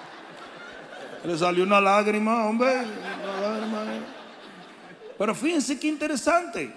Le 1.24 1.38
salió 1.38 1.62
una 1.62 1.80
lágrima, 1.80 2.46
hombre. 2.46 2.82
Pero 5.18 5.34
fíjense 5.34 5.78
qué 5.78 5.86
interesante. 5.86 6.72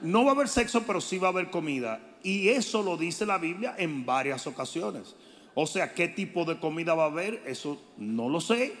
No 0.00 0.24
va 0.24 0.30
a 0.30 0.34
haber 0.34 0.48
sexo, 0.48 0.84
pero 0.86 1.00
sí 1.00 1.18
va 1.18 1.28
a 1.28 1.30
haber 1.32 1.50
comida. 1.50 2.00
Y 2.22 2.48
eso 2.48 2.82
lo 2.82 2.96
dice 2.96 3.26
la 3.26 3.36
Biblia 3.36 3.74
en 3.76 4.06
varias 4.06 4.46
ocasiones. 4.46 5.14
O 5.54 5.66
sea, 5.66 5.92
qué 5.92 6.08
tipo 6.08 6.46
de 6.46 6.58
comida 6.58 6.94
va 6.94 7.04
a 7.04 7.06
haber, 7.06 7.42
eso 7.46 7.78
no 7.98 8.28
lo 8.30 8.40
sé. 8.40 8.72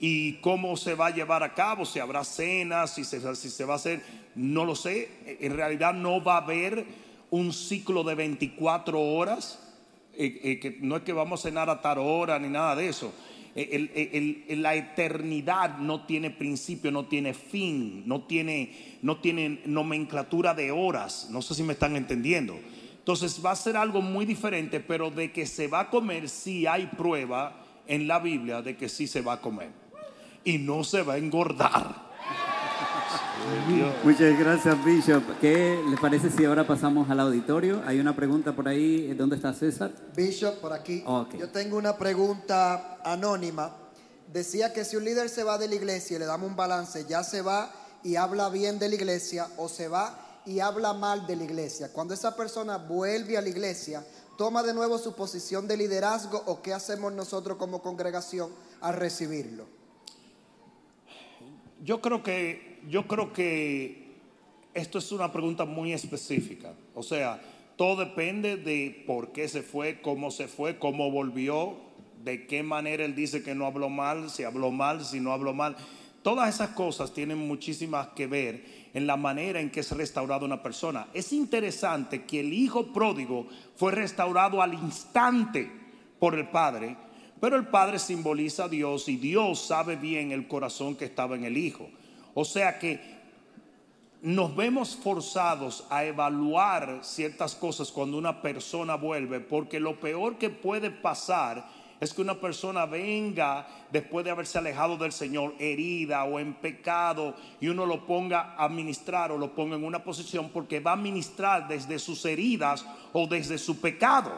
Y 0.00 0.34
cómo 0.34 0.76
se 0.76 0.94
va 0.94 1.06
a 1.06 1.10
llevar 1.10 1.42
a 1.44 1.54
cabo, 1.54 1.84
si 1.84 2.00
habrá 2.00 2.24
cenas, 2.24 2.94
si 2.94 3.04
se, 3.04 3.18
va 3.64 3.74
a 3.74 3.76
hacer, 3.76 4.02
no 4.34 4.64
lo 4.64 4.74
sé. 4.74 5.38
En 5.40 5.56
realidad 5.56 5.94
no 5.94 6.22
va 6.22 6.34
a 6.34 6.42
haber 6.42 6.84
un 7.30 7.52
ciclo 7.52 8.02
de 8.02 8.16
24 8.16 9.00
horas. 9.00 9.60
Eh, 10.14 10.60
eh, 10.62 10.78
no 10.80 10.96
es 10.96 11.02
que 11.02 11.12
vamos 11.12 11.40
a 11.40 11.48
cenar 11.48 11.70
a 11.70 11.80
tal 11.80 11.98
hora 11.98 12.38
ni 12.40 12.48
nada 12.48 12.74
de 12.74 12.88
eso. 12.88 13.12
La 14.56 14.74
eternidad 14.74 15.78
no 15.78 16.06
tiene 16.06 16.30
principio, 16.30 16.90
no 16.90 17.06
tiene 17.06 17.34
fin, 17.34 18.04
no 18.06 18.22
tiene, 18.22 18.98
no 19.02 19.18
nomenclatura 19.66 20.54
de 20.54 20.70
horas. 20.70 21.28
No 21.30 21.42
sé 21.42 21.54
si 21.54 21.62
me 21.62 21.72
están 21.72 21.96
entendiendo. 21.96 22.58
Entonces 22.98 23.40
va 23.44 23.52
a 23.52 23.56
ser 23.56 23.76
algo 23.76 24.02
muy 24.02 24.26
diferente, 24.26 24.80
pero 24.80 25.10
de 25.10 25.32
que 25.32 25.46
se 25.46 25.66
va 25.66 25.80
a 25.80 25.90
comer, 25.90 26.28
sí 26.28 26.66
hay 26.66 26.86
prueba 26.86 27.64
en 27.86 28.06
la 28.06 28.18
Biblia 28.18 28.62
de 28.62 28.76
que 28.76 28.88
sí 28.88 29.06
se 29.06 29.22
va 29.22 29.34
a 29.34 29.40
comer. 29.40 29.70
Y 30.44 30.58
no 30.58 30.84
se 30.84 31.02
va 31.02 31.14
a 31.14 31.18
engordar. 31.18 32.07
Muchas 34.04 34.38
gracias, 34.38 34.84
Bishop. 34.84 35.22
¿Qué 35.40 35.82
le 35.88 35.96
parece 35.96 36.30
si 36.30 36.44
ahora 36.44 36.66
pasamos 36.66 37.08
al 37.10 37.20
auditorio? 37.20 37.82
Hay 37.86 38.00
una 38.00 38.14
pregunta 38.14 38.54
por 38.54 38.68
ahí. 38.68 39.12
¿Dónde 39.14 39.36
está 39.36 39.52
César? 39.52 39.92
Bishop, 40.14 40.60
por 40.60 40.72
aquí. 40.72 41.04
Yo 41.38 41.48
tengo 41.50 41.76
una 41.76 41.96
pregunta 41.96 42.98
anónima. 43.04 43.74
Decía 44.32 44.72
que 44.72 44.84
si 44.84 44.96
un 44.96 45.04
líder 45.04 45.28
se 45.28 45.44
va 45.44 45.56
de 45.58 45.68
la 45.68 45.74
iglesia 45.74 46.16
y 46.16 46.18
le 46.20 46.26
damos 46.26 46.50
un 46.50 46.56
balance, 46.56 47.06
ya 47.08 47.22
se 47.24 47.40
va 47.42 47.72
y 48.02 48.16
habla 48.16 48.50
bien 48.50 48.78
de 48.78 48.88
la 48.88 48.94
iglesia 48.94 49.48
o 49.56 49.68
se 49.68 49.88
va 49.88 50.42
y 50.44 50.60
habla 50.60 50.92
mal 50.92 51.26
de 51.26 51.36
la 51.36 51.44
iglesia. 51.44 51.92
Cuando 51.92 52.14
esa 52.14 52.36
persona 52.36 52.76
vuelve 52.76 53.38
a 53.38 53.42
la 53.42 53.48
iglesia, 53.48 54.04
toma 54.36 54.62
de 54.62 54.74
nuevo 54.74 54.98
su 54.98 55.14
posición 55.14 55.66
de 55.66 55.76
liderazgo 55.76 56.42
o 56.46 56.62
qué 56.62 56.72
hacemos 56.72 57.12
nosotros 57.12 57.56
como 57.58 57.82
congregación 57.82 58.50
al 58.80 58.94
recibirlo. 58.94 59.66
Yo 61.82 62.00
creo 62.00 62.22
que 62.22 62.67
yo 62.88 63.06
creo 63.06 63.32
que 63.32 64.08
esto 64.74 64.98
es 64.98 65.12
una 65.12 65.32
pregunta 65.32 65.64
muy 65.64 65.92
específica. 65.92 66.72
O 66.94 67.02
sea, 67.02 67.40
todo 67.76 68.04
depende 68.04 68.56
de 68.56 69.04
por 69.06 69.32
qué 69.32 69.48
se 69.48 69.62
fue, 69.62 70.00
cómo 70.00 70.30
se 70.30 70.48
fue, 70.48 70.78
cómo 70.78 71.10
volvió, 71.10 71.76
de 72.24 72.46
qué 72.46 72.62
manera 72.62 73.04
él 73.04 73.14
dice 73.14 73.42
que 73.42 73.54
no 73.54 73.66
habló 73.66 73.88
mal, 73.88 74.30
si 74.30 74.44
habló 74.44 74.70
mal, 74.70 75.04
si 75.04 75.20
no 75.20 75.32
habló 75.32 75.54
mal. 75.54 75.76
Todas 76.22 76.54
esas 76.54 76.70
cosas 76.70 77.14
tienen 77.14 77.38
muchísimas 77.38 78.08
que 78.08 78.26
ver 78.26 78.64
en 78.94 79.06
la 79.06 79.16
manera 79.16 79.60
en 79.60 79.70
que 79.70 79.80
es 79.80 79.90
restaurada 79.92 80.44
una 80.44 80.62
persona. 80.62 81.06
Es 81.14 81.32
interesante 81.32 82.24
que 82.24 82.40
el 82.40 82.52
hijo 82.52 82.92
pródigo 82.92 83.46
fue 83.76 83.92
restaurado 83.92 84.60
al 84.60 84.74
instante 84.74 85.70
por 86.18 86.34
el 86.34 86.48
padre, 86.48 86.96
pero 87.40 87.56
el 87.56 87.68
padre 87.68 87.98
simboliza 87.98 88.64
a 88.64 88.68
Dios 88.68 89.08
y 89.08 89.16
Dios 89.16 89.60
sabe 89.60 89.96
bien 89.96 90.32
el 90.32 90.48
corazón 90.48 90.96
que 90.96 91.04
estaba 91.04 91.36
en 91.36 91.44
el 91.44 91.56
hijo. 91.56 91.88
O 92.40 92.44
sea 92.44 92.78
que 92.78 93.00
nos 94.22 94.54
vemos 94.54 94.94
forzados 94.94 95.84
a 95.90 96.04
evaluar 96.04 97.00
ciertas 97.02 97.56
cosas 97.56 97.90
cuando 97.90 98.16
una 98.16 98.40
persona 98.40 98.94
vuelve, 98.94 99.40
porque 99.40 99.80
lo 99.80 99.98
peor 99.98 100.38
que 100.38 100.48
puede 100.48 100.92
pasar 100.92 101.68
es 101.98 102.14
que 102.14 102.22
una 102.22 102.40
persona 102.40 102.86
venga 102.86 103.66
después 103.90 104.24
de 104.24 104.30
haberse 104.30 104.56
alejado 104.56 104.96
del 104.96 105.10
Señor 105.10 105.56
herida 105.58 106.22
o 106.22 106.38
en 106.38 106.54
pecado 106.54 107.34
y 107.60 107.66
uno 107.66 107.84
lo 107.84 108.06
ponga 108.06 108.54
a 108.56 108.68
ministrar 108.68 109.32
o 109.32 109.36
lo 109.36 109.52
ponga 109.52 109.74
en 109.74 109.82
una 109.82 110.04
posición 110.04 110.50
porque 110.50 110.78
va 110.78 110.92
a 110.92 110.96
ministrar 110.96 111.66
desde 111.66 111.98
sus 111.98 112.24
heridas 112.24 112.86
o 113.12 113.26
desde 113.26 113.58
su 113.58 113.80
pecado. 113.80 114.30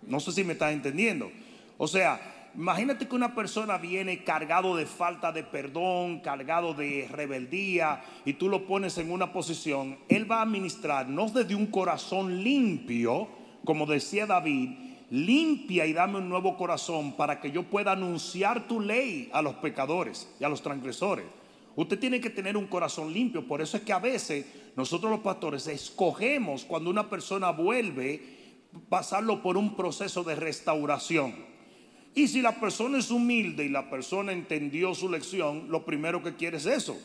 No 0.00 0.18
sé 0.18 0.32
si 0.32 0.44
me 0.44 0.54
estás 0.54 0.72
entendiendo. 0.72 1.30
O 1.76 1.86
sea, 1.86 2.33
imagínate 2.56 3.08
que 3.08 3.16
una 3.16 3.34
persona 3.34 3.78
viene 3.78 4.24
cargado 4.24 4.76
de 4.76 4.86
falta 4.86 5.32
de 5.32 5.42
perdón, 5.42 6.20
cargado 6.20 6.74
de 6.74 7.08
rebeldía 7.10 8.02
y 8.24 8.34
tú 8.34 8.48
lo 8.48 8.66
pones 8.66 8.98
en 8.98 9.10
una 9.10 9.32
posición, 9.32 9.98
él 10.08 10.30
va 10.30 10.42
a 10.42 10.46
ministrar 10.46 11.08
no 11.08 11.28
desde 11.28 11.54
un 11.54 11.66
corazón 11.66 12.42
limpio, 12.42 13.28
como 13.64 13.86
decía 13.86 14.26
David, 14.26 14.70
limpia 15.10 15.86
y 15.86 15.92
dame 15.92 16.18
un 16.18 16.28
nuevo 16.28 16.56
corazón 16.56 17.16
para 17.16 17.40
que 17.40 17.50
yo 17.50 17.64
pueda 17.64 17.92
anunciar 17.92 18.66
tu 18.66 18.80
ley 18.80 19.28
a 19.32 19.42
los 19.42 19.54
pecadores 19.56 20.28
y 20.40 20.44
a 20.44 20.48
los 20.48 20.62
transgresores. 20.62 21.26
Usted 21.76 21.98
tiene 21.98 22.20
que 22.20 22.30
tener 22.30 22.56
un 22.56 22.66
corazón 22.66 23.12
limpio, 23.12 23.46
por 23.46 23.60
eso 23.60 23.76
es 23.76 23.82
que 23.82 23.92
a 23.92 23.98
veces 23.98 24.46
nosotros 24.76 25.10
los 25.10 25.20
pastores 25.20 25.66
escogemos 25.66 26.64
cuando 26.64 26.90
una 26.90 27.10
persona 27.10 27.50
vuelve 27.50 28.44
pasarlo 28.88 29.42
por 29.42 29.56
un 29.56 29.76
proceso 29.76 30.24
de 30.24 30.34
restauración. 30.36 31.53
Y 32.14 32.28
si 32.28 32.40
la 32.40 32.52
persona 32.60 32.98
es 32.98 33.10
humilde 33.10 33.64
y 33.64 33.68
la 33.68 33.90
persona 33.90 34.32
entendió 34.32 34.94
su 34.94 35.08
lección, 35.08 35.66
lo 35.68 35.84
primero 35.84 36.22
que 36.22 36.36
quiere 36.36 36.58
es 36.58 36.66
eso. 36.66 36.96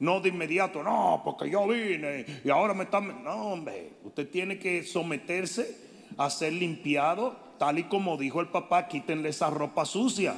No 0.00 0.20
de 0.20 0.30
inmediato, 0.30 0.82
no, 0.82 1.20
porque 1.24 1.50
yo 1.50 1.68
vine 1.68 2.24
y 2.44 2.50
ahora 2.50 2.74
me 2.74 2.84
están... 2.84 3.22
No, 3.22 3.52
hombre, 3.52 3.92
usted 4.02 4.28
tiene 4.28 4.58
que 4.58 4.82
someterse 4.82 5.76
a 6.16 6.30
ser 6.30 6.54
limpiado, 6.54 7.36
tal 7.58 7.78
y 7.78 7.84
como 7.84 8.16
dijo 8.16 8.40
el 8.40 8.48
papá, 8.48 8.88
quítenle 8.88 9.28
esa 9.28 9.50
ropa 9.50 9.84
sucia 9.84 10.34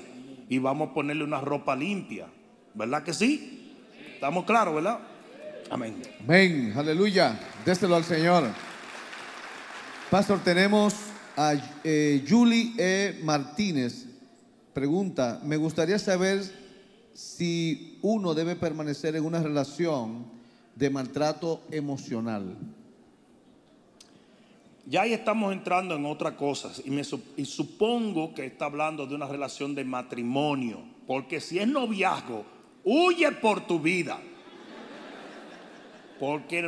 y 0.48 0.58
vamos 0.58 0.90
a 0.90 0.94
ponerle 0.94 1.24
una 1.24 1.40
ropa 1.40 1.74
limpia. 1.76 2.26
¿Verdad 2.74 3.04
que 3.04 3.14
sí? 3.14 3.76
¿Estamos 4.14 4.44
claros, 4.44 4.74
verdad? 4.74 4.98
Amén. 5.70 6.02
Amén, 6.20 6.74
aleluya. 6.76 7.38
Déselo 7.64 7.96
al 7.96 8.04
Señor. 8.04 8.44
Pastor, 10.10 10.40
tenemos 10.40 11.11
a 11.36 11.54
eh, 11.84 12.24
Julie 12.28 12.74
E. 12.78 13.20
Martínez. 13.22 14.06
Pregunta, 14.72 15.40
me 15.44 15.56
gustaría 15.56 15.98
saber 15.98 16.42
si 17.14 17.98
uno 18.02 18.34
debe 18.34 18.56
permanecer 18.56 19.16
en 19.16 19.24
una 19.24 19.42
relación 19.42 20.26
de 20.74 20.90
maltrato 20.90 21.60
emocional. 21.70 22.56
Ya 24.86 25.02
ahí 25.02 25.12
estamos 25.12 25.52
entrando 25.52 25.94
en 25.94 26.04
otras 26.06 26.34
cosas 26.34 26.82
y, 26.84 26.90
me, 26.90 27.02
y 27.36 27.44
supongo 27.44 28.34
que 28.34 28.46
está 28.46 28.64
hablando 28.64 29.06
de 29.06 29.14
una 29.14 29.28
relación 29.28 29.74
de 29.74 29.84
matrimonio, 29.84 30.80
porque 31.06 31.40
si 31.40 31.58
es 31.58 31.68
noviazgo, 31.68 32.44
huye 32.84 33.30
por 33.32 33.66
tu 33.66 33.78
vida. 33.78 34.18
Porque 36.22 36.64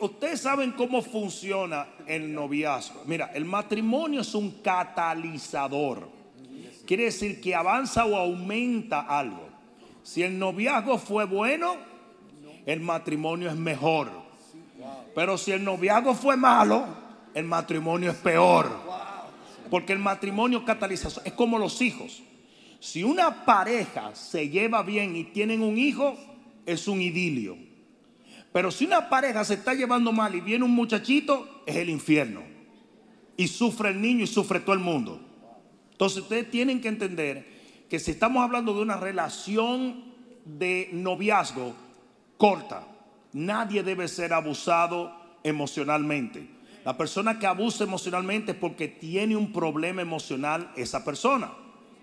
ustedes 0.00 0.40
saben 0.40 0.72
cómo 0.72 1.00
funciona 1.00 1.86
el 2.04 2.34
noviazgo. 2.34 3.04
Mira, 3.06 3.30
el 3.32 3.44
matrimonio 3.44 4.22
es 4.22 4.34
un 4.34 4.60
catalizador. 4.60 6.08
Quiere 6.84 7.04
decir 7.04 7.40
que 7.40 7.54
avanza 7.54 8.06
o 8.06 8.16
aumenta 8.16 9.02
algo. 9.02 9.48
Si 10.02 10.24
el 10.24 10.36
noviazgo 10.36 10.98
fue 10.98 11.26
bueno, 11.26 11.76
el 12.66 12.80
matrimonio 12.80 13.50
es 13.50 13.54
mejor. 13.54 14.10
Pero 15.14 15.38
si 15.38 15.52
el 15.52 15.62
noviazgo 15.62 16.12
fue 16.16 16.36
malo, 16.36 16.86
el 17.34 17.44
matrimonio 17.44 18.10
es 18.10 18.16
peor. 18.16 18.68
Porque 19.70 19.92
el 19.92 20.00
matrimonio 20.00 20.64
cataliza, 20.64 21.22
es 21.24 21.32
como 21.34 21.56
los 21.56 21.80
hijos. 21.80 22.20
Si 22.80 23.04
una 23.04 23.44
pareja 23.44 24.12
se 24.16 24.48
lleva 24.48 24.82
bien 24.82 25.14
y 25.14 25.22
tienen 25.22 25.62
un 25.62 25.78
hijo, 25.78 26.16
es 26.66 26.88
un 26.88 27.00
idilio. 27.00 27.65
Pero 28.56 28.70
si 28.70 28.86
una 28.86 29.10
pareja 29.10 29.44
se 29.44 29.52
está 29.52 29.74
llevando 29.74 30.12
mal 30.12 30.34
y 30.34 30.40
viene 30.40 30.64
un 30.64 30.70
muchachito, 30.70 31.62
es 31.66 31.76
el 31.76 31.90
infierno. 31.90 32.40
Y 33.36 33.48
sufre 33.48 33.90
el 33.90 34.00
niño 34.00 34.24
y 34.24 34.26
sufre 34.26 34.60
todo 34.60 34.72
el 34.72 34.80
mundo. 34.80 35.20
Entonces 35.92 36.22
ustedes 36.22 36.50
tienen 36.50 36.80
que 36.80 36.88
entender 36.88 37.46
que 37.86 37.98
si 37.98 38.12
estamos 38.12 38.42
hablando 38.42 38.72
de 38.72 38.80
una 38.80 38.96
relación 38.96 40.04
de 40.46 40.88
noviazgo 40.94 41.74
corta, 42.38 42.88
nadie 43.34 43.82
debe 43.82 44.08
ser 44.08 44.32
abusado 44.32 45.12
emocionalmente. 45.44 46.48
La 46.82 46.96
persona 46.96 47.38
que 47.38 47.46
abusa 47.46 47.84
emocionalmente 47.84 48.52
es 48.52 48.56
porque 48.56 48.88
tiene 48.88 49.36
un 49.36 49.52
problema 49.52 50.00
emocional 50.00 50.72
esa 50.76 51.04
persona. 51.04 51.50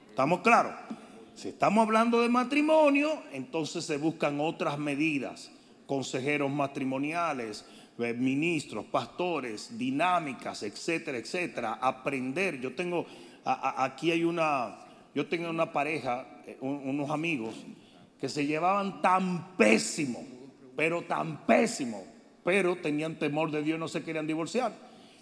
¿Estamos 0.07 0.41
claros? 0.41 0.75
Si 1.33 1.47
estamos 1.47 1.83
hablando 1.83 2.21
de 2.21 2.29
matrimonio, 2.29 3.23
entonces 3.31 3.85
se 3.85 3.97
buscan 3.97 4.39
otras 4.39 4.77
medidas, 4.77 5.49
consejeros 5.85 6.51
matrimoniales, 6.51 7.65
eh, 7.99 8.13
ministros, 8.13 8.85
pastores, 8.85 9.77
dinámicas, 9.77 10.63
etcétera, 10.63 11.17
etcétera. 11.17 11.73
Aprender. 11.81 12.59
Yo 12.59 12.73
tengo, 12.75 13.05
aquí 13.45 14.11
hay 14.11 14.23
una, 14.23 14.79
yo 15.13 15.27
tengo 15.27 15.49
una 15.49 15.71
pareja, 15.71 16.27
eh, 16.47 16.57
unos 16.61 17.09
amigos, 17.09 17.55
que 18.19 18.29
se 18.29 18.45
llevaban 18.45 19.01
tan 19.01 19.55
pésimo, 19.57 20.25
pero 20.75 21.03
tan 21.03 21.45
pésimo, 21.45 22.03
pero 22.43 22.75
tenían 22.77 23.19
temor 23.19 23.51
de 23.51 23.61
Dios, 23.61 23.77
no 23.77 23.87
se 23.87 24.03
querían 24.03 24.25
divorciar. 24.25 24.73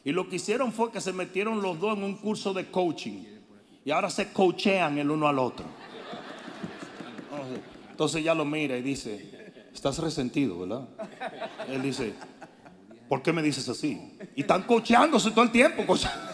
Y 0.03 0.11
lo 0.11 0.29
que 0.29 0.37
hicieron 0.37 0.71
fue 0.71 0.91
que 0.91 1.01
se 1.01 1.13
metieron 1.13 1.61
los 1.61 1.79
dos 1.79 1.97
en 1.97 2.03
un 2.03 2.15
curso 2.15 2.53
de 2.53 2.67
coaching. 2.67 3.23
Y 3.83 3.91
ahora 3.91 4.09
se 4.09 4.31
coachean 4.31 4.97
el 4.97 5.09
uno 5.11 5.27
al 5.27 5.39
otro. 5.39 5.65
Entonces 7.89 8.23
ya 8.23 8.33
lo 8.33 8.45
mira 8.45 8.77
y 8.77 8.81
dice, 8.81 9.40
estás 9.73 9.97
resentido, 9.99 10.59
¿verdad? 10.59 10.87
Él 11.69 11.81
dice, 11.81 12.13
¿por 13.07 13.21
qué 13.21 13.33
me 13.33 13.41
dices 13.41 13.67
así? 13.69 14.17
Y 14.35 14.41
están 14.41 14.63
cocheándose 14.63 15.31
todo 15.31 15.43
el 15.43 15.51
tiempo, 15.51 15.83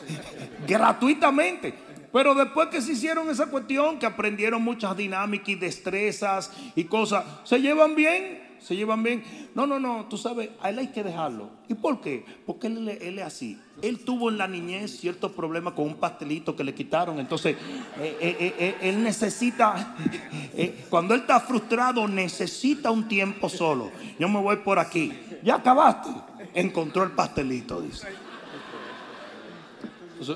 gratuitamente. 0.68 1.74
Pero 2.12 2.34
después 2.34 2.70
que 2.70 2.82
se 2.82 2.94
hicieron 2.94 3.30
esa 3.30 3.48
cuestión, 3.48 4.00
que 4.00 4.06
aprendieron 4.06 4.62
muchas 4.64 4.96
dinámicas 4.96 5.50
y 5.50 5.56
destrezas 5.56 6.52
y 6.76 6.86
cosas, 6.86 7.26
se 7.44 7.60
llevan 7.60 7.96
bien, 7.96 8.47
se 8.68 8.76
llevan 8.76 9.02
bien. 9.04 9.24
No, 9.56 9.66
no, 9.66 9.80
no, 9.80 10.06
tú 10.10 10.18
sabes, 10.18 10.50
a 10.62 10.70
él 10.70 10.80
hay 10.80 10.88
que 10.88 11.04
dejarlo. 11.04 11.50
¿Y 11.70 11.76
por 11.76 12.02
qué? 12.02 12.26
Porque 12.46 12.68
él, 12.68 12.90
es 12.90 13.26
así. 13.26 13.60
Él 13.82 14.04
tuvo 14.04 14.30
en 14.30 14.38
la 14.38 14.48
niñez 14.48 15.00
ciertos 15.00 15.32
problemas 15.32 15.74
con 15.74 15.86
un 15.86 15.96
pastelito 15.96 16.56
que 16.56 16.64
le 16.64 16.74
quitaron. 16.74 17.20
Entonces, 17.20 17.56
eh, 18.00 18.18
eh, 18.20 18.56
eh, 18.60 18.76
él 18.82 19.02
necesita, 19.02 19.96
cuando 20.90 21.14
él 21.14 21.22
está 21.22 21.40
frustrado, 21.40 22.08
necesita 22.08 22.92
un 22.92 23.08
tiempo 23.08 23.48
solo. 23.48 23.92
Yo 24.20 24.28
me 24.28 24.42
voy 24.42 24.58
por 24.58 24.80
aquí. 24.80 25.14
Ya 25.44 25.56
acabaste. 25.56 26.10
Encontró 26.54 27.04
el 27.04 27.12
pastelito, 27.12 27.82
dice 27.82 28.08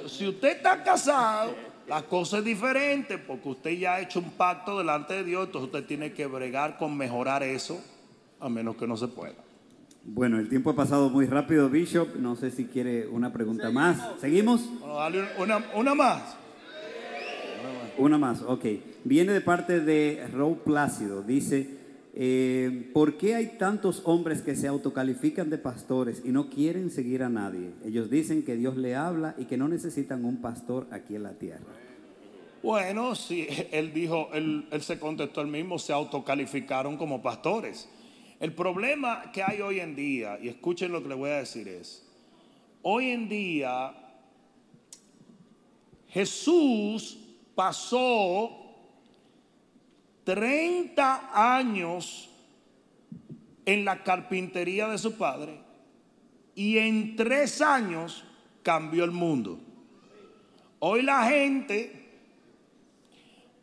si 0.07 0.27
usted 0.27 0.57
está 0.57 0.83
casado, 0.83 1.55
la 1.87 2.03
cosa 2.03 2.37
es 2.39 2.43
diferente 2.43 3.17
porque 3.17 3.49
usted 3.49 3.71
ya 3.71 3.95
ha 3.95 4.01
hecho 4.01 4.19
un 4.19 4.31
pacto 4.31 4.77
delante 4.77 5.15
de 5.15 5.23
Dios, 5.23 5.47
entonces 5.47 5.67
usted 5.67 5.85
tiene 5.85 6.13
que 6.13 6.25
bregar 6.25 6.77
con 6.77 6.95
mejorar 6.95 7.43
eso, 7.43 7.81
a 8.41 8.49
menos 8.49 8.75
que 8.75 8.87
no 8.87 8.97
se 8.97 9.07
pueda. 9.07 9.35
Bueno, 10.03 10.39
el 10.39 10.49
tiempo 10.49 10.71
ha 10.71 10.75
pasado 10.75 11.09
muy 11.09 11.27
rápido, 11.27 11.69
Bishop. 11.69 12.15
No 12.15 12.35
sé 12.35 12.49
si 12.49 12.65
quiere 12.65 13.07
una 13.07 13.31
pregunta 13.31 13.69
más. 13.69 14.19
¿Seguimos? 14.19 14.67
una, 15.37 15.63
una 15.75 15.95
más. 15.95 16.35
Una 17.97 18.17
más, 18.17 18.41
ok. 18.41 18.65
Viene 19.03 19.31
de 19.31 19.41
parte 19.41 19.79
de 19.79 20.27
Row 20.33 20.57
Plácido. 20.63 21.21
Dice, 21.21 21.69
eh, 22.15 22.89
¿por 22.93 23.17
qué 23.17 23.35
hay 23.35 23.57
tantos 23.59 24.01
hombres 24.05 24.41
que 24.41 24.55
se 24.55 24.67
autocalifican 24.67 25.51
de 25.51 25.59
pastores 25.59 26.23
y 26.25 26.29
no 26.29 26.49
quieren 26.49 26.89
seguir 26.89 27.21
a 27.21 27.29
nadie? 27.29 27.69
Ellos 27.85 28.09
dicen 28.09 28.43
que 28.43 28.55
Dios 28.55 28.77
le 28.77 28.95
habla 28.95 29.35
y 29.37 29.45
que 29.45 29.57
no 29.57 29.67
necesitan 29.67 30.25
un 30.25 30.41
pastor 30.41 30.87
aquí 30.89 31.15
en 31.15 31.23
la 31.23 31.33
tierra. 31.33 31.73
Bueno, 32.63 33.13
sí, 33.13 33.47
él 33.71 33.93
dijo, 33.93 34.29
él, 34.33 34.67
él 34.71 34.81
se 34.81 34.97
contestó 34.97 35.41
él 35.41 35.47
mismo, 35.47 35.77
se 35.77 35.93
autocalificaron 35.93 36.97
como 36.97 37.21
pastores. 37.21 37.87
El 38.41 38.53
problema 38.53 39.31
que 39.31 39.43
hay 39.43 39.61
hoy 39.61 39.79
en 39.79 39.95
día, 39.95 40.39
y 40.41 40.47
escuchen 40.47 40.91
lo 40.91 41.03
que 41.03 41.09
le 41.09 41.13
voy 41.13 41.29
a 41.29 41.37
decir 41.37 41.67
es, 41.67 42.03
hoy 42.81 43.11
en 43.11 43.29
día 43.29 43.93
Jesús 46.09 47.19
pasó 47.53 48.49
30 50.23 51.57
años 51.59 52.31
en 53.63 53.85
la 53.85 54.01
carpintería 54.01 54.87
de 54.87 54.97
su 54.97 55.15
padre 55.19 55.59
y 56.55 56.79
en 56.79 57.15
tres 57.15 57.61
años 57.61 58.23
cambió 58.63 59.03
el 59.03 59.11
mundo. 59.11 59.59
Hoy 60.79 61.03
la 61.03 61.25
gente 61.25 62.09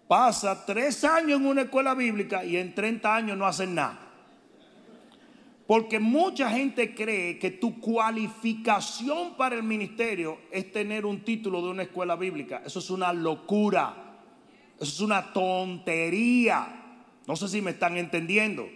pasa 0.06 0.64
tres 0.64 1.02
años 1.02 1.40
en 1.40 1.46
una 1.46 1.62
escuela 1.62 1.96
bíblica 1.96 2.44
y 2.44 2.56
en 2.56 2.76
30 2.76 3.16
años 3.16 3.36
no 3.36 3.44
hacen 3.44 3.74
nada. 3.74 4.04
Porque 5.68 6.00
mucha 6.00 6.48
gente 6.50 6.94
cree 6.94 7.38
que 7.38 7.50
tu 7.50 7.78
cualificación 7.78 9.36
para 9.36 9.54
el 9.54 9.62
ministerio 9.62 10.38
es 10.50 10.72
tener 10.72 11.04
un 11.04 11.20
título 11.20 11.60
de 11.60 11.68
una 11.68 11.82
escuela 11.82 12.16
bíblica. 12.16 12.62
Eso 12.64 12.78
es 12.78 12.88
una 12.88 13.12
locura. 13.12 14.16
Eso 14.76 14.90
es 14.90 15.00
una 15.00 15.30
tontería. 15.30 17.02
No 17.26 17.36
sé 17.36 17.48
si 17.48 17.60
me 17.60 17.72
están 17.72 17.98
entendiendo. 17.98 18.66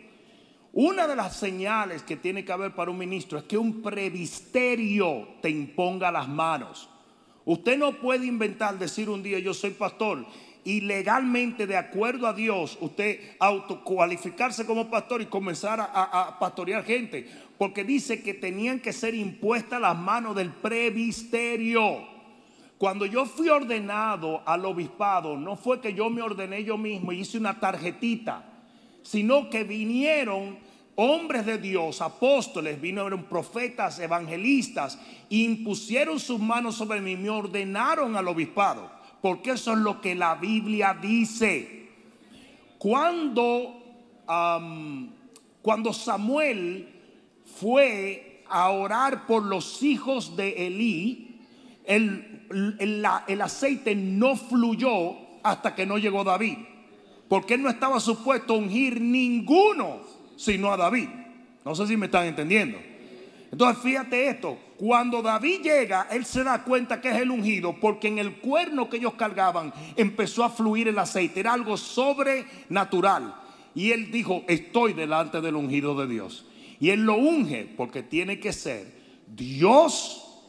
Una 0.74 1.06
de 1.06 1.16
las 1.16 1.34
señales 1.34 2.02
que 2.02 2.18
tiene 2.18 2.44
que 2.44 2.52
haber 2.52 2.74
para 2.74 2.90
un 2.90 2.98
ministro 2.98 3.38
es 3.38 3.44
que 3.44 3.56
un 3.56 3.80
previsterio 3.80 5.28
te 5.40 5.48
imponga 5.48 6.12
las 6.12 6.28
manos. 6.28 6.90
Usted 7.46 7.78
no 7.78 8.00
puede 8.00 8.26
inventar, 8.26 8.78
decir 8.78 9.08
un 9.08 9.22
día 9.22 9.38
yo 9.38 9.54
soy 9.54 9.70
pastor 9.70 10.26
y 10.64 10.80
legalmente, 10.82 11.66
de 11.66 11.76
acuerdo 11.76 12.26
a 12.26 12.32
Dios, 12.32 12.78
usted 12.80 13.18
autocualificarse 13.40 14.64
como 14.64 14.88
pastor 14.88 15.20
y 15.20 15.26
comenzar 15.26 15.80
a, 15.80 16.38
pastorear 16.38 16.84
gente. 16.84 17.28
Porque 17.58 17.84
dice 17.84 18.22
que 18.22 18.34
tenían 18.34 18.80
que 18.80 18.92
ser 18.92 19.14
impuestas 19.14 19.80
las 19.80 19.98
manos 19.98 20.36
del 20.36 20.50
previsterio. 20.50 22.10
Cuando 22.78 23.06
yo 23.06 23.26
fui 23.26 23.48
ordenado 23.48 24.42
al 24.44 24.64
obispado, 24.64 25.36
no 25.36 25.56
fue 25.56 25.80
que 25.80 25.94
yo 25.94 26.10
me 26.10 26.22
ordené 26.22 26.64
yo 26.64 26.76
mismo 26.76 27.12
y 27.12 27.20
hice 27.20 27.38
una 27.38 27.58
tarjetita, 27.60 28.44
sino 29.02 29.50
que 29.50 29.64
vinieron 29.64 30.58
hombres 30.96 31.46
de 31.46 31.58
Dios, 31.58 32.00
apóstoles, 32.00 32.80
vinieron 32.80 33.24
profetas, 33.24 33.98
evangelistas, 33.98 34.98
impusieron 35.28 36.20
sus 36.20 36.40
manos 36.40 36.76
sobre 36.76 37.00
mí, 37.00 37.16
me 37.16 37.30
ordenaron 37.30 38.16
al 38.16 38.28
obispado, 38.28 38.90
porque 39.22 39.52
eso 39.52 39.72
es 39.72 39.78
lo 39.78 40.00
que 40.02 40.14
la 40.14 40.34
Biblia 40.34 40.98
dice. 41.00 41.88
Cuando 42.78 43.78
Cuando 45.62 45.92
Samuel 45.92 46.88
fue 47.60 48.42
a 48.48 48.70
orar 48.70 49.26
por 49.26 49.44
los 49.44 49.82
hijos 49.82 50.36
de 50.36 50.66
Elí, 50.66 51.40
el, 51.84 52.46
el- 52.78 53.04
el 53.28 53.40
aceite 53.40 53.94
no 53.94 54.36
fluyó 54.36 55.16
hasta 55.42 55.74
que 55.74 55.86
no 55.86 55.98
llegó 55.98 56.24
David. 56.24 56.58
Porque 57.28 57.54
él 57.54 57.62
no 57.62 57.70
estaba 57.70 57.98
supuesto 58.00 58.54
a 58.54 58.58
ungir 58.58 59.00
ninguno 59.00 60.00
sino 60.36 60.72
a 60.72 60.76
David. 60.76 61.08
No 61.64 61.74
sé 61.76 61.86
si 61.86 61.96
me 61.96 62.06
están 62.06 62.26
entendiendo. 62.26 62.78
Entonces 63.52 63.82
fíjate 63.82 64.28
esto, 64.28 64.58
cuando 64.82 65.22
David 65.22 65.60
llega, 65.62 66.08
él 66.10 66.24
se 66.24 66.42
da 66.42 66.64
cuenta 66.64 67.00
que 67.00 67.10
es 67.10 67.16
el 67.18 67.30
ungido, 67.30 67.76
porque 67.78 68.08
en 68.08 68.18
el 68.18 68.38
cuerno 68.38 68.90
que 68.90 68.96
ellos 68.96 69.14
cargaban 69.14 69.72
empezó 69.94 70.42
a 70.42 70.50
fluir 70.50 70.88
el 70.88 70.98
aceite, 70.98 71.38
era 71.38 71.52
algo 71.52 71.76
sobrenatural. 71.76 73.32
Y 73.76 73.92
él 73.92 74.10
dijo, 74.10 74.42
estoy 74.48 74.92
delante 74.92 75.40
del 75.40 75.54
ungido 75.54 75.94
de 75.94 76.12
Dios. 76.12 76.46
Y 76.80 76.90
él 76.90 77.04
lo 77.04 77.14
unge 77.14 77.72
porque 77.76 78.02
tiene 78.02 78.40
que 78.40 78.52
ser 78.52 78.92
Dios 79.28 80.42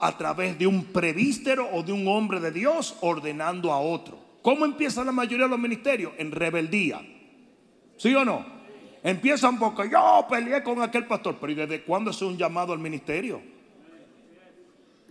a 0.00 0.18
través 0.18 0.58
de 0.58 0.66
un 0.66 0.86
prevístero 0.86 1.68
o 1.74 1.84
de 1.84 1.92
un 1.92 2.08
hombre 2.08 2.40
de 2.40 2.50
Dios 2.50 2.96
ordenando 3.02 3.72
a 3.72 3.78
otro. 3.78 4.18
¿Cómo 4.42 4.64
empieza 4.64 5.04
la 5.04 5.12
mayoría 5.12 5.44
de 5.44 5.50
los 5.50 5.60
ministerios? 5.60 6.10
En 6.18 6.32
rebeldía. 6.32 7.06
¿Sí 7.98 8.12
o 8.16 8.24
no? 8.24 8.53
Empiezan 9.04 9.58
porque 9.58 9.90
yo 9.90 10.26
peleé 10.30 10.62
con 10.62 10.80
aquel 10.80 11.06
pastor. 11.06 11.36
Pero 11.38 11.52
¿y 11.52 11.54
desde 11.54 11.82
cuándo 11.82 12.10
es 12.10 12.22
un 12.22 12.38
llamado 12.38 12.72
al 12.72 12.78
ministerio? 12.78 13.42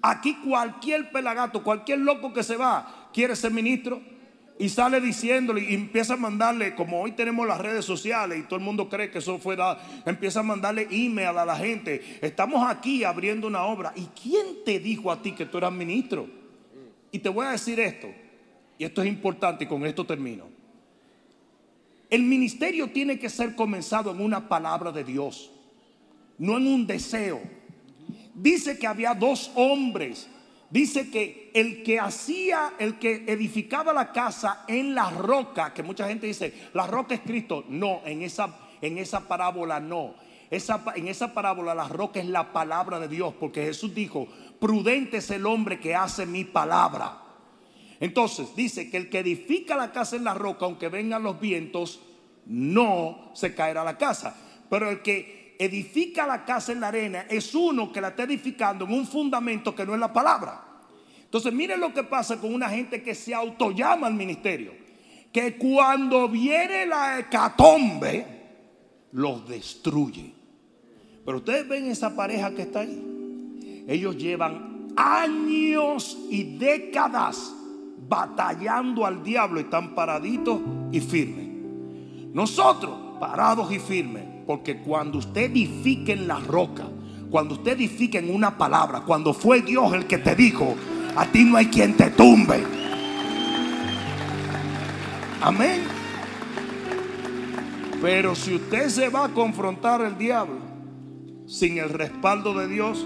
Aquí 0.01 0.35
cualquier 0.43 1.11
pelagato, 1.11 1.63
cualquier 1.63 1.99
loco 1.99 2.33
que 2.33 2.43
se 2.43 2.57
va, 2.57 3.09
quiere 3.13 3.35
ser 3.35 3.51
ministro 3.51 4.01
y 4.59 4.67
sale 4.67 4.99
diciéndole 4.99 5.61
y 5.61 5.75
empieza 5.75 6.15
a 6.15 6.17
mandarle, 6.17 6.75
como 6.75 7.01
hoy 7.01 7.11
tenemos 7.11 7.47
las 7.47 7.61
redes 7.61 7.85
sociales 7.85 8.39
y 8.39 8.43
todo 8.43 8.57
el 8.57 8.65
mundo 8.65 8.89
cree 8.89 9.11
que 9.11 9.19
eso 9.19 9.37
fue 9.37 9.55
dado, 9.55 9.79
empieza 10.05 10.41
a 10.41 10.43
mandarle 10.43 10.87
email 10.89 11.37
a 11.37 11.45
la 11.45 11.55
gente. 11.55 12.19
Estamos 12.21 12.67
aquí 12.67 13.03
abriendo 13.03 13.47
una 13.47 13.63
obra. 13.63 13.93
¿Y 13.95 14.07
quién 14.07 14.63
te 14.65 14.79
dijo 14.79 15.11
a 15.11 15.21
ti 15.21 15.33
que 15.33 15.45
tú 15.45 15.59
eras 15.59 15.71
ministro? 15.71 16.27
Y 17.11 17.19
te 17.19 17.29
voy 17.29 17.45
a 17.45 17.51
decir 17.51 17.79
esto, 17.79 18.07
y 18.79 18.85
esto 18.85 19.03
es 19.03 19.07
importante 19.07 19.65
y 19.65 19.67
con 19.67 19.85
esto 19.85 20.03
termino. 20.03 20.52
El 22.13 22.21
ministerio 22.21 22.91
tiene 22.91 23.17
que 23.17 23.27
ser 23.27 23.55
comenzado 23.55 24.11
en 24.11 24.21
una 24.21 24.47
palabra 24.47 24.91
de 24.91 25.03
Dios, 25.03 25.49
no 26.37 26.57
en 26.57 26.67
un 26.67 26.85
deseo. 26.85 27.41
Dice 28.35 28.77
que 28.77 28.85
había 28.85 29.15
dos 29.15 29.49
hombres. 29.55 30.29
Dice 30.69 31.09
que 31.09 31.49
el 31.55 31.81
que 31.81 31.99
hacía, 31.99 32.73
el 32.77 32.99
que 32.99 33.23
edificaba 33.25 33.93
la 33.93 34.11
casa 34.11 34.63
en 34.67 34.93
la 34.93 35.09
roca, 35.09 35.73
que 35.73 35.81
mucha 35.81 36.07
gente 36.07 36.27
dice, 36.27 36.53
la 36.75 36.85
roca 36.85 37.15
es 37.15 37.21
Cristo. 37.21 37.65
No, 37.67 38.01
en 38.05 38.21
esa, 38.21 38.59
en 38.79 38.99
esa 38.99 39.27
parábola 39.27 39.79
no. 39.79 40.13
Esa, 40.51 40.83
en 40.95 41.07
esa 41.07 41.33
parábola 41.33 41.73
la 41.73 41.87
roca 41.87 42.19
es 42.19 42.27
la 42.27 42.53
palabra 42.53 42.99
de 42.99 43.07
Dios, 43.07 43.33
porque 43.39 43.63
Jesús 43.63 43.95
dijo, 43.95 44.27
prudente 44.59 45.17
es 45.17 45.31
el 45.31 45.47
hombre 45.47 45.79
que 45.79 45.95
hace 45.95 46.27
mi 46.27 46.43
palabra. 46.43 47.22
Entonces 47.99 48.55
dice 48.55 48.89
que 48.89 48.97
el 48.97 49.09
que 49.09 49.19
edifica 49.19 49.75
la 49.75 49.91
casa 49.91 50.15
en 50.15 50.23
la 50.23 50.33
roca, 50.33 50.65
aunque 50.65 50.89
vengan 50.89 51.23
los 51.23 51.39
vientos, 51.39 52.01
no 52.45 53.31
se 53.33 53.53
caerá 53.55 53.83
la 53.83 53.97
casa. 53.97 54.35
Pero 54.69 54.89
el 54.89 55.01
que 55.01 55.55
edifica 55.59 56.25
la 56.25 56.45
casa 56.45 56.71
en 56.71 56.79
la 56.79 56.89
arena 56.89 57.25
es 57.29 57.53
uno 57.55 57.91
que 57.91 58.01
la 58.01 58.09
está 58.09 58.23
edificando 58.23 58.85
en 58.85 58.93
un 58.93 59.07
fundamento 59.07 59.75
que 59.75 59.85
no 59.85 59.93
es 59.93 59.99
la 59.99 60.11
palabra. 60.11 60.63
Entonces 61.23 61.53
miren 61.53 61.79
lo 61.79 61.93
que 61.93 62.03
pasa 62.03 62.39
con 62.39 62.53
una 62.53 62.69
gente 62.69 63.01
que 63.01 63.15
se 63.15 63.33
autollama 63.33 64.07
al 64.07 64.13
ministerio. 64.13 64.73
Que 65.31 65.57
cuando 65.57 66.29
viene 66.29 66.85
la 66.85 67.19
hecatombe, 67.19 68.25
los 69.11 69.47
destruye. 69.47 70.31
Pero 71.25 71.37
ustedes 71.37 71.67
ven 71.67 71.89
esa 71.89 72.15
pareja 72.15 72.53
que 72.53 72.63
está 72.63 72.81
ahí. 72.81 73.85
Ellos 73.87 74.17
llevan 74.17 74.89
años 74.95 76.17
y 76.29 76.57
décadas 76.57 77.55
batallando 78.07 79.05
al 79.05 79.23
diablo 79.23 79.59
están 79.59 79.95
paraditos 79.95 80.59
y 80.91 80.99
firmes. 80.99 81.47
Nosotros 82.33 82.91
parados 83.19 83.71
y 83.71 83.79
firmes, 83.79 84.23
porque 84.45 84.77
cuando 84.81 85.19
usted 85.19 85.51
edifique 85.51 86.13
en 86.13 86.27
la 86.27 86.39
roca, 86.39 86.85
cuando 87.29 87.55
usted 87.55 87.73
edifique 87.73 88.19
en 88.19 88.33
una 88.33 88.57
palabra, 88.57 89.01
cuando 89.01 89.33
fue 89.33 89.61
Dios 89.61 89.93
el 89.93 90.07
que 90.07 90.17
te 90.17 90.35
dijo, 90.35 90.75
a 91.15 91.25
ti 91.25 91.43
no 91.43 91.57
hay 91.57 91.67
quien 91.67 91.95
te 91.95 92.09
tumbe. 92.11 92.63
Amén. 95.41 95.81
Pero 98.01 98.35
si 98.35 98.55
usted 98.55 98.89
se 98.89 99.09
va 99.09 99.25
a 99.25 99.29
confrontar 99.29 100.01
al 100.01 100.17
diablo 100.17 100.59
sin 101.45 101.77
el 101.77 101.89
respaldo 101.89 102.53
de 102.53 102.67
Dios, 102.67 103.05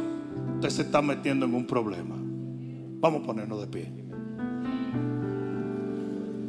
usted 0.56 0.70
se 0.70 0.82
está 0.84 1.02
metiendo 1.02 1.46
en 1.46 1.54
un 1.54 1.68
problema. 1.68 2.16
Vamos 3.00 3.22
a 3.22 3.26
ponernos 3.26 3.62
de 3.62 3.68
pie. 3.68 3.97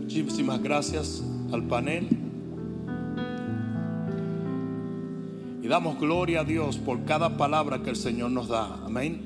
Muchísimas 0.09 0.63
gracias 0.63 1.23
al 1.53 1.65
panel. 1.65 2.09
Y 5.63 5.69
damos 5.69 6.01
gloria 6.01 6.41
a 6.41 6.45
Dios 6.45 6.79
por 6.79 7.05
cada 7.05 7.37
palabra 7.37 7.83
que 7.83 7.91
el 7.91 7.97
Señor 7.97 8.31
nos 8.31 8.49
da. 8.49 8.81
Amén. 8.87 9.21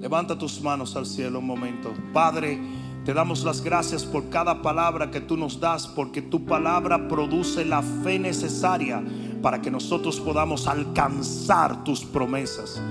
Levanta 0.00 0.36
tus 0.36 0.60
manos 0.60 0.96
al 0.96 1.06
cielo 1.06 1.38
un 1.38 1.46
momento. 1.46 1.94
Padre, 2.12 2.58
te 3.04 3.14
damos 3.14 3.44
las 3.44 3.62
gracias 3.62 4.04
por 4.04 4.28
cada 4.28 4.60
palabra 4.60 5.12
que 5.12 5.20
tú 5.20 5.36
nos 5.36 5.60
das, 5.60 5.86
porque 5.86 6.20
tu 6.20 6.44
palabra 6.44 7.06
produce 7.06 7.64
la 7.64 7.80
fe 7.80 8.18
necesaria 8.18 9.04
para 9.40 9.62
que 9.62 9.70
nosotros 9.70 10.18
podamos 10.18 10.66
alcanzar 10.66 11.84
tus 11.84 12.04
promesas. 12.04 12.82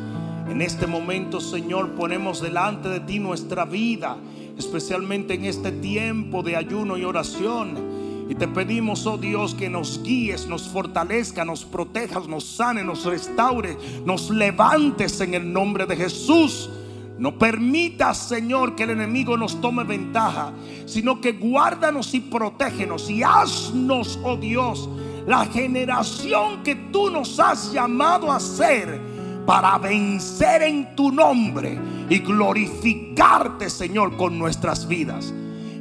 En 0.49 0.61
este 0.61 0.87
momento, 0.87 1.41
Señor, 1.41 1.91
ponemos 1.91 2.41
delante 2.41 2.87
de 2.87 3.01
ti 3.01 3.19
nuestra 3.19 3.65
vida, 3.65 4.15
especialmente 4.61 5.33
en 5.33 5.45
este 5.45 5.71
tiempo 5.71 6.43
de 6.43 6.55
ayuno 6.55 6.97
y 6.97 7.03
oración. 7.03 8.25
Y 8.29 8.35
te 8.35 8.47
pedimos, 8.47 9.05
oh 9.07 9.17
Dios, 9.17 9.55
que 9.55 9.69
nos 9.69 10.01
guíes, 10.03 10.47
nos 10.47 10.69
fortalezca, 10.69 11.43
nos 11.43 11.65
protejas, 11.65 12.27
nos 12.27 12.45
sane, 12.45 12.83
nos 12.83 13.03
restaure, 13.03 13.75
nos 14.05 14.29
levantes 14.29 15.19
en 15.19 15.33
el 15.33 15.51
nombre 15.51 15.85
de 15.85 15.97
Jesús. 15.97 16.69
No 17.17 17.37
permitas, 17.37 18.29
Señor, 18.29 18.75
que 18.75 18.83
el 18.83 18.91
enemigo 18.91 19.35
nos 19.35 19.59
tome 19.59 19.83
ventaja, 19.83 20.53
sino 20.85 21.19
que 21.19 21.33
guárdanos 21.33 22.13
y 22.13 22.21
protégenos 22.21 23.09
y 23.09 23.21
haznos, 23.21 24.17
oh 24.23 24.37
Dios, 24.37 24.87
la 25.27 25.45
generación 25.45 26.63
que 26.63 26.75
tú 26.75 27.09
nos 27.09 27.39
has 27.39 27.73
llamado 27.73 28.31
a 28.31 28.39
ser 28.39 29.10
para 29.45 29.77
vencer 29.77 30.63
en 30.63 30.95
tu 30.95 31.11
nombre 31.11 31.79
y 32.09 32.19
glorificarte, 32.19 33.69
Señor, 33.69 34.17
con 34.17 34.37
nuestras 34.37 34.87
vidas. 34.87 35.33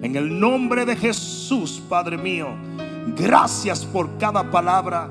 En 0.03 0.16
el 0.16 0.39
nombre 0.41 0.85
de 0.87 0.97
Jesús, 0.97 1.82
Padre 1.89 2.16
mío, 2.16 2.49
gracias 3.16 3.85
por 3.85 4.19
cada 4.19 4.51
palabra, 4.51 5.11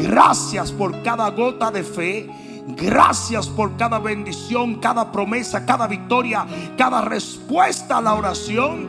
gracias 0.00 0.70
por 0.70 1.02
cada 1.02 1.30
gota 1.30 1.70
de 1.70 1.82
fe. 1.82 2.30
Gracias 2.76 3.48
por 3.48 3.76
cada 3.76 3.98
bendición, 3.98 4.76
cada 4.76 5.10
promesa, 5.10 5.64
cada 5.64 5.88
victoria, 5.88 6.46
cada 6.76 7.00
respuesta 7.00 7.96
a 7.96 8.00
la 8.00 8.14
oración. 8.14 8.86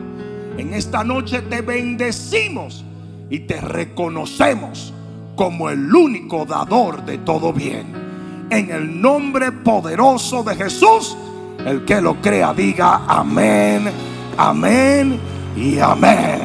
En 0.56 0.72
esta 0.74 1.02
noche 1.02 1.40
te 1.42 1.62
bendecimos 1.62 2.84
y 3.30 3.40
te 3.40 3.60
reconocemos 3.60 4.92
como 5.36 5.70
el 5.70 5.92
único 5.94 6.44
dador 6.44 7.04
de 7.04 7.18
todo 7.18 7.52
bien. 7.52 8.11
En 8.52 8.70
el 8.70 9.00
nombre 9.00 9.50
poderoso 9.50 10.42
de 10.42 10.54
Jesús, 10.54 11.16
el 11.64 11.86
que 11.86 12.02
lo 12.02 12.20
crea 12.20 12.52
diga 12.52 13.00
amén, 13.08 13.90
amén 14.36 15.18
y 15.56 15.78
amén. 15.78 16.42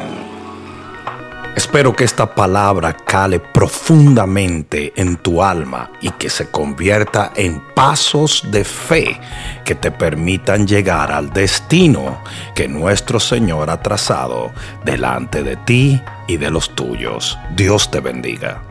Espero 1.54 1.94
que 1.94 2.04
esta 2.04 2.34
palabra 2.34 2.94
cale 2.94 3.40
profundamente 3.40 4.94
en 4.96 5.18
tu 5.18 5.42
alma 5.42 5.90
y 6.00 6.08
que 6.12 6.30
se 6.30 6.50
convierta 6.50 7.32
en 7.36 7.60
pasos 7.74 8.42
de 8.50 8.64
fe 8.64 9.20
que 9.66 9.74
te 9.74 9.90
permitan 9.90 10.66
llegar 10.66 11.12
al 11.12 11.30
destino 11.30 12.22
que 12.54 12.68
nuestro 12.68 13.20
Señor 13.20 13.68
ha 13.68 13.82
trazado 13.82 14.50
delante 14.82 15.42
de 15.42 15.56
ti 15.56 16.00
y 16.26 16.38
de 16.38 16.50
los 16.50 16.74
tuyos. 16.74 17.38
Dios 17.54 17.90
te 17.90 18.00
bendiga. 18.00 18.67